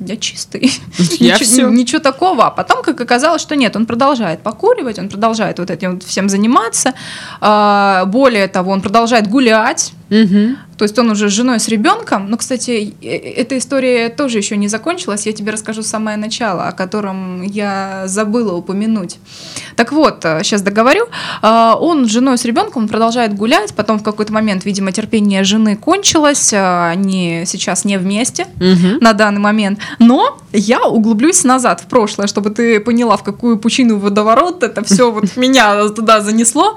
я 0.00 0.16
чистый. 0.16 0.72
Я 1.18 1.34
ничего, 1.34 1.44
всё. 1.44 1.68
ничего 1.70 2.00
такого. 2.00 2.46
А 2.46 2.50
потом, 2.50 2.82
как 2.82 3.00
оказалось, 3.00 3.42
что 3.42 3.56
нет, 3.56 3.76
он 3.76 3.86
продолжает 3.86 4.40
покуривать, 4.40 4.98
он 4.98 5.08
продолжает 5.08 5.58
вот 5.58 5.70
этим 5.70 5.94
вот 5.94 6.02
всем 6.02 6.28
заниматься. 6.28 6.94
А, 7.40 8.04
более 8.06 8.48
того, 8.48 8.72
он 8.72 8.80
продолжает 8.80 9.28
гулять. 9.28 9.92
Мгм. 10.10 10.58
То 10.84 10.86
есть 10.86 10.98
он 10.98 11.10
уже 11.10 11.30
с 11.30 11.32
женой, 11.32 11.60
с 11.60 11.68
ребенком. 11.68 12.28
Но, 12.28 12.36
кстати, 12.36 12.92
э- 13.00 13.06
эта 13.08 13.56
история 13.56 14.10
тоже 14.10 14.36
еще 14.36 14.54
не 14.58 14.68
закончилась. 14.68 15.24
Я 15.24 15.32
тебе 15.32 15.50
расскажу 15.50 15.82
самое 15.82 16.18
начало, 16.18 16.68
о 16.68 16.72
котором 16.72 17.40
я 17.40 18.02
забыла 18.04 18.52
упомянуть. 18.52 19.16
Так 19.76 19.92
вот, 19.92 20.18
сейчас 20.42 20.60
договорю. 20.60 21.06
А, 21.40 21.74
Он 21.80 22.06
с 22.06 22.10
женой, 22.12 22.36
с 22.36 22.44
ребенком 22.44 22.82
он 22.82 22.88
продолжает 22.88 23.34
гулять. 23.34 23.72
Потом 23.74 23.98
в 23.98 24.02
какой-то 24.02 24.30
момент, 24.34 24.66
видимо, 24.66 24.92
терпение 24.92 25.42
жены 25.42 25.74
кончилось. 25.76 26.52
а, 26.54 26.90
Они 26.90 27.44
сейчас 27.46 27.86
не 27.86 27.96
вместе 27.96 28.46
Мгм. 28.60 28.98
на 29.00 29.14
данный 29.14 29.40
момент. 29.40 29.78
Но 29.98 30.36
я 30.52 30.82
углублюсь 30.82 31.44
назад 31.44 31.80
в 31.80 31.86
прошлое, 31.86 32.26
чтобы 32.26 32.50
ты 32.50 32.78
поняла, 32.78 33.16
в 33.16 33.22
какую 33.22 33.56
пучину 33.56 33.98
водоворот 33.98 34.62
это 34.62 34.84
все 34.84 35.10
вот 35.10 35.24
меня 35.36 35.88
туда 35.88 36.20
занесло. 36.20 36.76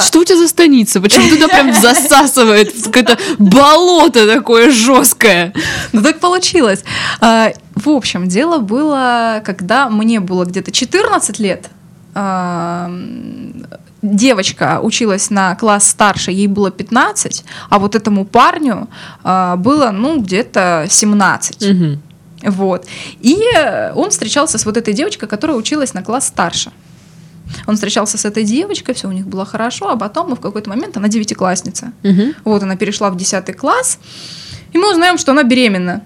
Что 0.00 0.20
у 0.20 0.24
тебя 0.24 0.38
за 0.38 0.48
станица? 0.48 1.02
Почему 1.02 1.28
туда 1.28 1.48
прям 1.48 1.74
засасывает 1.82 2.74
в 2.74 2.84
какое-то 2.86 3.18
болото 3.38 4.26
такое 4.26 4.70
жесткое? 4.70 5.52
Ну 5.92 6.02
так 6.02 6.20
получилось. 6.20 6.84
А, 7.20 7.52
В 7.74 7.88
общем, 7.88 8.28
дело 8.28 8.58
было, 8.58 9.42
когда 9.44 9.88
мне 9.88 10.20
было 10.20 10.44
где-то 10.44 10.70
14 10.72 11.38
лет. 11.38 11.68
а, 12.14 12.90
Девочка 14.02 14.78
училась 14.82 15.30
на 15.30 15.56
класс 15.56 15.88
старше, 15.88 16.30
ей 16.30 16.46
было 16.46 16.70
15, 16.70 17.44
а 17.70 17.78
вот 17.78 17.94
этому 17.96 18.24
парню 18.24 18.88
а, 19.24 19.56
было, 19.56 19.90
ну, 19.90 20.20
где-то 20.20 20.86
17. 20.88 21.66
Мгм. 21.66 22.02
Вот. 22.42 22.86
И 23.20 23.36
он 23.94 24.10
встречался 24.10 24.58
с 24.58 24.66
вот 24.66 24.76
этой 24.76 24.94
девочкой, 24.94 25.28
которая 25.28 25.56
училась 25.56 25.94
на 25.94 26.02
класс 26.02 26.26
старше. 26.28 26.70
Он 27.66 27.74
встречался 27.74 28.18
с 28.18 28.24
этой 28.24 28.44
девочкой, 28.44 28.94
все 28.94 29.08
у 29.08 29.12
них 29.12 29.26
было 29.26 29.44
хорошо, 29.44 29.90
а 29.90 29.96
потом 29.96 30.34
в 30.34 30.40
какой-то 30.40 30.70
момент 30.70 30.96
она 30.96 31.08
девятиклассница. 31.08 31.92
Мгм. 32.02 32.34
Вот 32.44 32.62
она 32.62 32.76
перешла 32.76 33.10
в 33.10 33.16
10 33.16 33.56
класс, 33.56 33.98
и 34.72 34.78
мы 34.78 34.90
узнаем, 34.90 35.18
что 35.18 35.32
она 35.32 35.42
беременна. 35.42 36.02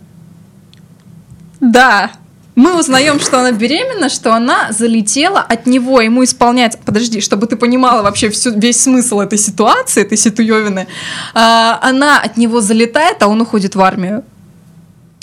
Да, 1.60 2.10
мы 2.54 2.78
узнаем, 2.78 3.20
что 3.20 3.40
она 3.40 3.52
беременна, 3.52 4.08
что 4.08 4.34
она 4.34 4.72
залетела 4.72 5.40
от 5.40 5.66
него, 5.66 6.00
ему 6.00 6.24
исполнять... 6.24 6.78
Подожди, 6.84 7.20
чтобы 7.20 7.46
ты 7.46 7.56
понимала 7.56 8.02
вообще 8.02 8.28
всю, 8.28 8.50
весь 8.58 8.82
смысл 8.82 9.20
этой 9.20 9.38
ситуации, 9.38 10.02
этой 10.02 10.18
ситуевины. 10.18 10.86
А, 11.34 11.78
она 11.82 12.20
от 12.20 12.36
него 12.36 12.60
залетает, 12.60 13.22
а 13.22 13.28
он 13.28 13.40
уходит 13.40 13.76
в 13.76 13.80
армию. 13.80 14.24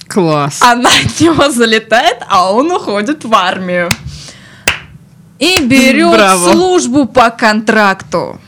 Класс. 0.07 0.61
Она 0.61 0.89
от 0.89 1.19
него 1.19 1.51
залетает, 1.51 2.17
а 2.27 2.51
он 2.51 2.71
уходит 2.71 3.25
в 3.25 3.33
армию. 3.33 3.89
И 5.39 5.61
берет 5.63 6.11
Браво. 6.13 6.51
службу 6.51 7.05
по 7.05 7.29
контракту. 7.29 8.39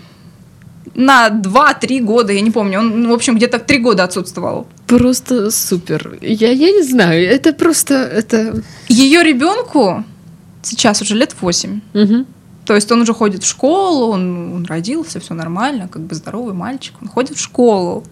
На 0.95 1.29
2-3 1.29 2.01
года, 2.01 2.33
я 2.33 2.41
не 2.41 2.51
помню. 2.51 2.79
Он, 2.79 3.07
в 3.07 3.13
общем, 3.13 3.35
где-то 3.35 3.59
3 3.59 3.77
года 3.79 4.03
отсутствовал. 4.03 4.67
Просто 4.87 5.51
супер. 5.51 6.17
Я, 6.21 6.51
я 6.51 6.71
не 6.71 6.83
знаю, 6.83 7.23
это 7.25 7.53
просто... 7.53 7.93
Это... 7.93 8.61
Ее 8.89 9.23
ребенку 9.23 10.03
сейчас 10.63 11.01
уже 11.01 11.15
лет 11.15 11.35
8. 11.39 11.81
Мгм. 11.93 12.25
То 12.65 12.75
есть 12.75 12.91
он 12.91 13.01
уже 13.01 13.13
ходит 13.13 13.43
в 13.43 13.47
школу, 13.47 14.11
он, 14.11 14.53
он 14.55 14.65
родился, 14.65 15.19
все 15.19 15.33
нормально, 15.33 15.87
как 15.87 16.01
бы 16.03 16.13
здоровый 16.15 16.53
мальчик, 16.53 16.93
он 17.01 17.07
ходит 17.07 17.37
в 17.37 17.41
школу. 17.41 18.03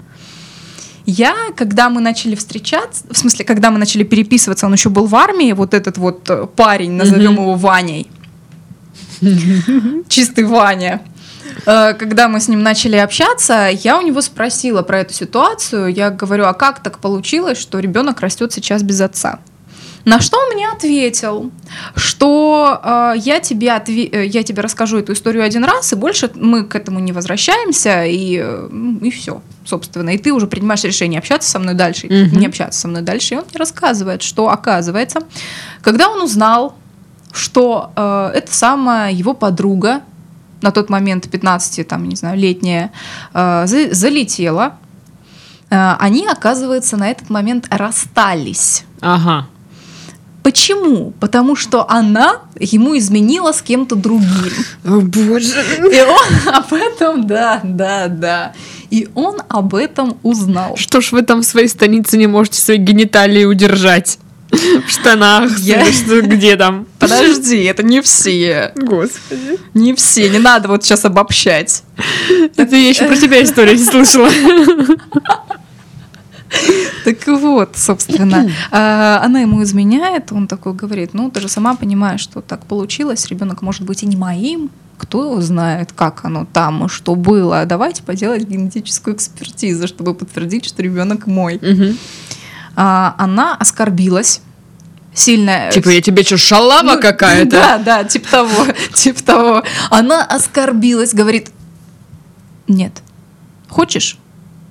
Я, 1.05 1.35
когда 1.55 1.89
мы 1.89 2.01
начали 2.01 2.35
встречаться, 2.35 3.03
в 3.11 3.17
смысле, 3.17 3.45
когда 3.45 3.69
мы 3.71 3.77
начали 3.79 4.03
переписываться, 4.03 4.65
он 4.65 4.73
еще 4.73 4.89
был 4.89 5.05
в 5.05 5.15
армии, 5.15 5.51
вот 5.53 5.73
этот 5.73 5.97
вот 5.97 6.29
э, 6.29 6.47
парень, 6.55 6.91
назовем 6.91 7.33
Мгм. 7.33 7.41
его 7.43 7.53
Ваней, 7.55 8.07
чистый 10.09 10.43
Ваня. 10.45 11.01
Э, 11.65 11.93
Когда 11.93 12.27
мы 12.27 12.39
с 12.39 12.47
ним 12.47 12.61
начали 12.63 12.95
общаться, 12.97 13.69
я 13.71 13.97
у 13.97 14.01
него 14.01 14.21
спросила 14.21 14.81
про 14.81 14.99
эту 14.99 15.13
ситуацию. 15.13 15.87
Я 15.93 16.09
говорю, 16.09 16.45
а 16.45 16.53
как 16.53 16.81
так 16.83 16.99
получилось, 16.99 17.57
что 17.59 17.79
ребенок 17.79 18.21
растет 18.21 18.51
сейчас 18.53 18.83
без 18.83 19.01
отца? 19.01 19.39
На 20.05 20.21
что 20.21 20.37
он 20.37 20.53
мне 20.53 20.69
ответил, 20.69 21.51
что 21.95 22.79
э, 22.81 23.13
я, 23.17 23.41
тебе 23.41 23.67
отве- 23.75 24.09
э, 24.09 24.25
я 24.25 24.43
тебе 24.43 24.61
расскажу 24.61 24.99
эту 24.99 25.11
историю 25.11 25.43
один 25.43 25.65
раз, 25.65 25.91
и 25.91 25.97
больше 25.97 26.31
мы 26.33 26.63
к 26.63 26.75
этому 26.77 26.99
не 26.99 27.11
возвращаемся, 27.11 28.05
и, 28.05 28.39
э, 28.41 28.69
и 29.01 29.11
все, 29.11 29.41
собственно. 29.65 30.11
И 30.11 30.17
ты 30.17 30.31
уже 30.31 30.47
принимаешь 30.47 30.83
решение, 30.85 31.19
общаться 31.19 31.49
со 31.51 31.59
мной 31.59 31.73
дальше, 31.73 32.07
Мгм. 32.07 32.39
не 32.39 32.45
общаться 32.45 32.79
со 32.79 32.87
мной 32.87 33.01
дальше. 33.01 33.33
И 33.33 33.37
он 33.37 33.43
мне 33.49 33.59
рассказывает, 33.59 34.21
что 34.21 34.49
оказывается, 34.49 35.19
когда 35.81 36.07
он 36.07 36.21
узнал, 36.21 36.77
что 37.31 37.91
э, 37.95 38.31
это 38.35 38.53
самая 38.53 39.11
его 39.11 39.33
подруга, 39.33 40.01
на 40.61 40.71
тот 40.71 40.89
момент 40.89 41.29
15, 41.29 41.87
там, 41.87 42.07
не 42.09 42.15
знаю, 42.15 42.37
летняя, 42.37 42.91
э, 43.33 43.65
за- 43.67 43.93
залетела, 43.93 44.77
э, 45.69 45.93
они, 45.99 46.27
оказывается, 46.27 46.97
на 46.97 47.09
этот 47.09 47.29
момент 47.29 47.67
расстались. 47.69 48.85
Ага. 49.01 49.47
Почему? 50.43 51.11
Потому 51.19 51.57
что 51.57 51.89
она 51.91 52.37
ему 52.57 52.97
изменила 52.97 53.51
с 53.51 53.61
кем-то 53.61 53.95
другим. 53.97 54.53
О, 54.85 55.01
боже. 55.01 55.61
И 55.91 56.01
он 56.01 56.53
об 56.55 56.73
этом, 56.73 57.27
да, 57.27 57.59
да, 57.63 58.07
да. 58.07 58.53
И 58.89 59.09
он 59.13 59.41
об 59.49 59.75
этом 59.75 60.17
узнал. 60.23 60.77
Что 60.77 61.01
ж 61.01 61.11
вы 61.11 61.21
там 61.23 61.41
в 61.41 61.45
своей 61.45 61.67
станице 61.67 62.17
не 62.17 62.27
можете 62.27 62.61
свои 62.61 62.77
гениталии 62.77 63.43
удержать? 63.43 64.19
В 64.51 64.89
штанах, 64.89 65.59
Я- 65.59 65.81
или 65.83 65.91
что, 65.91 66.21
где 66.21 66.55
там? 66.55 66.87
Подожди, 66.99 67.63
это 67.63 67.83
не 67.83 68.01
все. 68.01 68.71
Господи. 68.75 69.59
Не 69.73 69.93
все. 69.93 70.29
Не 70.29 70.39
надо 70.39 70.67
вот 70.67 70.83
сейчас 70.83 71.05
обобщать. 71.05 71.83
Это 72.55 72.75
я 72.75 72.89
еще 72.89 73.05
про 73.05 73.15
тебя 73.17 73.43
историю 73.43 73.75
не 73.77 73.83
слышала. 73.83 74.29
Так 77.03 77.27
вот, 77.27 77.75
собственно, 77.75 78.49
а, 78.71 79.21
она 79.23 79.41
ему 79.41 79.61
изменяет, 79.63 80.31
он 80.31 80.47
такой 80.47 80.73
говорит, 80.73 81.13
ну, 81.13 81.29
ты 81.29 81.41
же 81.41 81.49
сама 81.49 81.75
понимаешь, 81.75 82.21
что 82.21 82.41
так 82.41 82.65
получилось, 82.65 83.27
ребенок 83.27 83.61
может 83.61 83.81
быть 83.83 84.03
и 84.03 84.05
не 84.07 84.15
моим, 84.15 84.69
кто 84.97 85.39
знает, 85.41 85.91
как 85.95 86.25
оно 86.25 86.45
там 86.51 86.89
что 86.89 87.15
было. 87.15 87.65
Давайте 87.65 88.03
поделать 88.03 88.43
генетическую 88.47 89.15
экспертизу, 89.15 89.87
чтобы 89.87 90.13
подтвердить, 90.13 90.65
что 90.65 90.81
ребенок 90.81 91.27
мой. 91.27 91.59
Мгм. 91.61 91.97
А, 92.79 93.15
она 93.17 93.55
оскорбилась 93.55 94.41
сильно. 95.11 95.71
Типа, 95.71 95.89
я 95.89 95.99
тебе 95.99 96.23
что, 96.23 96.37
шалава 96.37 96.93
Ну, 96.93 97.01
какая-то? 97.01 97.49
Да, 97.57 97.77
да, 97.79 98.03
типа 98.03 98.29
того, 98.29 98.67
типа 98.93 99.23
того. 99.23 99.63
Она 99.89 100.23
оскорбилась, 100.23 101.13
говорит, 101.13 101.49
нет, 102.67 102.93
хочешь, 103.67 104.19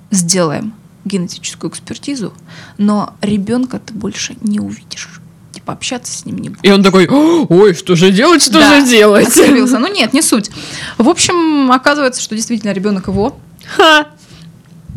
сделаем 0.09 0.73
генетическую 1.03 1.69
экспертизу, 1.69 2.33
но 2.77 3.13
ребенка 3.21 3.79
ты 3.79 3.93
больше 3.93 4.37
не 4.41 4.61
увидишь. 4.61 5.09
Типа 5.51 5.73
общаться 5.73 6.17
с 6.17 6.23
ним 6.23 6.37
не 6.37 6.49
будешь. 6.49 6.61
И 6.63 6.71
он 6.71 6.83
такой, 6.83 7.07
«О, 7.07 7.45
ой, 7.49 7.73
что 7.73 7.95
же 7.97 8.11
делать, 8.11 8.41
что 8.41 8.53
Да, 8.53 8.79
же 8.79 8.87
делать? 8.87 9.27
Оскорбился. 9.27 9.79
Ну 9.79 9.87
нет, 9.93 10.13
не 10.13 10.21
суть. 10.21 10.49
В 10.97 11.09
общем, 11.09 11.71
оказывается, 11.73 12.21
что 12.21 12.35
действительно 12.35 12.71
ребенок 12.71 13.07
его. 13.07 13.37
Ха. 13.75 14.07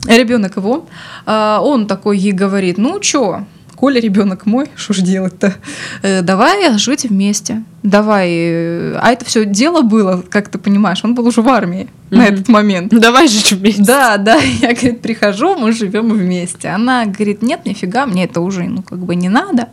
Ребенок 0.06 0.56
его. 0.56 0.86
А, 1.26 1.60
Он 1.62 1.86
такой 1.86 2.18
ей 2.18 2.32
говорит, 2.32 2.78
ну 2.78 2.98
чё, 3.00 3.44
Коля 3.76 3.98
ребенок 4.00 4.44
мой, 4.46 4.66
что 4.76 4.92
ж 4.94 4.98
делать-то? 4.98 5.54
Э, 6.02 6.20
Давай 6.22 6.76
жить 6.78 7.04
вместе. 7.04 7.62
Давай. 7.82 8.28
э, 8.30 8.98
А 9.00 9.10
это 9.10 9.24
все 9.24 9.44
дело 9.46 9.80
было, 9.82 10.22
как 10.28 10.48
ты 10.48 10.58
понимаешь, 10.58 11.00
он 11.02 11.14
был 11.14 11.26
уже 11.26 11.40
в 11.42 11.48
армии 11.48 11.88
на 12.10 12.24
Мгм. 12.24 12.26
этот 12.34 12.48
момент. 12.48 12.92
Давай 13.00 13.26
же 13.28 13.56
вместе. 13.56 13.82
Да, 13.82 14.16
да, 14.18 14.36
я, 14.60 14.72
говорит, 14.74 15.00
прихожу, 15.00 15.56
мы 15.56 15.72
живем 15.72 16.10
вместе. 16.12 16.68
Она 16.68 17.06
говорит, 17.06 17.40
нет, 17.42 17.64
нифига, 17.64 18.04
мне 18.06 18.24
это 18.24 18.40
уже, 18.42 18.64
ну, 18.64 18.82
как 18.82 18.98
бы 18.98 19.14
не 19.14 19.28
надо. 19.30 19.68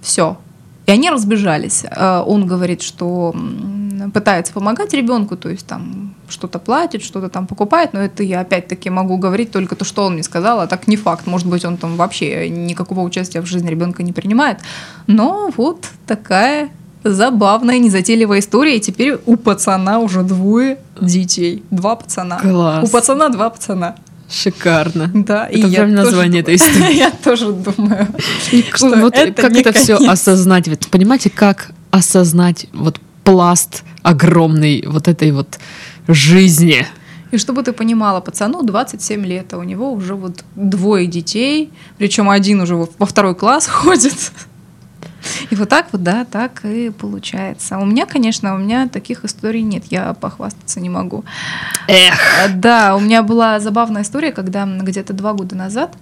Все. 0.00 0.36
И 0.86 0.90
они 0.90 1.08
разбежались. 1.10 1.84
Э, 1.90 2.22
Он 2.26 2.46
говорит, 2.46 2.82
что 2.82 3.34
пытается 4.14 4.52
помогать 4.52 4.94
ребенку, 4.94 5.36
то 5.36 5.48
есть 5.48 5.66
там 5.66 6.14
что-то 6.28 6.58
платит, 6.58 7.02
что-то 7.02 7.28
там 7.28 7.46
покупает, 7.46 7.92
но 7.92 8.00
это 8.00 8.22
я 8.22 8.40
опять-таки 8.40 8.90
могу 8.90 9.16
говорить 9.16 9.50
только 9.50 9.76
то, 9.76 9.84
что 9.84 10.04
он 10.04 10.14
мне 10.14 10.22
сказал, 10.22 10.60
а 10.60 10.66
так 10.66 10.88
не 10.88 10.96
факт. 10.96 11.26
Может 11.26 11.46
быть, 11.46 11.64
он 11.64 11.76
там 11.76 11.96
вообще 11.96 12.48
никакого 12.48 13.00
участия 13.00 13.40
в 13.40 13.46
жизни 13.46 13.68
ребенка 13.68 14.02
не 14.02 14.12
принимает. 14.12 14.58
Но 15.06 15.50
вот 15.56 15.86
такая 16.06 16.70
забавная, 17.04 17.78
незатейливая 17.78 18.40
история. 18.40 18.76
И 18.76 18.80
теперь 18.80 19.18
у 19.26 19.36
пацана 19.36 19.98
уже 19.98 20.22
двое 20.22 20.78
детей. 21.00 21.62
Два 21.70 21.96
пацана. 21.96 22.38
Класс. 22.38 22.88
У 22.88 22.92
пацана 22.92 23.28
два 23.28 23.50
пацана. 23.50 23.96
Шикарно. 24.30 25.10
Да, 25.14 25.46
и 25.46 25.58
Это 25.58 25.68
я 25.68 25.78
прям 25.78 25.90
тоже 25.96 26.04
название 26.04 26.42
думаю- 26.42 26.56
этой 26.56 26.56
истории. 26.56 26.96
Я 26.98 27.10
тоже 27.10 27.52
думаю, 27.52 28.08
что 28.74 28.96
вот 28.96 29.14
это 29.14 29.40
как 29.42 29.56
это 29.56 29.72
все 29.72 29.96
осознать? 29.96 30.68
Вот 30.68 30.86
понимаете, 30.88 31.30
как 31.30 31.70
осознать 31.90 32.66
вот 32.74 33.00
пласт 33.24 33.84
огромный 34.02 34.84
вот 34.86 35.08
этой 35.08 35.32
вот 35.32 35.58
жизни? 36.08 36.86
И 37.30 37.36
чтобы 37.36 37.62
ты 37.62 37.72
понимала, 37.72 38.20
пацану 38.20 38.62
27 38.62 39.26
лет, 39.26 39.52
а 39.52 39.58
у 39.58 39.62
него 39.62 39.92
уже 39.92 40.14
вот 40.14 40.44
двое 40.56 41.06
детей, 41.06 41.70
причем 41.98 42.30
один 42.30 42.60
уже 42.60 42.74
во 42.74 43.06
второй 43.06 43.34
класс 43.34 43.66
ходит. 43.68 44.32
И 45.50 45.56
вот 45.56 45.68
так 45.68 45.88
вот, 45.92 46.02
да, 46.02 46.24
так 46.24 46.64
и 46.64 46.90
получается. 46.90 47.78
У 47.78 47.84
меня, 47.84 48.06
конечно, 48.06 48.54
у 48.54 48.58
меня 48.58 48.88
таких 48.88 49.24
историй 49.24 49.62
нет, 49.62 49.84
я 49.90 50.14
похвастаться 50.14 50.80
не 50.80 50.88
могу. 50.88 51.24
Эх. 51.86 52.50
Да, 52.54 52.96
у 52.96 53.00
меня 53.00 53.22
была 53.22 53.60
забавная 53.60 54.02
история, 54.02 54.32
когда 54.32 54.64
где-то 54.64 55.12
два 55.12 55.34
года 55.34 55.54
назад 55.54 55.96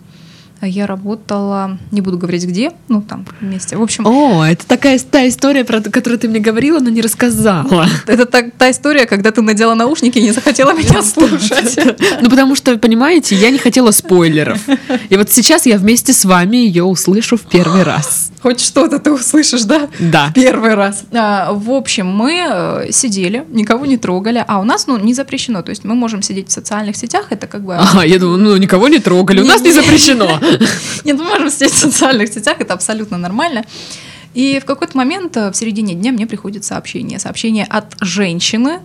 я 0.62 0.87
работала, 0.87 1.79
не 1.90 2.01
буду 2.01 2.19
говорить 2.19 2.45
где, 2.47 2.73
ну 2.88 3.03
там 3.03 3.27
вместе. 3.40 3.77
В 3.77 3.83
общем, 3.83 4.07
О, 4.07 4.45
это 4.45 4.66
такая 4.66 4.99
та 4.99 5.29
история, 5.29 5.64
про 5.64 5.81
которую 5.81 6.19
ты 6.19 6.29
мне 6.29 6.40
говорила, 6.40 6.79
но 6.81 6.88
не 6.88 7.03
рассказала. 7.03 7.87
это 8.07 8.25
та, 8.27 8.42
та 8.57 8.71
история, 8.71 9.07
когда 9.07 9.31
ты 9.31 9.42
надела 9.42 9.75
наушники 9.75 10.19
и 10.19 10.23
не 10.23 10.33
захотела 10.33 10.73
меня 10.73 11.03
слушать. 11.03 11.79
Ну, 12.21 12.31
потому 12.31 12.55
что, 12.55 12.77
понимаете, 12.79 13.35
я 13.37 13.51
не 13.51 13.59
хотела 13.59 13.90
спойлеров. 13.90 14.61
И 15.09 15.16
вот 15.16 15.31
сейчас 15.31 15.66
я 15.66 15.79
вместе 15.79 16.12
с 16.12 16.25
вами 16.25 16.57
ее 16.57 16.85
услышу 16.85 17.37
в 17.37 17.42
первый 17.42 17.83
раз. 17.83 18.31
Хоть 18.42 18.61
что-то 18.61 18.99
ты 18.99 19.12
услышишь, 19.12 19.62
да? 19.62 19.88
Да. 19.99 20.31
Первый 20.35 20.75
раз. 20.75 21.05
А, 21.12 21.53
в 21.53 21.71
общем, 21.71 22.07
мы 22.07 22.47
э, 22.49 22.92
сидели, 22.92 23.45
никого 23.51 23.87
не 23.87 23.97
трогали, 23.97 24.45
а 24.47 24.61
у 24.61 24.64
нас, 24.64 24.87
ну, 24.87 24.99
не 24.99 25.14
запрещено, 25.14 25.62
то 25.62 25.71
есть 25.71 25.85
мы 25.85 25.95
можем 25.95 26.23
сидеть 26.23 26.49
в 26.49 26.53
социальных 26.53 26.97
сетях, 26.97 27.27
это 27.31 27.47
как 27.47 27.64
бы... 27.64 27.75
Ага, 27.75 28.05
я 28.05 28.19
думаю, 28.19 28.38
ну 28.38 28.57
никого 28.57 28.88
не 28.88 28.99
трогали, 28.99 29.40
у 29.40 29.47
нас 29.47 29.62
не 29.62 29.73
запрещено. 29.73 30.38
Нет, 31.04 31.18
мы 31.18 31.24
можем 31.24 31.50
сидеть 31.50 31.72
в 31.72 31.78
социальных 31.78 32.32
сетях, 32.32 32.56
это 32.61 32.74
абсолютно 32.74 33.18
нормально. 33.18 33.64
И 34.37 34.61
в 34.61 34.66
какой-то 34.66 34.94
момент 34.98 35.35
э, 35.38 35.50
в 35.50 35.56
середине 35.56 35.94
дня 35.94 36.12
мне 36.12 36.26
приходит 36.26 36.62
сообщение. 36.62 37.18
Сообщение 37.18 37.64
от 37.64 37.96
женщины. 38.02 38.80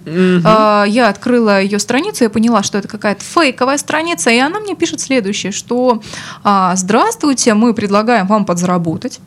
А, 0.45 0.85
Я 0.87 1.09
открыла 1.09 1.61
ее 1.61 1.77
страницу, 1.77 2.23
я 2.23 2.29
поняла, 2.29 2.63
что 2.63 2.77
это 2.77 2.87
какая-то 2.87 3.21
фейковая 3.21 3.77
страница, 3.77 4.29
и 4.29 4.37
она 4.37 4.61
мне 4.61 4.75
пишет 4.75 5.01
следующее, 5.01 5.51
что 5.51 6.01
а, 6.43 6.73
«Здравствуйте, 6.77 7.53
мы 7.53 7.73
предлагаем 7.73 8.27
вам 8.27 8.45
подзаработать». 8.45 9.19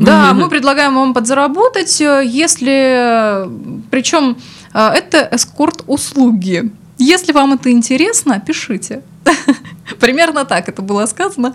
Да, 0.00 0.32
мы 0.34 0.48
предлагаем 0.48 0.94
вам 0.94 1.12
подзаработать, 1.14 2.00
э, 2.00 2.22
если... 2.24 3.46
Причем 3.90 4.38
э, 4.72 4.88
это 4.88 5.28
эскорт-услуги. 5.30 6.72
Если 6.98 7.32
вам 7.32 7.52
это 7.54 7.70
интересно, 7.70 8.40
пишите. 8.44 9.02
Примерно 10.00 10.44
так 10.44 10.68
это 10.68 10.82
было 10.82 11.06
сказано. 11.06 11.54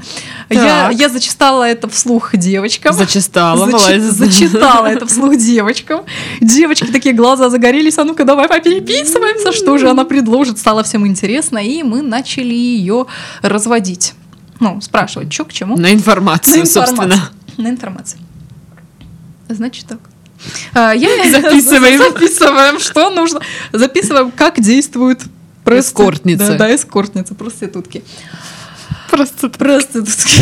Я, 0.49 0.87
Так. 0.89 0.93
я 0.95 1.09
зачитала 1.09 1.63
это 1.63 1.87
вслух 1.89 2.35
девочкам. 2.35 2.93
Зачистала, 2.95 3.65
Зачи- 3.67 3.71
молодец. 3.71 4.03
Зачитала 4.13 4.87
это 4.87 5.05
вслух 5.05 5.35
девочкам. 5.37 6.01
Девочки 6.41 6.85
такие 6.91 7.13
глаза 7.13 7.49
загорелись, 7.49 7.97
а 7.97 8.03
ну-ка 8.05 8.23
давай 8.25 8.47
попереписываемся, 8.47 9.51
что 9.51 9.77
же 9.77 9.89
она 9.89 10.05
предложит. 10.05 10.57
Стало 10.59 10.83
всем 10.83 11.05
интересно, 11.05 11.57
и 11.57 11.83
мы 11.83 12.01
начали 12.01 12.53
ее 12.53 13.05
разводить. 13.41 14.13
Ну, 14.59 14.79
спрашивать, 14.81 15.33
что 15.33 15.45
к 15.45 15.51
чему. 15.53 15.77
На 15.77 15.91
информацию, 15.93 16.55
На 16.57 16.61
информацию. 16.61 16.95
собственно. 16.97 17.29
На 17.57 17.67
информацию. 17.69 18.19
Значит 19.49 19.85
так. 19.87 19.99
А, 20.73 20.93
Я 20.93 21.09
Записываем. 21.41 21.97
Записываем, 21.99 22.79
что 22.79 23.09
нужно. 23.09 23.39
Записываем, 23.71 24.31
как 24.31 24.59
действуют 24.59 25.21
прости- 25.63 25.89
Эскортницы. 25.91 26.47
Да, 26.49 26.55
да, 26.57 26.75
эскортницы, 26.75 27.35
проститутки. 27.35 28.03
Просто 29.09 29.49
Проститутки. 29.49 30.41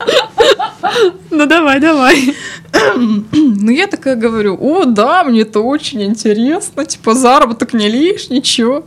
Ну 1.30 1.46
давай, 1.46 1.80
давай. 1.80 2.34
Ну, 3.32 3.70
я 3.70 3.86
такая 3.86 4.16
говорю, 4.16 4.56
о, 4.60 4.84
да, 4.84 5.24
мне 5.24 5.42
это 5.42 5.60
очень 5.60 6.02
интересно, 6.02 6.84
типа, 6.86 7.14
заработок 7.14 7.72
не 7.74 7.88
лишний, 7.88 8.42
чего. 8.42 8.84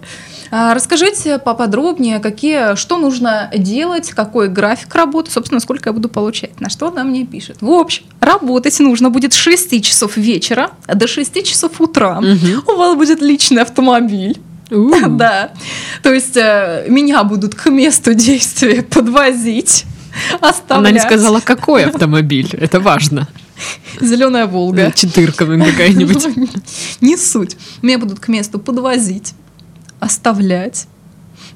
А, 0.56 0.76
Расскажите 0.76 1.40
поподробнее, 1.40 2.20
какие, 2.20 2.76
что 2.76 3.00
нужно 3.00 3.50
делать, 3.58 4.12
какой 4.12 4.50
график 4.50 4.94
работы, 4.94 5.32
собственно, 5.32 5.60
сколько 5.60 5.90
я 5.90 5.94
буду 5.94 6.10
получать. 6.10 6.62
На 6.62 6.70
что 6.70 6.90
она 6.90 7.04
мне 7.04 7.26
пишет. 7.26 7.58
В 7.60 7.72
общем, 7.72 8.04
работать 8.20 8.80
нужно 8.80 9.10
будет 9.10 9.34
с 9.34 9.36
6 9.38 9.84
часов 9.84 10.16
вечера 10.16 10.70
до 10.88 11.08
6 11.08 11.44
часов 11.44 11.82
утра. 11.82 12.22
Мгм. 12.22 12.66
У 12.68 12.76
вас 12.76 12.96
будет 12.96 13.20
личный 13.20 13.64
автомобиль. 13.64 14.40
Да. 15.10 15.52
То 16.04 16.14
есть 16.14 16.38
э, 16.38 16.86
меня 16.88 17.24
будут 17.24 17.56
к 17.56 17.70
месту 17.70 18.14
действия 18.14 18.84
подвозить. 18.84 19.86
оставлять. 20.40 20.70
Она 20.70 20.92
не 20.92 21.00
сказала, 21.00 21.40
какой 21.40 21.86
автомобиль. 21.90 22.50
Это 22.54 22.80
важно. 22.80 23.28
Зеленая 24.02 24.46
Волга. 24.46 24.92
Четырка 24.96 25.46
какая-нибудь. 25.46 26.28
Не 27.02 27.18
суть. 27.18 27.58
Меня 27.82 27.98
будут 28.00 28.20
к 28.20 28.28
месту 28.28 28.60
подвозить, 28.60 29.34
оставлять 30.04 30.88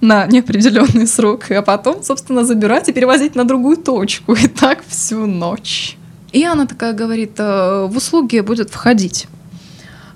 на 0.01 0.25
неопределенный 0.27 1.07
срок, 1.07 1.51
а 1.51 1.61
потом, 1.61 2.03
собственно, 2.03 2.45
забирать 2.45 2.89
и 2.89 2.93
перевозить 2.93 3.35
на 3.35 3.43
другую 3.43 3.77
точку. 3.77 4.33
И 4.33 4.47
так 4.47 4.83
всю 4.87 5.25
ночь. 5.25 5.97
И 6.31 6.43
она 6.43 6.65
такая 6.65 6.93
говорит, 6.93 7.39
«Э, 7.39 7.87
в 7.89 7.97
услуги 7.97 8.39
будет 8.41 8.69
входить. 8.69 9.27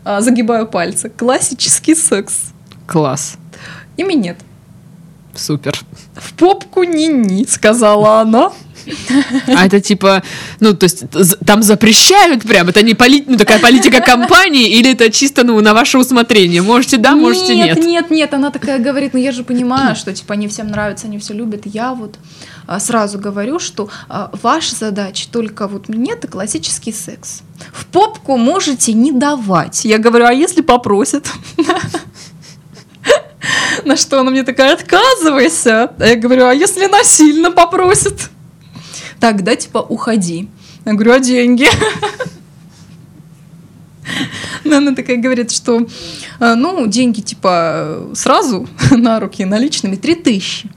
А, 0.04 0.22
Загибаю 0.22 0.67
пальцы. 0.67 1.10
Классический 1.10 1.96
секс. 1.96 2.52
Класс. 2.88 3.38
И 3.98 4.04
минет. 4.04 4.38
Супер. 5.36 5.80
В 6.15 6.34
попку 6.34 6.84
ни-ни, 6.84 7.46
сказала 7.46 8.22
она. 8.22 8.52
А 9.47 9.65
это 9.65 9.80
типа, 9.80 10.23
ну, 10.60 10.73
то 10.73 10.86
есть 10.86 11.04
там 11.45 11.63
запрещают 11.63 12.43
прям, 12.43 12.69
это 12.69 12.82
не 12.82 12.93
поли- 12.93 13.23
ну, 13.27 13.38
такая 13.38 13.60
политика 13.60 14.01
компании, 14.01 14.69
или 14.69 14.91
это 14.91 15.12
чисто, 15.12 15.43
ну, 15.43 15.60
на 15.62 15.73
ваше 15.73 15.97
усмотрение? 15.97 16.62
Можете 16.62 16.97
да, 16.97 17.15
можете 17.15 17.56
нет. 17.56 17.77
Нет, 17.77 17.86
нет, 17.86 18.12
нет, 18.12 18.34
она 18.34 18.51
такая 18.51 18.80
говорит, 18.80 19.13
ну 19.13 19.19
я 19.19 19.32
же 19.32 19.43
понимаю, 19.43 19.95
что 19.95 20.13
типа 20.13 20.34
они 20.34 20.47
всем 20.47 20.67
нравятся, 20.67 21.08
они 21.08 21.17
все 21.19 21.34
любят. 21.34 21.62
Я 21.65 21.93
вот 21.93 22.15
а, 22.67 22.80
сразу 22.80 23.19
говорю, 23.19 23.60
что 23.60 23.89
а, 24.10 24.32
ваша 24.41 24.75
задача 24.75 25.27
только 25.32 25.67
вот 25.67 25.89
нет 25.89 26.25
и 26.25 26.27
классический 26.27 26.91
секс. 26.91 27.41
В 27.73 27.86
попку 27.86 28.38
можете 28.38 28.93
не 28.93 29.12
давать. 29.12 29.86
Я 29.86 29.97
говорю, 29.97 30.25
а 30.25 30.34
если 30.34 30.62
попросят? 30.62 31.27
На 33.86 33.97
что 33.97 34.19
она 34.19 34.32
мне 34.32 34.43
такая, 34.43 34.73
отказывайся. 34.73 35.91
Я 35.99 36.15
говорю, 36.15 36.45
а 36.45 36.54
если 36.54 36.86
насильно 36.86 37.51
попросят? 37.51 38.30
Тогда 39.21 39.55
типа 39.55 39.77
уходи. 39.77 40.49
Я 40.84 40.93
говорю, 40.93 41.13
а 41.13 41.19
деньги? 41.19 41.67
Но 44.63 44.77
она 44.77 44.95
такая 44.95 45.17
говорит, 45.17 45.51
что 45.51 45.88
э, 46.39 46.55
ну, 46.55 46.88
деньги 46.88 47.21
типа 47.21 48.10
сразу 48.15 48.67
на 48.91 49.19
руки 49.19 49.45
наличными 49.45 49.95
3000 49.95 50.69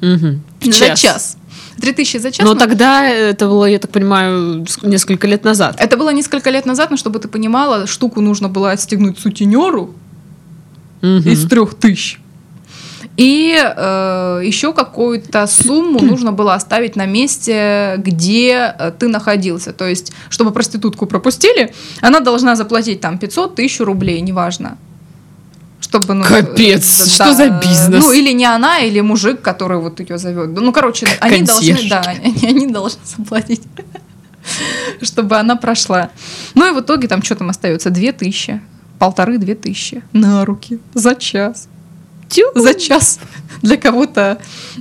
Мгм. 0.00 0.42
В 0.60 0.72
за 0.72 0.96
час. 0.96 1.38
3000 1.80 2.18
за 2.18 2.30
час. 2.32 2.44
Но 2.44 2.52
ну, 2.52 2.58
тогда 2.58 3.08
это 3.08 3.46
было, 3.46 3.64
я 3.64 3.78
так 3.78 3.90
понимаю, 3.90 4.66
несколько 4.82 5.26
лет 5.26 5.44
назад. 5.44 5.76
Это 5.78 5.96
было 5.96 6.10
несколько 6.10 6.50
лет 6.50 6.66
назад, 6.66 6.90
но 6.90 6.96
чтобы 6.96 7.20
ты 7.20 7.28
понимала, 7.28 7.86
штуку 7.86 8.20
нужно 8.20 8.48
было 8.48 8.72
отстегнуть 8.72 9.18
сутенеру 9.18 9.94
Мгм. 11.00 11.28
из 11.30 11.48
трех 11.48 11.74
тысяч. 11.74 12.20
И 13.16 13.56
э, 13.56 14.40
еще 14.44 14.72
какую-то 14.72 15.46
сумму 15.46 16.00
нужно 16.02 16.32
было 16.32 16.54
оставить 16.54 16.96
на 16.96 17.06
месте, 17.06 17.94
где 17.98 18.74
э, 18.76 18.92
ты 18.98 19.08
находился. 19.08 19.72
То 19.72 19.86
есть, 19.86 20.12
чтобы 20.28 20.50
проститутку 20.50 21.06
пропустили, 21.06 21.72
она 22.00 22.20
должна 22.20 22.56
заплатить 22.56 23.00
там 23.00 23.18
500 23.18 23.54
тысяч 23.54 23.80
рублей, 23.80 24.20
неважно. 24.20 24.78
Чтобы, 25.80 26.14
ну, 26.14 26.24
Капец, 26.24 27.06
э, 27.06 27.08
что 27.08 27.34
за 27.34 27.50
бизнес? 27.50 28.02
Ну, 28.02 28.10
или 28.10 28.32
не 28.32 28.46
она, 28.46 28.80
или 28.80 29.00
мужик, 29.00 29.40
который 29.42 29.78
вот 29.78 30.00
ее 30.00 30.18
зовет. 30.18 30.48
Ну, 30.48 30.72
короче, 30.72 31.06
они 31.20 31.42
должны, 31.42 31.74
Консьерж. 31.74 31.90
да, 31.90 32.00
они, 32.24 32.46
они 32.48 32.66
должны 32.66 33.00
заплатить, 33.04 33.62
чтобы 35.02 35.36
она 35.36 35.54
прошла. 35.54 36.10
Ну, 36.54 36.68
и 36.68 36.74
в 36.74 36.80
итоге 36.80 37.06
там 37.06 37.22
что 37.22 37.36
там 37.36 37.50
остается? 37.50 37.90
Две 37.90 38.12
тысячи. 38.12 38.60
Полторы-две 38.98 39.54
тысячи 39.54 40.02
на 40.12 40.44
руки 40.44 40.80
за 40.94 41.14
час 41.14 41.68
Тю. 42.34 42.42
за 42.56 42.74
час. 42.74 43.20
Для 43.62 43.76
кого-то, 43.76 44.38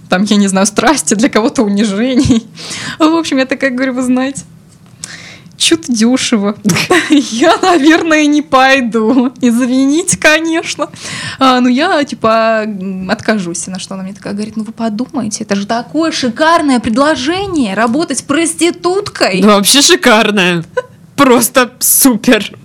там, 0.10 0.24
я 0.24 0.38
не 0.38 0.48
знаю, 0.48 0.66
страсти, 0.66 1.14
для 1.14 1.30
кого-то 1.30 1.62
унижений. 1.62 2.48
В 2.98 3.16
общем, 3.16 3.38
я 3.38 3.46
такая 3.46 3.70
говорю, 3.70 3.94
вы 3.94 4.02
знаете, 4.02 4.42
что-то 5.56 5.92
дешево. 5.94 6.58
Я, 7.10 7.56
наверное, 7.62 8.26
не 8.26 8.42
пойду. 8.42 9.32
Извините, 9.40 10.18
конечно. 10.18 10.90
А, 11.40 11.60
ну, 11.60 11.70
я, 11.70 12.04
типа, 12.04 12.66
откажусь. 13.10 13.68
На 13.68 13.78
что 13.78 13.94
она 13.94 14.04
мне 14.04 14.14
такая 14.14 14.34
говорит, 14.34 14.58
ну, 14.58 14.64
вы 14.64 14.74
подумайте, 14.74 15.44
это 15.44 15.56
же 15.56 15.68
такое 15.68 16.12
шикарное 16.12 16.80
предложение, 16.80 17.76
работать 17.76 18.26
проституткой. 18.26 19.42
Да, 19.42 19.56
вообще 19.56 19.82
шикарная. 19.82 20.66
Просто 21.16 21.72
супер. 21.80 22.58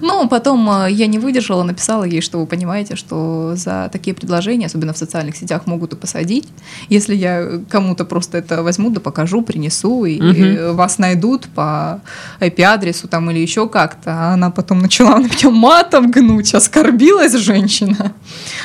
Ну, 0.00 0.28
потом 0.28 0.68
э, 0.70 0.90
я 0.90 1.06
не 1.06 1.18
выдержала, 1.18 1.62
написала 1.62 2.04
ей, 2.04 2.20
что 2.20 2.38
вы 2.38 2.46
понимаете, 2.46 2.96
что 2.96 3.52
за 3.56 3.88
такие 3.92 4.14
предложения, 4.14 4.66
особенно 4.66 4.92
в 4.92 4.98
социальных 4.98 5.36
сетях, 5.36 5.66
могут 5.66 5.92
и 5.92 5.96
посадить. 5.96 6.48
Если 6.88 7.14
я 7.14 7.60
кому-то 7.68 8.04
просто 8.04 8.38
это 8.38 8.62
возьму, 8.62 8.90
да 8.90 9.00
покажу, 9.00 9.42
принесу, 9.42 10.04
и 10.04 10.18
э, 10.20 10.72
вас 10.72 10.98
найдут 10.98 11.48
по 11.54 12.00
IP-адресу 12.40 13.08
там 13.08 13.30
или 13.30 13.38
еще 13.38 13.68
как-то. 13.68 14.10
А 14.12 14.34
она 14.34 14.50
потом 14.50 14.80
начала 14.80 15.16
на 15.18 15.26
меня 15.26 15.50
матом 15.50 16.10
гнуть, 16.10 16.54
оскорбилась 16.54 17.34
женщина. 17.34 18.12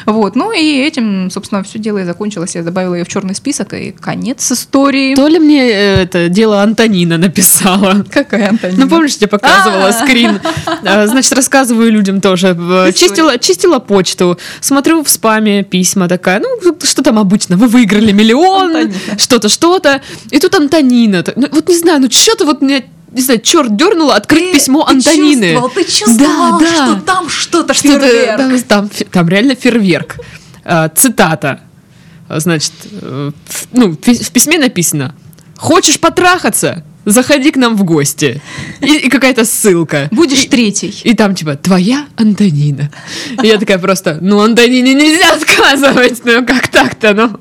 Вот, 0.05 0.35
ну 0.35 0.51
и 0.51 0.79
этим, 0.81 1.29
собственно, 1.31 1.63
все 1.63 1.79
дело 1.79 1.99
и 1.99 2.03
закончилось. 2.05 2.55
Я 2.55 2.63
добавила 2.63 2.95
ее 2.95 3.05
в 3.05 3.07
черный 3.07 3.35
список, 3.35 3.73
и 3.73 3.91
конец 3.91 4.51
истории. 4.51 5.15
То 5.15 5.27
ли 5.27 5.39
мне 5.39 5.69
э, 5.69 6.01
это 6.03 6.29
дело 6.29 6.61
Антонина 6.61 7.17
написала. 7.17 8.05
Какая 8.09 8.49
Антонина? 8.49 8.85
Ну, 8.85 8.89
помнишь, 8.89 9.17
я 9.19 9.27
показывала 9.27 9.87
А. 9.87 9.93
скрин? 9.93 10.39
А, 10.85 11.07
Значит, 11.23 11.37
рассказываю 11.37 11.89
людям 11.89 12.19
тоже. 12.19 12.49
Рисуй. 12.49 12.91
Чистила, 12.91 13.37
чистила 13.39 13.79
почту, 13.79 14.37
смотрю 14.59 15.01
в 15.05 15.09
спаме 15.09 15.63
письма 15.63 16.09
такая, 16.09 16.41
ну, 16.41 16.75
что 16.83 17.01
там 17.01 17.17
обычно, 17.17 17.55
вы 17.55 17.67
выиграли 17.67 18.11
миллион, 18.11 18.91
что-то, 19.17 19.47
что-то. 19.47 20.01
И 20.31 20.39
тут 20.39 20.53
Антонина. 20.53 21.23
Ну, 21.37 21.47
вот 21.49 21.69
не 21.69 21.77
знаю, 21.77 22.01
ну, 22.01 22.11
что-то 22.11 22.43
вот 22.43 22.61
меня, 22.61 22.81
не 23.13 23.21
знаю, 23.21 23.39
черт 23.39 23.73
дернуло 23.77 24.15
открыть 24.15 24.51
Ты- 24.51 24.53
письмо 24.59 24.83
ты 24.83 24.91
Антонины. 24.95 25.53
чувствовал, 25.53 25.69
ты 25.69 25.83
чувствовал, 25.85 26.59
Да, 26.59 26.65
да. 26.65 26.75
что 26.75 27.01
там 27.05 27.29
что-то 27.29 27.73
Что-то 27.73 27.99
фейерверк. 28.01 28.37
там, 28.67 28.89
там, 28.89 29.07
там 29.09 29.29
реально 29.29 29.55
фейерверк. 29.55 30.17
А, 30.65 30.89
цитата. 30.89 31.61
Значит, 32.29 32.73
э, 33.01 33.31
в, 33.47 33.67
ну, 33.71 33.91
в 33.93 33.95
письме 34.31 34.57
написано: 34.59 35.15
Хочешь 35.55 35.99
потрахаться? 36.01 36.83
Заходи 37.05 37.51
к 37.51 37.57
нам 37.57 37.75
в 37.75 37.83
гости. 37.83 38.41
И, 38.79 38.95
и 38.97 39.09
какая-то 39.09 39.43
ссылка. 39.45 40.07
Будешь 40.11 40.45
третий. 40.45 40.93
И 41.03 41.13
там 41.13 41.35
типа 41.35 41.55
твоя 41.55 42.07
Антонина. 42.15 42.89
И 43.41 43.47
я 43.47 43.57
такая 43.57 43.77
просто, 43.77 44.19
ну 44.21 44.39
Антонине 44.39 44.93
нельзя 44.93 45.33
отказывать, 45.33 46.21
ну 46.23 46.45
как 46.45 46.69
так-то, 46.69 47.13
ну. 47.13 47.39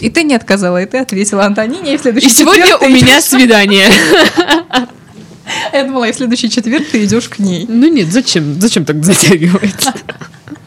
И 0.00 0.10
ты 0.10 0.24
не 0.24 0.34
отказала, 0.34 0.82
и 0.82 0.86
ты 0.86 0.98
ответила 0.98 1.44
Антонине, 1.46 1.94
и 1.94 1.96
в 1.96 2.02
следующий 2.02 2.26
И 2.26 2.30
сегодня 2.30 2.76
у 2.76 2.88
меня 2.88 3.18
идешь- 3.18 3.24
свидание. 3.24 3.88
Я 5.72 5.84
думала, 5.84 6.04
и 6.08 6.12
в 6.12 6.16
следующий 6.16 6.50
четверг 6.50 6.86
ты 6.90 7.04
идешь 7.04 7.28
к 7.28 7.38
ней. 7.38 7.66
Ну 7.68 7.88
нет, 7.88 8.08
зачем? 8.12 8.60
Зачем 8.60 8.84
так 8.84 9.04
затягивать? 9.04 9.86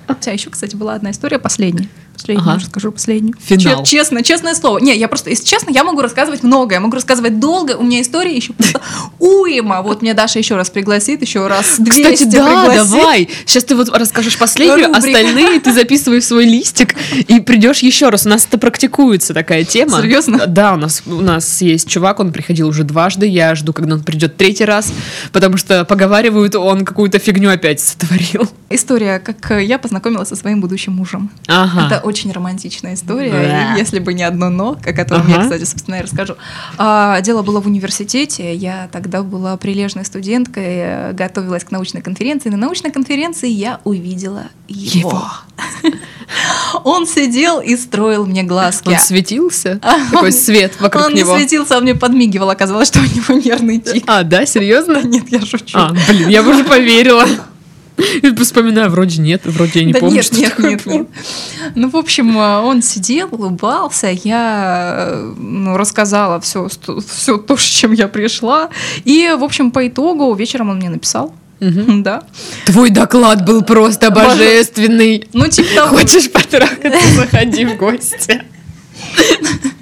У 0.08 0.14
тебя 0.14 0.34
еще, 0.34 0.50
кстати, 0.50 0.76
была 0.76 0.94
одна 0.96 1.12
история, 1.12 1.40
последняя. 1.40 1.88
Последнюю, 2.26 2.50
Ага. 2.50 2.60
расскажу 2.60 2.92
последнюю. 2.92 3.36
Финал. 3.40 3.84
Че- 3.84 3.98
честно, 3.98 4.24
честное 4.24 4.56
слово. 4.56 4.80
Не, 4.80 4.96
я 4.98 5.08
просто, 5.08 5.30
если 5.30 5.46
честно, 5.46 5.70
я 5.72 5.84
могу 5.84 6.02
рассказывать 6.02 6.42
много, 6.44 6.74
я 6.74 6.80
могу 6.80 6.96
рассказывать 6.96 7.40
долго, 7.40 7.72
у 7.78 7.84
меня 7.84 8.02
история 8.02 8.36
еще 8.36 8.54
просто 8.54 8.82
уйма. 9.20 9.82
Вот 9.82 10.02
мне 10.02 10.14
Даша 10.14 10.40
еще 10.40 10.56
раз 10.56 10.70
пригласит, 10.70 11.22
еще 11.22 11.48
раз 11.48 11.76
200 11.78 12.02
Кстати, 12.14 12.24
да, 12.32 12.46
пригласит. 12.68 12.92
давай. 12.92 13.30
Сейчас 13.46 13.64
ты 13.64 13.76
вот 13.76 13.90
расскажешь 13.96 14.38
последнюю, 14.38 14.88
Рубрика. 14.88 14.98
остальные 14.98 15.60
ты 15.60 15.72
записывай 15.74 16.20
в 16.20 16.26
свой 16.26 16.46
листик 16.46 16.96
и 17.28 17.40
придешь 17.40 17.80
еще 17.80 18.10
раз. 18.10 18.26
У 18.26 18.30
нас 18.30 18.46
это 18.48 18.58
практикуется 18.58 19.34
такая 19.34 19.64
тема. 19.64 20.02
Серьезно? 20.02 20.48
Да, 20.48 20.74
у 20.74 20.78
нас 20.78 21.04
у 21.06 21.22
нас 21.22 21.62
есть 21.62 21.88
чувак, 21.88 22.20
он 22.20 22.32
приходил 22.32 22.68
уже 22.68 22.84
дважды. 22.84 23.28
Я 23.28 23.54
жду, 23.56 23.72
когда 23.74 23.96
он 23.96 24.04
придет 24.04 24.38
третий 24.38 24.66
раз, 24.66 24.92
потому 25.32 25.58
что 25.58 25.86
поговаривают, 25.86 26.56
он 26.56 26.86
какую-то 26.86 27.20
фигню 27.20 27.52
опять 27.52 27.80
сотворил. 27.80 28.50
История, 28.76 29.20
как 29.20 29.52
э, 29.52 29.64
я 29.64 29.78
познакомилась 29.80 30.28
со 30.30 30.36
своим 30.36 30.60
будущим 30.62 30.94
мужем. 30.94 31.30
Ага. 31.48 31.86
Это 31.88 32.00
очень 32.06 32.32
романтичная 32.32 32.94
история, 32.96 33.32
Да. 33.32 33.76
если 33.76 34.00
бы 34.00 34.14
не 34.14 34.24
одно 34.24 34.50
но, 34.50 34.72
о 34.86 34.94
котором 34.94 35.28
я, 35.28 35.36
Ага. 35.36 35.44
кстати, 35.44 35.64
собственно, 35.64 35.96
и 35.96 36.02
расскажу. 36.02 36.36
А, 36.78 37.22
дело 37.22 37.42
было 37.42 37.62
в 37.62 37.68
университете, 37.68 38.54
я 38.54 38.90
тогда 38.92 39.24
была 39.24 39.56
прилежной 39.58 40.06
студенткой, 40.06 40.64
э, 40.68 41.14
готовилась 41.14 41.64
к 41.64 41.72
научной 41.72 42.02
конференции. 42.02 42.50
На 42.50 42.58
научной 42.58 42.92
конференции 42.92 43.50
я 43.50 43.80
увидела 43.84 44.44
его. 44.68 45.10
Его. 45.10 45.24
Он 46.84 47.06
сидел 47.08 47.60
и 47.62 47.78
строил 47.78 48.26
мне 48.26 48.44
глазки. 48.44 48.90
Он 48.90 48.98
светился, 49.00 49.80
А, 49.82 49.94
такой 50.12 50.30
он- 50.30 50.34
свет 50.36 50.74
вокруг 50.80 51.06
Он 51.06 51.14
него. 51.14 51.34
не 51.34 51.40
светился, 51.42 51.78
он 51.78 51.84
мне 51.84 51.96
подмигивал, 51.96 52.50
оказалось, 52.50 52.88
что 52.90 53.00
у 53.00 53.04
него 53.04 53.40
нервный 53.42 53.80
тик. 53.80 54.04
А, 54.08 54.24
да, 54.24 54.46
серьезно? 54.46 55.02
Нет, 55.04 55.26
я 55.30 55.42
шучу. 55.46 55.78
А, 55.78 55.94
блин, 56.10 56.30
я 56.30 56.44
бы 56.44 56.52
уже 56.52 56.64
поверила. 56.64 57.26
Вспоминаю, 58.42 58.90
вроде 58.90 59.22
нет, 59.22 59.42
вроде 59.46 59.80
я 59.80 59.86
не 59.86 59.94
да 59.94 60.00
помню, 60.00 60.16
нет, 60.16 60.26
что 60.26 60.36
нет, 60.36 60.56
такое 60.56 60.72
нет, 60.72 60.84
было. 60.84 60.94
нет. 60.94 61.08
Ну, 61.76 61.90
в 61.90 61.96
общем, 61.96 62.38
э, 62.38 62.60
он 62.60 62.82
сидел, 62.82 63.30
улыбался, 63.32 64.08
я 64.24 65.08
э, 65.12 65.34
ну, 65.38 65.78
рассказала 65.78 66.40
все, 66.42 66.68
все 67.08 67.38
то, 67.38 67.58
с 67.58 67.64
чем 67.64 67.94
я 67.94 68.08
пришла. 68.08 68.70
И, 69.06 69.34
в 69.38 69.44
общем, 69.44 69.72
по 69.72 69.88
итогу 69.88 70.34
вечером 70.36 70.70
он 70.70 70.78
мне 70.78 70.90
написал. 70.90 71.34
Мгм. 71.60 72.04
Да. 72.04 72.24
Твой 72.66 72.90
доклад 72.90 73.46
был 73.46 73.64
просто 73.64 74.12
Боже. 74.12 74.28
божественный. 74.28 75.28
Ну, 75.34 75.48
типа 75.48 75.70
того. 75.76 75.98
Хочешь 75.98 76.30
потрахаться, 76.32 77.16
заходи 77.16 77.66
в 77.66 77.78
гости. 77.78 78.44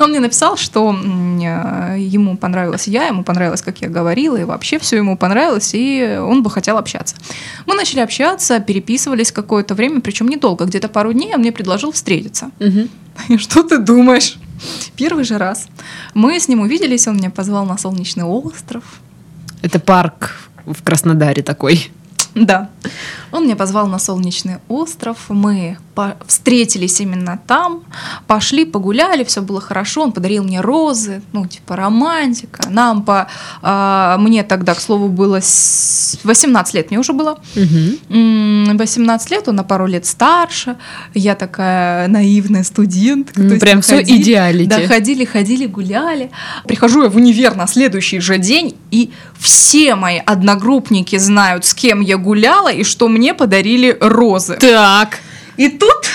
Он 0.00 0.10
мне 0.10 0.20
написал, 0.20 0.56
что 0.56 0.94
э, 0.94 1.96
ему 1.98 2.36
понравилась 2.36 2.88
я, 2.88 3.06
ему 3.06 3.22
понравилось, 3.22 3.62
как 3.62 3.80
я 3.80 3.88
говорила, 3.88 4.36
и 4.36 4.44
вообще 4.44 4.78
все 4.78 4.96
ему 4.96 5.16
понравилось, 5.16 5.70
и 5.74 6.18
он 6.20 6.42
бы 6.42 6.50
хотел 6.50 6.78
общаться. 6.78 7.16
Мы 7.66 7.74
начали 7.74 8.00
общаться, 8.00 8.60
переписывались 8.60 9.32
какое-то 9.32 9.74
время, 9.74 10.00
причем 10.00 10.28
недолго, 10.28 10.64
где-то 10.64 10.88
пару 10.88 11.12
дней 11.12 11.34
он 11.34 11.40
мне 11.40 11.52
предложил 11.52 11.92
встретиться. 11.92 12.50
И 13.28 13.36
что 13.38 13.62
ты 13.62 13.78
думаешь? 13.78 14.38
Первый 14.96 15.24
же 15.24 15.38
раз. 15.38 15.68
Мы 16.14 16.38
с 16.38 16.48
ним 16.48 16.60
увиделись, 16.60 17.08
он 17.08 17.16
меня 17.16 17.30
позвал 17.30 17.64
на 17.66 17.78
солнечный 17.78 18.24
остров. 18.24 18.84
Это 19.62 19.78
парк 19.78 20.50
в 20.66 20.82
Краснодаре 20.82 21.42
такой. 21.42 21.90
Да. 22.34 22.70
Он 23.32 23.44
меня 23.44 23.56
позвал 23.56 23.86
на 23.86 23.98
солнечный 23.98 24.56
остров. 24.68 25.16
Мы 25.28 25.76
встретились 26.26 26.98
именно 27.00 27.38
там, 27.46 27.82
пошли, 28.26 28.64
погуляли, 28.64 29.22
все 29.24 29.42
было 29.42 29.60
хорошо. 29.60 30.02
Он 30.02 30.12
подарил 30.12 30.42
мне 30.44 30.62
розы, 30.62 31.20
ну, 31.32 31.46
типа 31.46 31.76
романтика. 31.76 32.62
Нам 32.70 33.02
по... 33.02 33.28
а, 33.60 34.16
мне 34.18 34.42
тогда, 34.42 34.74
к 34.74 34.80
слову, 34.80 35.08
было 35.08 35.40
с- 35.42 36.18
18 36.24 36.74
лет, 36.74 36.90
мне 36.90 36.98
уже 36.98 37.12
было. 37.12 37.38
М, 38.08 38.78
18 38.78 39.30
лет, 39.30 39.48
он 39.48 39.56
на 39.56 39.64
пару 39.64 39.86
лет 39.86 40.06
старше. 40.06 40.76
Я 41.12 41.34
такая 41.34 42.08
наивная 42.08 42.62
студентка. 42.64 43.38
Ну, 43.42 43.58
прям 43.58 43.82
всё 43.82 43.96
ходили- 43.96 44.22
идеалити. 44.22 44.68
Да, 44.70 44.86
ходили, 44.86 45.24
ходили, 45.26 45.66
гуляли. 45.66 46.30
Прихожу 46.66 47.02
я 47.02 47.08
в 47.10 47.16
универ 47.16 47.56
на 47.56 47.66
следующий 47.66 48.20
же 48.20 48.38
день, 48.38 48.74
и 48.90 49.10
все 49.38 49.96
мои 49.96 50.18
одногруппники 50.24 51.16
знают, 51.18 51.66
с 51.66 51.74
кем 51.74 52.00
я 52.00 52.16
гуляла, 52.16 52.72
и 52.72 52.84
что 52.84 53.06
мне 53.08 53.19
подарили 53.34 53.96
розы. 54.00 54.56
Так. 54.56 55.18
И 55.56 55.68
тут 55.68 56.10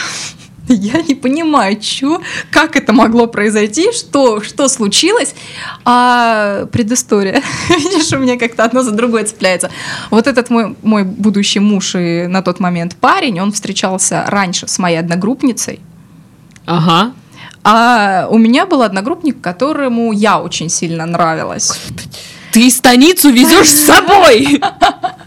я 0.68 1.02
не 1.02 1.16
понимаю, 1.16 1.80
чё, 1.80 2.22
как 2.52 2.76
это 2.76 2.94
могло 2.94 3.28
произойти, 3.28 3.92
что, 3.92 4.42
что 4.42 4.68
случилось. 4.68 5.36
А 5.84 6.66
предыстория. 6.72 7.42
Видишь, 7.70 8.12
у 8.14 8.18
меня 8.18 8.38
как-то 8.38 8.64
одно 8.64 8.82
за 8.82 8.92
другое 8.92 9.26
цепляется. 9.26 9.70
Вот 10.10 10.28
этот 10.28 10.50
мой, 10.50 10.76
мой 10.84 11.04
будущий 11.04 11.60
муж 11.60 11.96
и 11.96 12.28
на 12.28 12.42
тот 12.42 12.60
момент 12.60 12.96
парень, 12.96 13.40
он 13.40 13.52
встречался 13.52 14.26
раньше 14.28 14.68
с 14.68 14.80
моей 14.80 14.98
одногруппницей. 14.98 15.80
Ага. 16.66 17.14
А 17.64 18.28
у 18.30 18.38
меня 18.38 18.66
был 18.66 18.82
одногруппник, 18.82 19.42
которому 19.42 20.12
я 20.12 20.40
очень 20.40 20.70
сильно 20.70 21.06
нравилась. 21.06 21.80
Ты 22.52 22.70
станицу 22.70 23.32
везешь 23.32 23.70
с 23.70 23.86
собой. 23.86 24.62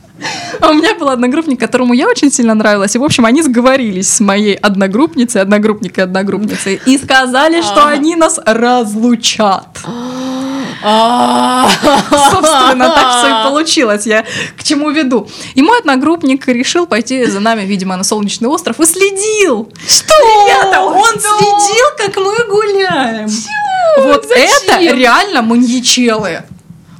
А 0.60 0.70
у 0.70 0.74
меня 0.74 0.94
был 0.94 1.08
одногруппник, 1.08 1.60
которому 1.60 1.94
я 1.94 2.08
очень 2.08 2.30
сильно 2.32 2.54
нравилась. 2.54 2.94
И, 2.94 2.98
в 2.98 3.04
общем, 3.04 3.24
они 3.24 3.42
сговорились 3.42 4.08
с 4.12 4.20
моей 4.20 4.54
одногруппницей, 4.54 5.40
одногруппник 5.40 5.98
и 5.98 6.00
одногруппницей, 6.00 6.80
и 6.84 6.98
сказали, 6.98 7.60
что 7.62 7.84
А. 7.86 7.90
они 7.90 8.16
нас 8.16 8.40
разлучат. 8.44 9.78
А. 10.82 11.68
Собственно, 12.30 12.86
так 12.90 13.18
все 13.18 13.28
и 13.28 13.44
получилось. 13.50 14.06
Я 14.06 14.24
к 14.56 14.62
чему 14.62 14.90
веду. 14.90 15.28
И 15.54 15.62
мой 15.62 15.78
одногруппник 15.80 16.46
решил 16.48 16.86
пойти 16.86 17.24
за 17.26 17.40
нами, 17.40 17.62
видимо, 17.62 17.96
на 17.96 18.04
солнечный 18.04 18.48
остров 18.48 18.78
и 18.80 18.86
следил. 18.86 19.72
Что? 19.86 20.14
Ребята, 20.14 20.82
он 20.82 21.08
следил, 21.18 21.86
как 21.96 22.16
мы 22.16 22.44
гуляем. 22.48 23.28
Вот 23.98 24.26
это 24.30 24.80
реально 24.80 25.42
маньячелы. 25.42 26.42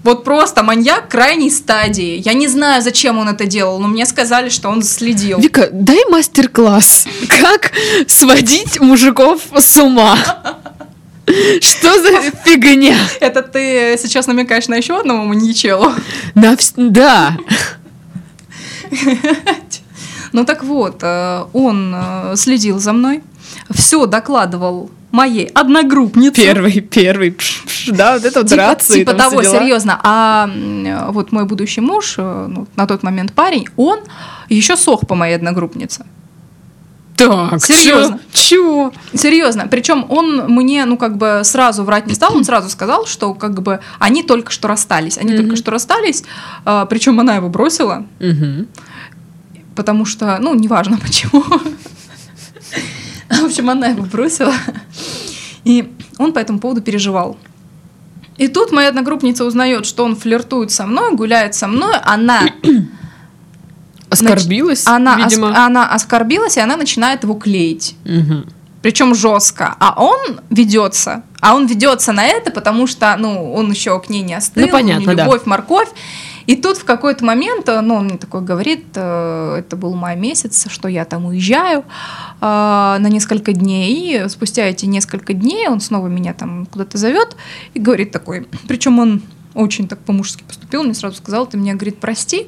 Вот 0.04 0.24
просто 0.24 0.62
маньяк 0.62 1.08
крайней 1.08 1.50
стадии. 1.50 2.22
Я 2.24 2.32
не 2.32 2.48
знаю, 2.48 2.82
зачем 2.82 3.18
он 3.18 3.28
это 3.28 3.46
делал, 3.46 3.78
но 3.78 3.88
мне 3.88 4.06
сказали, 4.06 4.48
что 4.48 4.68
он 4.68 4.82
следил. 4.82 5.38
Вика, 5.40 5.68
дай 5.72 6.04
мастер-класс. 6.08 7.06
Как 7.40 7.72
сводить 8.06 8.80
мужиков 8.80 9.42
с 9.56 9.76
ума? 9.76 10.16
Что 11.60 12.00
за 12.00 12.30
фигня? 12.44 12.96
Это 13.20 13.42
ты 13.42 13.98
сейчас 14.00 14.26
намекаешь 14.26 14.68
на 14.68 14.76
еще 14.76 15.00
одного 15.00 15.24
маньячелу? 15.24 15.92
Да. 16.76 17.36
Ну 20.32 20.44
так 20.44 20.62
вот, 20.62 20.98
э, 21.02 21.44
он 21.54 21.94
э, 21.96 22.34
следил 22.36 22.78
за 22.78 22.92
мной, 22.92 23.22
все 23.70 24.04
докладывал 24.04 24.90
моей 25.10 25.46
одногруппнице. 25.46 26.34
Первый, 26.42 26.80
первый. 26.80 27.32
Пш, 27.32 27.62
пш, 27.66 27.88
Да, 27.92 28.14
вот 28.14 28.24
это 28.24 28.40
вот 28.40 28.48
Типа, 28.48 28.62
рации, 28.62 28.94
типа 29.00 29.14
того, 29.14 29.42
серьезно. 29.42 29.98
А 30.02 30.50
вот 31.10 31.32
мой 31.32 31.44
будущий 31.44 31.80
муж, 31.80 32.14
э, 32.18 32.46
ну, 32.48 32.66
на 32.76 32.86
тот 32.86 33.02
момент 33.02 33.32
парень, 33.32 33.66
он 33.76 34.00
еще 34.48 34.76
сох 34.76 35.06
по 35.06 35.14
моей 35.14 35.34
одногруппнице. 35.36 36.04
Так, 37.16 37.60
Серьезно? 37.64 38.20
Чё? 38.32 38.92
Серьезно. 39.12 39.66
Причем 39.66 40.06
он 40.08 40.44
мне, 40.46 40.84
ну, 40.84 40.96
как 40.96 41.16
бы 41.16 41.40
сразу 41.42 41.82
врать 41.82 42.06
не 42.06 42.14
стал, 42.14 42.36
он 42.36 42.44
сразу 42.44 42.70
сказал, 42.70 43.06
что 43.06 43.34
как 43.34 43.60
бы 43.60 43.80
они 43.98 44.22
только 44.22 44.52
что 44.52 44.68
расстались. 44.68 45.18
Они 45.18 45.32
Мгм. 45.32 45.42
только 45.42 45.56
что 45.56 45.72
расстались, 45.72 46.22
причем 46.88 47.18
она 47.18 47.34
его 47.34 47.48
бросила, 47.48 48.06
Мгм. 48.20 48.68
потому 49.74 50.04
что, 50.04 50.38
ну, 50.40 50.54
неважно 50.54 50.96
почему. 51.02 51.42
В 53.42 53.44
общем, 53.44 53.68
она 53.70 53.88
его 53.88 54.04
бросила. 54.04 54.54
И 55.64 55.92
он 56.18 56.32
по 56.32 56.38
этому 56.38 56.58
поводу 56.60 56.80
переживал. 56.80 57.36
И 58.36 58.48
тут 58.48 58.72
моя 58.72 58.88
одногруппница 58.88 59.44
узнает, 59.44 59.84
что 59.84 60.04
он 60.04 60.14
флиртует 60.16 60.70
со 60.70 60.86
мной, 60.86 61.14
гуляет 61.14 61.54
со 61.54 61.66
мной. 61.66 61.96
Она, 62.04 62.42
Оскорбилась, 64.10 64.86
она, 64.86 65.16
ос- 65.16 65.32
видимо. 65.32 65.66
она 65.66 65.90
оскорбилась, 65.92 66.56
и 66.56 66.60
она 66.60 66.76
начинает 66.76 67.24
его 67.24 67.34
клеить. 67.34 67.96
Мгм. 68.04 68.46
Причем 68.80 69.14
жестко. 69.14 69.74
А 69.80 70.00
он 70.00 70.40
ведется. 70.50 71.24
А 71.40 71.54
он 71.54 71.66
ведется 71.66 72.12
на 72.12 72.24
это, 72.24 72.52
потому 72.52 72.86
что, 72.86 73.16
ну, 73.18 73.52
он 73.52 73.70
еще 73.70 73.98
к 74.00 74.08
ней 74.08 74.22
не 74.22 74.34
остыл. 74.34 74.66
Ну, 74.66 74.68
понятно, 74.68 75.00
у 75.00 75.02
него 75.02 75.14
да. 75.14 75.24
любовь, 75.24 75.42
морковь. 75.44 75.88
И 76.48 76.56
тут 76.56 76.78
в 76.78 76.84
какой-то 76.84 77.26
момент, 77.26 77.68
э, 77.68 77.78
ну, 77.82 77.96
он 77.96 78.06
мне 78.06 78.16
такой 78.16 78.40
говорит, 78.40 78.86
э, 78.94 79.56
это 79.58 79.76
был 79.76 79.94
май 79.94 80.16
месяц, 80.16 80.66
что 80.70 80.88
я 80.88 81.04
там 81.04 81.26
уезжаю 81.26 81.80
э, 81.80 81.84
на 82.40 83.06
несколько 83.06 83.52
дней. 83.52 84.24
И 84.24 84.28
спустя 84.30 84.64
эти 84.64 84.86
несколько 84.86 85.34
дней 85.34 85.68
он 85.68 85.80
снова 85.80 86.06
меня 86.06 86.32
там 86.32 86.64
куда-то 86.64 86.96
зовет 86.96 87.36
и 87.74 87.78
говорит 87.78 88.12
такой, 88.12 88.48
причем 88.66 88.98
он 88.98 89.20
очень 89.52 89.88
так 89.88 89.98
по-мужски 89.98 90.42
поступил, 90.42 90.84
мне 90.84 90.94
сразу 90.94 91.16
сказал, 91.16 91.46
ты 91.46 91.58
меня, 91.58 91.74
говорит, 91.74 91.98
прости, 91.98 92.46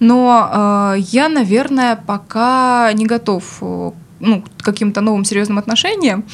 но 0.00 0.94
э, 0.96 1.00
я, 1.10 1.28
наверное, 1.28 1.96
пока 1.96 2.90
не 2.94 3.04
готов 3.04 3.62
ну, 4.20 4.44
каким-то 4.58 5.00
новым 5.00 5.24
серьезным 5.24 5.58
отношениям. 5.58 6.24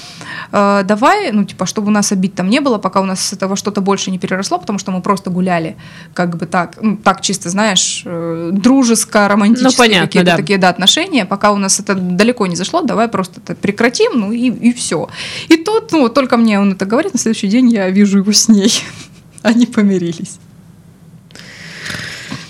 Э, 0.53 0.83
давай, 0.85 1.33
ну, 1.33 1.45
типа, 1.45 1.67
чтобы 1.67 1.89
у 1.89 1.91
нас 1.91 2.13
обид 2.13 2.35
там 2.35 2.49
не 2.49 2.61
было, 2.61 2.79
пока 2.79 3.01
у 3.01 3.05
нас 3.05 3.21
с 3.21 3.33
этого 3.33 3.57
что-то 3.57 3.81
больше 3.81 4.11
не 4.11 4.19
переросло, 4.19 4.59
потому 4.59 4.79
что 4.79 4.91
мы 4.91 5.03
просто 5.03 5.31
гуляли, 5.31 5.77
как 6.15 6.37
бы 6.37 6.47
так, 6.47 6.79
ну, 6.81 6.97
так 6.97 7.21
чисто, 7.21 7.51
знаешь, 7.51 8.03
э, 8.05 8.51
дружеско, 8.53 9.29
романтические 9.29 9.71
Ну, 9.71 9.77
понятно, 9.77 10.07
какие-то 10.07 10.31
да. 10.31 10.37
такие, 10.37 10.59
да, 10.59 10.69
отношения, 10.69 11.25
пока 11.25 11.53
у 11.53 11.57
нас 11.57 11.81
это 11.81 11.95
далеко 11.95 12.47
не 12.47 12.57
зашло, 12.57 12.83
давай 12.83 13.09
просто 13.09 13.41
это 13.41 13.55
прекратим, 13.55 14.13
ну, 14.15 14.33
и, 14.33 14.51
и 14.51 14.73
все. 14.73 15.09
И 15.49 15.57
тут, 15.57 15.93
ну, 15.93 16.09
только 16.09 16.37
мне 16.37 16.61
он 16.61 16.73
это 16.73 16.87
говорит, 16.87 17.13
на 17.13 17.19
следующий 17.19 17.49
день 17.49 17.69
я 17.71 17.91
вижу 17.91 18.19
его 18.19 18.33
с 18.33 18.49
ней. 18.49 18.73
Они 19.43 19.67
помирились. 19.67 20.39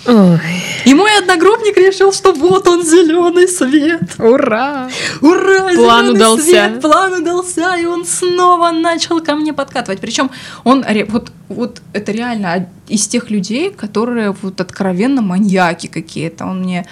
Ой, 0.07 0.39
И 0.85 0.93
мой 0.93 1.17
одногруппник 1.17 1.77
решил, 1.77 2.13
что 2.13 2.31
вот 2.33 2.67
он 2.67 2.83
зеленый 2.83 3.47
свет. 3.47 4.15
ура! 4.19 4.89
Ура! 5.21 5.73
План 5.75 6.09
удался. 6.09 6.43
свет, 6.43 6.81
план 6.81 7.21
удался, 7.21 7.75
и 7.75 7.85
он 7.85 8.05
снова 8.05 8.71
начал 8.71 9.19
ко 9.21 9.35
мне 9.35 9.51
подкатывать. 9.51 9.99
Причем 9.99 10.29
он 10.63 10.85
вот, 11.07 11.31
вот 11.49 11.81
это 11.93 12.11
реально 12.11 12.69
из 12.87 13.07
тех 13.07 13.31
людей, 13.31 13.71
которые 13.71 14.35
вот 14.41 14.61
откровенно 14.61 15.21
маньяки 15.21 15.87
какие-то. 15.87 16.45
Он 16.45 16.61
мне 16.61 16.85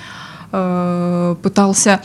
э, 0.52 1.36
пытался 1.44 2.02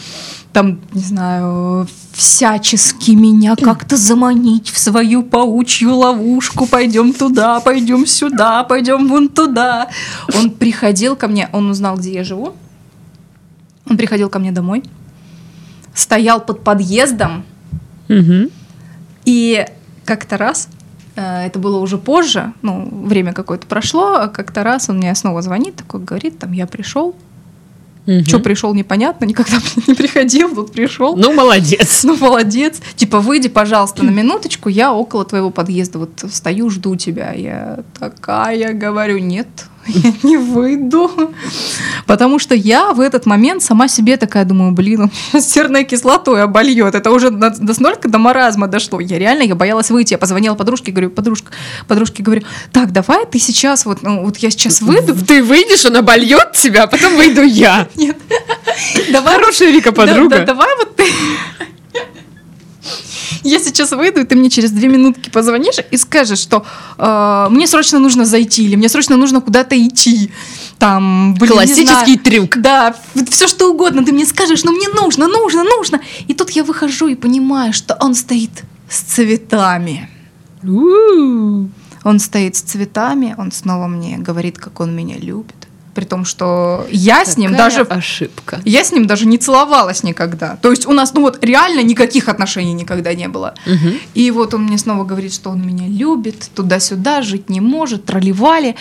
там, 0.53 0.81
не 0.93 1.01
знаю, 1.03 1.87
всячески 2.13 3.13
меня 3.13 3.55
как-то 3.57 3.97
заманить 3.97 4.71
в 4.71 4.79
свою 4.79 5.23
паучью 5.23 5.95
ловушку. 5.95 6.67
Пойдем 6.67 7.13
туда, 7.13 7.61
пойдем 7.61 8.07
сюда, 8.07 8.65
пойдем 8.65 9.09
вон 9.09 9.29
туда. 9.29 9.89
Он 10.35 10.51
приходил 10.51 11.17
ко 11.17 11.29
мне, 11.29 11.49
он 11.53 11.71
узнал, 11.71 11.97
где 11.97 12.13
я 12.15 12.25
живу. 12.25 12.55
Он 13.89 13.97
приходил 13.97 14.29
ко 14.29 14.39
мне 14.39 14.53
домой, 14.53 14.83
стоял 15.95 16.41
под 16.41 16.63
подъездом, 16.65 17.45
Мгм. 18.09 18.51
и 19.25 19.67
как-то 20.05 20.37
раз, 20.37 20.69
э, 21.17 21.47
это 21.47 21.59
было 21.59 21.79
уже 21.79 21.99
позже, 21.99 22.53
ну, 22.63 22.89
время 23.07 23.33
какое-то 23.33 23.67
прошло, 23.67 24.15
а 24.15 24.29
как-то 24.29 24.63
раз 24.63 24.89
он 24.91 24.99
мне 24.99 25.15
снова 25.15 25.41
звонит, 25.43 25.77
такой 25.77 26.01
говорит, 26.01 26.39
там, 26.39 26.53
я 26.53 26.67
пришел, 26.67 27.15
Мгм. 28.09 28.25
что 28.25 28.39
пришел, 28.39 28.73
непонятно, 28.73 29.27
никогда 29.27 29.59
не 29.87 29.93
приходил, 29.93 30.55
тут 30.55 30.73
пришел. 30.73 31.15
Ну, 31.15 31.35
молодец. 31.35 32.05
Ну, 32.09 32.17
молодец. 32.17 32.81
Типа, 32.97 33.21
выйди, 33.21 33.51
пожалуйста, 33.51 34.03
на 34.03 34.09
минуточку, 34.09 34.71
я 34.71 34.95
около 34.95 35.27
твоего 35.27 35.51
подъезда 35.51 35.99
вот 35.99 36.25
стою, 36.33 36.71
жду 36.71 36.97
тебя. 36.97 37.33
Я 37.33 37.81
такая 37.99 38.73
говорю, 38.73 39.19
нет, 39.19 39.47
я 39.95 40.13
не 40.23 40.37
выйду. 40.37 41.11
Потому 42.07 42.39
что 42.39 42.55
я 42.55 42.93
в 42.93 43.01
этот 43.01 43.27
момент 43.27 43.63
сама 43.63 43.89
себе 43.89 44.17
такая 44.17 44.45
думаю, 44.45 44.73
блин, 44.73 45.11
он 45.33 45.41
серной 45.41 45.85
кислотой 45.85 46.43
обольет. 46.43 46.95
Это 46.95 47.11
уже 47.11 47.31
настолько 47.31 48.09
до 48.09 48.19
маразма 48.19 48.69
дошло. 48.69 49.01
Я 49.01 49.19
реально, 49.19 49.43
я 49.43 49.55
боялась 49.55 49.91
выйти. 49.91 50.13
Я 50.13 50.19
позвонила 50.19 50.55
подружке, 50.55 50.93
говорю, 50.93 51.11
подружка, 51.11 51.53
подружке 51.87 52.23
говорю, 52.23 52.43
так, 52.73 52.93
давай 52.93 53.25
ты 53.27 53.39
сейчас, 53.39 53.87
вот, 53.87 54.03
ну, 54.03 54.25
вот 54.25 54.37
я 54.39 54.51
сейчас 54.51 54.83
выйду. 54.83 55.15
Ты 55.25 55.43
выйдешь, 55.43 55.85
он 55.85 55.97
обольет 55.97 56.53
тебя, 56.53 56.85
а 56.85 56.87
потом 56.87 57.17
выйду 57.17 57.43
я. 57.43 57.89
Нет. 57.97 58.17
Давай, 59.11 59.35
Хорошая 59.35 59.71
Вика 59.71 59.93
подруга. 59.93 60.45
давай 60.45 60.69
вот 60.77 60.97
ты 60.97 61.05
я 63.43 63.61
сейчас 63.61 63.93
выйду, 63.93 64.21
и 64.21 64.25
ты 64.25 64.35
мне 64.35 64.51
через 64.51 64.71
две 64.71 64.89
минутки 64.89 65.31
позвонишь 65.31 65.77
и 65.91 65.97
скажешь, 65.97 66.39
что 66.39 66.65
э, 66.99 67.47
мне 67.51 67.67
срочно 67.67 67.99
нужно 67.99 68.25
зайти, 68.25 68.65
или 68.65 68.77
мне 68.77 68.89
срочно 68.89 69.17
нужно 69.17 69.41
куда-то 69.41 69.75
идти. 69.77 70.31
Там, 70.79 71.35
блин, 71.35 71.53
Классический 71.53 72.17
трюк. 72.17 72.59
Да, 72.59 72.95
все 73.31 73.49
что 73.49 73.71
угодно, 73.71 74.05
ты 74.05 74.13
мне 74.13 74.27
скажешь, 74.27 74.65
но 74.65 74.73
мне 74.73 74.89
нужно, 74.89 75.27
нужно, 75.27 75.65
нужно. 75.65 76.01
И 76.29 76.35
тут 76.35 76.51
я 76.51 76.65
выхожу 76.65 77.09
и 77.09 77.15
понимаю, 77.15 77.73
что 77.73 77.97
он 78.01 78.15
стоит 78.15 78.65
с 78.89 79.01
цветами. 79.01 80.09
У-у-у. 80.63 81.69
Он 82.05 82.19
стоит 82.19 82.57
с 82.57 82.63
цветами, 82.63 83.35
он 83.39 83.53
снова 83.53 83.87
мне 83.87 84.19
говорит, 84.19 84.59
как 84.59 84.81
он 84.81 84.95
меня 84.95 85.19
любит 85.19 85.58
при 85.99 86.05
том, 86.05 86.25
что 86.25 86.87
я 86.93 87.25
с 87.25 87.37
ним 87.37 87.57
даже... 87.57 87.81
ошибка. 87.81 88.61
Я 88.65 88.85
с 88.85 88.93
ним 88.93 89.09
даже 89.09 89.27
не 89.27 89.37
целовалась 89.37 90.05
никогда. 90.05 90.57
То 90.63 90.71
есть 90.71 90.87
у 90.87 90.93
нас, 90.93 91.13
ну 91.13 91.23
вот, 91.23 91.45
реально 91.45 91.83
никаких 91.83 92.29
отношений 92.29 92.73
никогда 92.73 93.15
не 93.15 93.27
было. 93.27 93.55
Угу. 93.67 93.95
И 94.15 94.31
вот 94.31 94.55
он 94.55 94.67
мне 94.67 94.79
снова 94.79 95.03
говорит, 95.03 95.35
что 95.35 95.51
он 95.51 95.67
меня 95.67 95.89
любит, 95.89 96.51
туда-сюда, 96.55 97.23
жить 97.23 97.51
не 97.51 97.61
может, 97.61 98.05
тролливали. 98.05 98.77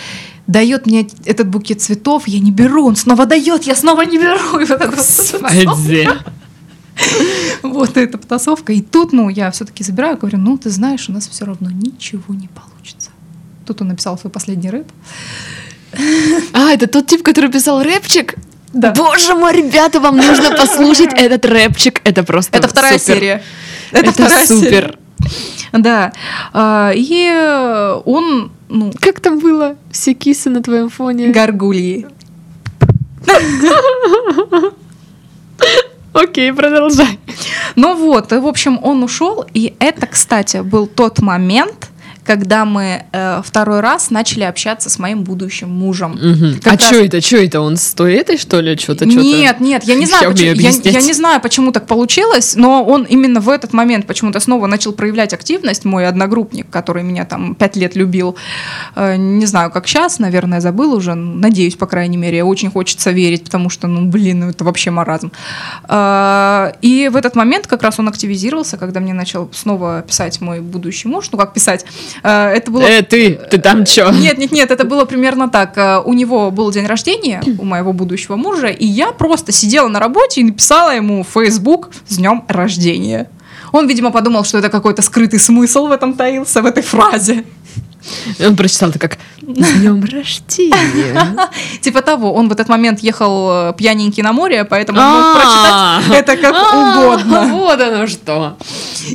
Дает 0.46 0.86
мне 0.86 1.08
этот 1.26 1.48
букет 1.48 1.82
цветов, 1.82 2.28
я 2.28 2.40
не 2.40 2.52
беру, 2.52 2.86
он 2.86 2.96
снова 2.96 3.26
дает, 3.26 3.64
я 3.64 3.76
снова 3.76 4.04
не 4.04 4.20
беру. 4.20 4.60
И 4.60 4.66
вот 4.66 4.80
это 4.80 4.96
вот 4.96 6.24
вот 7.64 7.98
эта 7.98 8.18
потасовка. 8.20 8.74
И 8.74 8.82
тут, 8.82 9.12
ну, 9.12 9.30
я 9.30 9.50
все-таки 9.50 9.84
забираю, 9.84 10.18
говорю, 10.18 10.38
ну, 10.38 10.56
ты 10.60 10.70
знаешь, 10.70 11.10
у 11.10 11.14
нас 11.14 11.28
все 11.28 11.46
равно 11.46 11.72
ничего 11.72 12.36
не 12.36 12.48
получится. 12.48 13.10
Тут 13.66 13.82
он 13.82 13.88
написал 13.88 14.20
свой 14.20 14.32
последний 14.32 14.70
рэп. 14.70 14.92
А, 16.54 16.72
это 16.74 16.88
тот 16.88 17.08
тип, 17.08 17.24
который 17.24 17.52
писал 17.52 17.82
рэпчик? 17.82 18.36
Да. 18.74 18.92
Боже 18.92 19.34
мой, 19.34 19.54
ребята, 19.54 20.00
вам 20.00 20.18
нужно 20.18 20.52
послушать 20.56 21.10
этот 21.16 21.46
рэпчик. 21.46 22.02
Это 22.04 22.24
просто 22.24 22.58
Это 22.58 22.68
вторая 22.68 23.00
супер. 23.00 23.14
серия. 23.16 23.44
Это, 23.92 24.12
вторая 24.12 24.46
супер. 24.46 24.70
серия. 24.70 24.96
Да. 25.74 26.12
А, 26.54 26.92
И 26.96 27.30
он, 28.06 28.52
ну, 28.70 28.92
Как 29.00 29.20
там 29.20 29.40
было? 29.40 29.76
Все 29.92 30.14
кисы 30.14 30.50
на 30.50 30.62
твоем 30.62 30.90
фоне. 30.90 31.30
горгульи. 31.30 32.06
Окей, 36.14 36.52
продолжай. 36.52 37.20
Ну 37.76 37.96
вот, 37.96 38.32
в 38.32 38.48
общем, 38.48 38.80
он 38.82 39.04
ушел, 39.04 39.46
и 39.54 39.76
это, 39.80 40.08
кстати, 40.08 40.58
был 40.62 40.88
тот 40.88 41.20
момент, 41.22 41.90
когда 42.28 42.66
мы 42.66 43.04
э, 43.14 43.42
второй 43.44 43.80
раз 43.80 44.12
начали 44.12 44.44
общаться 44.44 44.90
с 44.90 45.00
моим 45.00 45.24
будущим 45.24 45.70
мужем. 45.70 46.20
Как 46.62 46.74
А 46.74 46.78
раз- 46.78 46.86
что 46.86 46.96
это? 46.98 47.22
Что 47.22 47.38
это? 47.38 47.62
Он 47.62 47.78
с 47.78 47.94
той 47.94 48.14
этой, 48.16 48.38
что 48.38 48.60
ли? 48.60 48.76
Что-то, 48.78 49.06
Нет, 49.06 49.60
нет, 49.62 49.84
я 49.86 49.96
не 49.96 50.06
знаю, 50.06 50.24
Я 50.24 50.30
почему, 50.32 50.54
я, 50.56 50.92
я 50.92 51.02
не 51.02 51.14
знаю, 51.14 51.42
почему 51.42 51.72
так 51.72 51.88
получилось, 51.88 52.56
но 52.56 52.84
он 52.84 53.04
именно 53.04 53.40
в 53.40 53.50
этот 53.50 53.74
момент 53.74 54.06
почему-то 54.06 54.40
снова 54.42 54.68
начал 54.68 54.92
проявлять 54.92 55.34
активность, 55.34 55.86
мой 55.86 56.06
одногруппник, 56.06 56.70
который 56.70 57.04
меня 57.04 57.26
там 57.26 57.56
пять 57.56 57.76
лет 57.78 57.96
любил. 57.96 58.36
Э, 58.96 59.16
Не 59.16 59.46
знаю, 59.46 59.72
как 59.72 59.88
сейчас, 59.88 60.20
наверное, 60.20 60.60
забыл 60.60 60.94
уже, 60.94 61.16
надеюсь, 61.16 61.76
по 61.76 61.86
крайней 61.88 62.18
мере, 62.18 62.44
очень 62.44 62.70
хочется 62.70 63.12
верить, 63.12 63.46
потому 63.46 63.70
что, 63.70 63.88
ну, 63.88 64.06
блин, 64.10 64.40
ну, 64.42 64.50
это 64.50 64.64
вообще 64.66 64.92
маразм. 64.92 65.32
Э, 65.88 66.72
И 66.82 67.10
в 67.12 67.16
этот 67.16 67.36
момент 67.36 67.68
как 67.68 67.84
раз 67.84 68.00
он 68.00 68.08
активизировался, 68.10 68.78
когда 68.78 69.00
мне 69.00 69.14
начал 69.14 69.50
снова 69.54 70.02
писать 70.02 70.42
мой 70.42 70.60
будущий 70.60 71.08
муж, 71.08 71.30
ну, 71.32 71.38
как 71.38 71.54
писать, 71.54 71.86
это 72.24 72.72
было... 72.72 72.82
Э, 72.82 73.02
ты, 73.02 73.40
ты 73.50 73.58
там 73.58 73.86
чё? 73.86 74.12
Нет, 74.12 74.38
нет, 74.38 74.52
нет, 74.52 74.72
это 74.72 74.84
было 74.84 75.06
примерно 75.06 75.50
так. 75.50 75.78
Э, 75.78 76.02
У 76.04 76.14
него 76.14 76.52
был 76.52 76.72
день 76.72 76.86
рождения, 76.86 77.42
у 77.60 77.66
моего 77.66 77.94
будущего 77.94 78.36
мужа, 78.36 78.68
и 78.68 78.86
я 78.86 79.12
просто 79.12 79.52
сидела 79.52 79.88
на 79.88 80.00
работе 80.00 80.42
и 80.42 80.44
написала 80.44 80.96
ему 80.96 81.24
в 81.24 81.28
Facebook 81.40 81.90
с 82.08 82.18
днем 82.18 82.44
рождения. 82.48 83.30
Он, 83.74 83.88
видимо, 83.88 84.12
подумал, 84.12 84.46
что 84.46 84.58
это 84.58 84.70
какой-то 84.70 85.02
скрытый 85.02 85.40
смысл 85.40 85.88
в 85.88 85.92
этом 85.92 86.14
таился, 86.14 86.62
в 86.62 86.66
этой 86.66 86.84
фразе. 86.84 87.44
Он 88.40 88.56
прочитал 88.56 88.90
это 88.90 89.00
как 89.00 89.18
«С 89.42 89.80
днем 89.80 90.04
рождения». 90.04 91.50
Типа 91.82 92.02
того, 92.02 92.34
он 92.34 92.50
в 92.50 92.52
этот 92.52 92.70
момент 92.70 93.00
ехал 93.00 93.70
э, 93.70 93.74
пьяненький 93.78 94.24
на 94.24 94.34
море, 94.34 94.66
поэтому 94.66 95.00
он 95.00 95.06
мог 95.06 95.36
прочитать 95.36 96.20
это 96.20 96.38
как 96.38 96.56
угодно. 96.74 97.48
Вот 97.68 97.82
оно 97.82 98.08
что. 98.08 98.58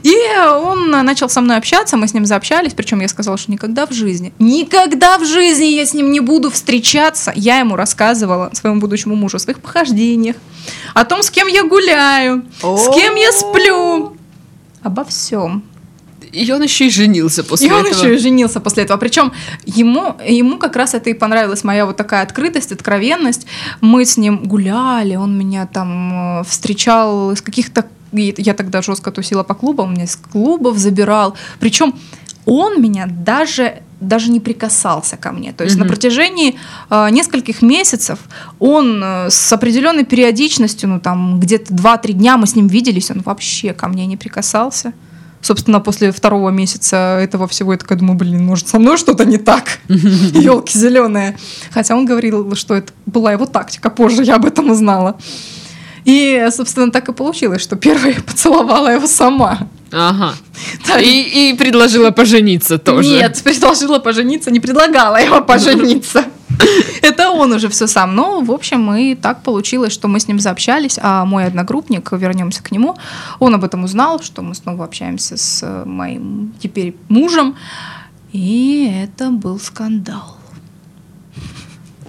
И 0.03 0.15
он 0.39 0.91
начал 0.91 1.29
со 1.29 1.41
мной 1.41 1.57
общаться, 1.57 1.97
мы 1.97 2.07
с 2.07 2.15
ним 2.15 2.27
заобщались, 2.27 2.75
причем 2.75 3.01
я 3.01 3.09
сказала, 3.09 3.37
что 3.37 3.51
никогда 3.51 3.87
в 3.87 3.93
жизни, 3.93 4.33
никогда 4.39 5.19
в 5.19 5.25
жизни 5.25 5.65
я 5.65 5.87
с 5.87 5.95
ним 5.95 6.11
не 6.11 6.21
буду 6.21 6.51
встречаться. 6.51 7.33
Я 7.35 7.59
ему 7.59 7.77
рассказывала, 7.77 8.51
своему 8.53 8.81
будущему 8.81 9.17
мужу, 9.17 9.37
о 9.37 9.41
своих 9.41 9.61
похождениях, 9.61 10.37
о 10.95 11.05
том, 11.05 11.23
с 11.23 11.31
кем 11.31 11.47
я 11.49 11.65
гуляю, 11.65 12.45
с 12.63 12.95
кем 12.95 13.15
я 13.15 13.33
сплю, 13.33 14.17
обо 14.83 15.05
всем. 15.05 15.65
И 16.33 16.51
он 16.51 16.63
еще 16.63 16.87
и 16.87 16.91
женился 16.91 17.45
после 17.45 17.69
И 17.69 17.73
он 17.73 17.87
этого. 17.87 18.01
еще 18.03 18.15
и 18.15 18.19
женился 18.19 18.61
после 18.61 18.85
этого. 18.85 18.99
Причем 18.99 19.33
ему, 19.67 20.17
ему 20.27 20.59
как 20.59 20.77
раз 20.77 20.95
это 20.95 21.11
и 21.11 21.15
понравилась 21.15 21.63
моя 21.65 21.85
вот 21.87 21.97
такая 21.97 22.23
открытость, 22.23 22.73
откровенность. 22.73 23.47
Мы 23.81 24.05
с 24.05 24.17
ним 24.17 24.43
гуляли, 24.45 25.17
он 25.17 25.39
меня 25.39 25.67
там 25.67 26.41
э, 26.41 26.45
встречал 26.45 27.33
из 27.33 27.43
каких-то... 27.43 27.87
и 28.13 28.35
Я 28.39 28.55
тогда 28.55 28.81
жестко 28.83 29.11
тусила 29.11 29.43
по 29.43 29.55
клубам, 29.55 29.89
он 29.89 29.95
меня 29.95 30.05
из 30.05 30.17
клубов 30.17 30.79
забирал. 30.79 31.35
Причем 31.61 31.95
он 32.47 32.81
меня 32.83 33.07
даже 33.07 33.83
даже 34.01 34.33
не 34.33 34.41
прикасался 34.41 35.17
ко 35.17 35.31
мне. 35.31 35.53
То 35.53 35.63
есть 35.63 35.77
Мгм. 35.77 35.85
на 35.85 35.89
протяжении 35.89 36.57
э, 36.91 37.09
нескольких 37.11 37.63
месяцев 37.63 38.19
он 38.59 39.01
э, 39.05 39.31
с 39.31 39.53
определенной 39.53 40.05
периодичностью, 40.05 40.89
ну 40.89 40.99
там 40.99 41.39
где-то 41.39 41.73
2-3 41.73 42.13
дня 42.13 42.37
мы 42.37 42.49
с 42.49 42.57
ним 42.57 42.67
виделись, 42.67 43.11
он 43.13 43.21
вообще 43.21 43.73
ко 43.73 43.87
мне 43.87 44.07
не 44.07 44.17
прикасался. 44.17 44.93
Собственно, 45.43 45.81
после 45.81 46.13
второго 46.13 46.51
месяца 46.51 47.19
этого 47.21 47.49
всего 47.49 47.73
я 47.73 47.79
такая 47.79 47.99
думаю, 47.99 48.17
блин, 48.17 48.47
может, 48.47 48.69
со 48.69 48.79
мной 48.79 48.97
что-то 48.97 49.25
не 49.25 49.39
так? 49.39 49.81
Елки 49.89 50.79
зеленые. 50.79 51.37
Хотя 51.73 51.97
он 51.97 52.07
говорил, 52.07 52.55
что 52.55 52.75
это 52.75 52.93
была 53.07 53.33
его 53.33 53.45
тактика, 53.47 53.91
позже 53.91 54.23
я 54.23 54.37
об 54.37 54.47
этом 54.47 54.71
узнала. 54.71 55.17
И, 56.05 56.49
собственно, 56.51 56.91
так 56.91 57.09
и 57.09 57.13
получилось, 57.13 57.61
что 57.61 57.77
первой 57.77 58.15
я 58.15 58.21
поцеловала 58.27 58.89
его 58.89 59.07
сама. 59.07 59.69
Ага. 59.93 60.35
Да, 60.87 60.99
И, 61.01 61.51
и 61.51 61.55
предложила 61.55 62.11
пожениться 62.11 62.79
тоже. 62.79 63.09
Нет, 63.09 63.41
предложила 63.45 63.99
пожениться, 63.99 64.51
не 64.51 64.61
предлагала 64.61 65.17
его 65.17 65.41
пожениться. 65.47 66.25
Это 67.03 67.31
он 67.31 67.53
уже 67.53 67.69
все 67.69 67.87
сам. 67.87 68.15
Ну, 68.15 68.45
в 68.45 68.51
общем, 68.53 68.93
и 68.95 69.15
так 69.15 69.43
получилось, 69.43 69.93
что 69.93 70.09
мы 70.09 70.21
с 70.21 70.29
ним 70.29 70.41
заобщались, 70.41 70.99
а 71.03 71.25
мой 71.25 71.45
одногруппник, 71.45 72.13
вернемся 72.13 72.63
к 72.63 72.73
нему, 72.73 72.97
он 73.39 73.55
об 73.55 73.65
этом 73.65 73.85
узнал, 73.85 74.23
что 74.23 74.43
мы 74.43 74.55
снова 74.55 74.85
общаемся 74.85 75.37
с 75.37 75.85
моим 75.85 76.53
теперь 76.61 76.97
мужем, 77.09 77.57
и 78.33 78.91
это 79.03 79.31
был 79.31 79.59
скандал. 79.59 80.37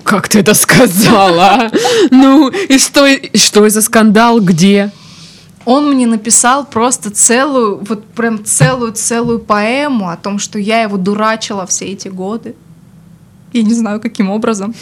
Как 0.04 0.28
ты 0.28 0.40
это 0.40 0.54
сказала? 0.54 1.72
Ну, 2.12 2.50
и 2.50 2.78
что, 2.78 3.06
и 3.06 3.38
что 3.38 3.68
за 3.70 3.82
скандал? 3.82 4.42
Где? 4.42 4.92
Он 5.66 5.94
мне 5.94 6.06
написал 6.06 6.66
просто 6.66 7.10
целую, 7.10 7.84
вот 7.84 8.06
прям 8.06 8.44
целую-целую 8.44 9.40
поэму 9.40 10.10
о 10.10 10.18
том, 10.18 10.40
что 10.40 10.60
я 10.60 10.82
его 10.82 10.98
дурачила 10.98 11.66
все 11.66 11.86
эти 11.86 12.10
годы. 12.10 12.56
Я 13.54 13.64
не 13.64 13.74
знаю, 13.74 14.02
каким 14.02 14.30
образом. 14.30 14.76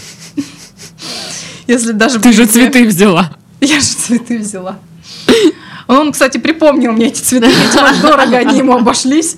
Если 1.68 1.92
даже 1.92 2.20
Ты 2.20 2.34
же 2.34 2.46
цветы 2.46 2.88
взяла. 2.88 3.36
Я 3.60 3.80
же 3.80 3.86
цветы 3.86 4.40
взяла. 4.40 4.80
Он, 5.88 6.12
кстати, 6.12 6.38
припомнил 6.38 6.94
мне 6.94 7.08
эти 7.08 7.22
цветы, 7.22 7.48
видимо, 7.48 7.94
дорого 8.02 8.38
они 8.38 8.58
ему 8.58 8.74
обошлись. 8.74 9.38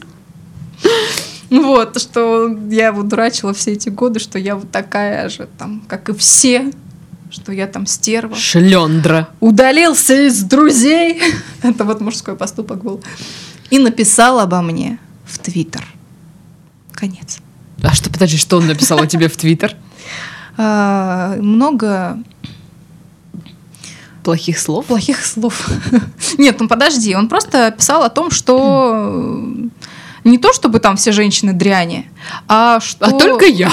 Вот, 1.49 1.99
что 2.01 2.47
я 2.69 2.87
его 2.87 3.03
дурачила 3.03 3.53
все 3.53 3.73
эти 3.73 3.89
годы, 3.89 4.19
что 4.19 4.39
я 4.39 4.55
вот 4.55 4.71
такая 4.71 5.29
же, 5.29 5.47
там, 5.57 5.83
как 5.87 6.09
и 6.09 6.13
все, 6.13 6.71
что 7.33 7.51
я 7.51 7.67
там 7.67 7.87
стерва. 7.87 8.35
Шлендра. 8.35 9.27
Удалился 9.39 10.27
из 10.27 10.43
друзей. 10.43 11.21
Это 11.63 11.83
вот 11.83 11.99
мужской 11.99 12.35
поступок 12.35 12.83
был. 12.83 13.01
И 13.71 13.79
написал 13.79 14.39
обо 14.39 14.61
мне 14.61 14.99
в 15.25 15.39
Твиттер. 15.39 15.85
Конец. 16.93 17.39
А 17.81 17.93
что, 17.93 18.11
подожди, 18.11 18.37
что 18.37 18.57
он 18.57 18.67
написал 18.67 18.99
о 18.99 19.07
тебе 19.07 19.27
в 19.27 19.37
Твиттер? 19.37 19.75
А, 20.55 21.35
много 21.41 22.19
Плохих 24.23 24.59
слов? 24.59 24.85
плохих 24.85 25.25
слов. 25.25 25.67
Нет, 26.37 26.59
ну 26.59 26.67
подожди, 26.67 27.15
он 27.15 27.27
просто 27.27 27.71
писал 27.71 28.03
о 28.03 28.09
том, 28.09 28.29
что 28.29 29.43
Не 30.23 30.37
то, 30.37 30.53
чтобы 30.53 30.79
там 30.79 30.95
все 30.95 31.11
женщины 31.11 31.53
дряни, 31.53 32.09
а 32.47 32.79
что... 32.79 33.05
А 33.05 33.11
только 33.11 33.45
я. 33.45 33.71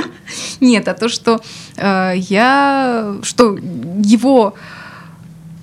Нет, 0.60 0.86
а 0.88 0.94
то, 0.94 1.08
что 1.08 1.40
э, 1.76 2.14
я... 2.16 3.16
Что 3.22 3.56
его 3.56 4.54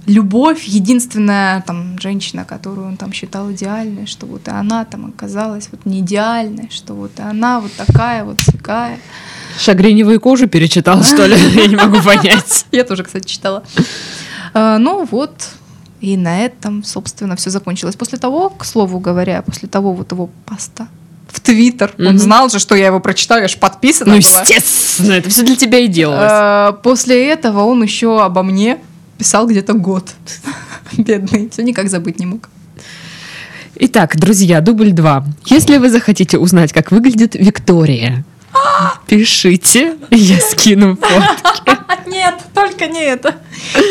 любовь, 0.08 0.64
единственная 0.66 1.62
там 1.62 2.00
женщина, 2.00 2.46
которую 2.46 2.88
он 2.88 2.98
там 2.98 3.12
считал 3.12 3.52
идеальной, 3.52 4.06
что 4.06 4.26
вот 4.26 4.48
и 4.48 4.52
она 4.52 4.86
там 4.86 5.08
оказалась 5.08 5.70
вот 5.72 5.86
не 5.86 6.00
идеальной, 6.00 6.70
что 6.72 6.94
вот 6.94 7.12
и 7.18 7.22
она 7.22 7.60
вот 7.60 7.72
такая 7.74 8.24
вот 8.24 8.38
такая. 8.38 9.00
Шагреневую 9.60 10.20
кожу 10.20 10.48
перечитал, 10.48 11.04
что 11.04 11.26
ли? 11.26 11.36
Я 11.56 11.68
не 11.68 11.76
могу 11.76 12.02
понять. 12.02 12.66
Я 12.72 12.84
тоже, 12.84 13.04
кстати, 13.04 13.28
читала. 13.28 13.64
А, 14.54 14.78
ну 14.78 15.06
вот, 15.06 15.50
и 16.06 16.18
на 16.18 16.46
этом, 16.46 16.84
собственно, 16.84 17.36
все 17.36 17.50
закончилось. 17.50 17.96
После 17.96 18.20
того, 18.20 18.52
к 18.52 18.64
слову 18.64 19.00
говоря, 19.00 19.42
после 19.42 19.68
того 19.68 19.92
вот 19.92 20.12
его 20.12 20.30
поста 20.46 20.88
в 21.28 21.40
Твиттер, 21.40 21.96
mm-hmm. 21.98 22.08
он 22.08 22.20
знал 22.20 22.50
же, 22.50 22.60
что 22.60 22.76
я 22.76 22.86
его 22.88 23.00
прочитаю, 23.00 23.42
я 23.42 23.48
же 23.48 23.58
подписана 23.58 24.14
ну, 24.14 24.22
была. 24.22 24.42
естественно, 24.42 25.14
это 25.14 25.30
все 25.32 25.42
для 25.42 25.56
тебя 25.56 25.80
и 25.80 25.88
делалось. 25.88 26.30
А, 26.32 26.72
после 26.84 27.28
этого 27.28 27.64
он 27.64 27.82
еще 27.82 28.22
обо 28.22 28.44
мне 28.44 28.78
писал 29.18 29.48
где-то 29.48 29.74
год. 29.74 30.12
Бедный, 30.98 31.50
все 31.50 31.64
никак 31.64 31.90
забыть 31.90 32.20
не 32.20 32.28
мог. 32.28 32.50
Итак, 33.78 34.16
друзья, 34.16 34.62
дубль 34.62 34.92
два. 34.92 35.26
Если 35.46 35.78
вы 35.78 35.90
захотите 35.90 36.38
узнать, 36.38 36.72
как 36.72 36.92
выглядит 36.92 37.34
Виктория, 37.34 38.24
пишите, 39.08 39.98
я 40.12 40.40
скину 40.40 40.98
фотки. 40.98 41.78
Нет, 42.10 42.36
только 42.54 42.88
не 42.88 43.04
это. 43.04 43.36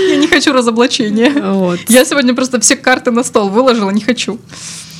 Я 0.08 0.16
не 0.16 0.28
хочу 0.28 0.52
разоблачения. 0.52 1.30
Вот. 1.30 1.80
Я 1.88 2.04
сегодня 2.04 2.34
просто 2.34 2.60
все 2.60 2.76
карты 2.76 3.10
на 3.10 3.24
стол 3.24 3.48
выложила, 3.48 3.90
не 3.90 4.00
хочу. 4.00 4.38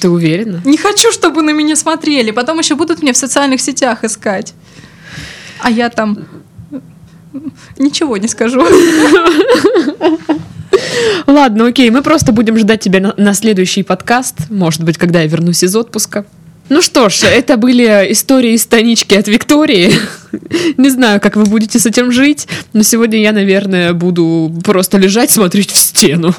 Ты 0.01 0.09
уверена? 0.09 0.61
Не 0.65 0.77
хочу, 0.77 1.13
чтобы 1.13 1.43
на 1.43 1.51
меня 1.51 1.77
смотрели. 1.77 2.31
Потом 2.33 2.59
еще 2.59 2.75
будут 2.75 3.03
меня 3.03 3.13
в 3.13 3.17
социальных 3.17 3.61
сетях 3.61 4.05
искать. 4.05 4.53
А 5.61 5.71
я 5.71 5.89
там 5.89 6.19
ничего 7.79 8.17
не 8.17 8.29
скажу. 8.29 8.63
Ладно, 11.27 11.67
окей, 11.67 11.91
мы 11.91 12.03
просто 12.03 12.33
будем 12.33 12.59
ждать 12.59 12.81
тебя 12.81 13.01
на, 13.01 13.15
на 13.17 13.35
следующий 13.35 13.83
подкаст. 13.83 14.51
Может 14.51 14.83
быть, 14.83 14.99
когда 14.99 15.21
я 15.21 15.27
вернусь 15.27 15.63
из 15.63 15.75
отпуска. 15.75 16.27
Ну 16.69 16.81
что 16.81 17.09
ж, 17.09 17.25
это 17.25 17.57
были 17.57 17.85
истории 18.11 18.53
из 18.53 18.65
Танички 18.65 19.15
от 19.15 19.29
Виктории. 19.29 19.93
Не 20.79 20.89
знаю, 20.89 21.21
как 21.21 21.37
вы 21.37 21.45
будете 21.45 21.79
с 21.79 21.87
этим 21.87 22.11
жить, 22.11 22.49
но 22.73 22.83
сегодня 22.83 23.21
я, 23.21 23.33
наверное, 23.33 23.93
буду 23.93 24.53
просто 24.65 24.97
лежать, 24.97 25.31
смотреть 25.31 25.71
в 25.71 25.77
стену. 25.77 26.35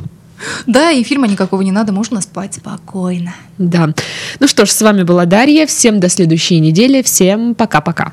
Да, 0.65 0.91
и 0.91 1.03
фильма 1.03 1.27
никакого 1.27 1.61
не 1.61 1.71
надо, 1.71 1.93
можно 1.93 2.21
спать 2.21 2.55
спокойно. 2.55 3.35
Да. 3.57 3.93
Ну 4.39 4.47
что 4.47 4.65
ж, 4.65 4.71
с 4.71 4.81
вами 4.81 5.03
была 5.03 5.25
Дарья. 5.25 5.65
Всем 5.65 5.99
до 5.99 6.09
следующей 6.09 6.59
недели. 6.59 7.01
Всем 7.01 7.55
пока-пока. 7.55 8.11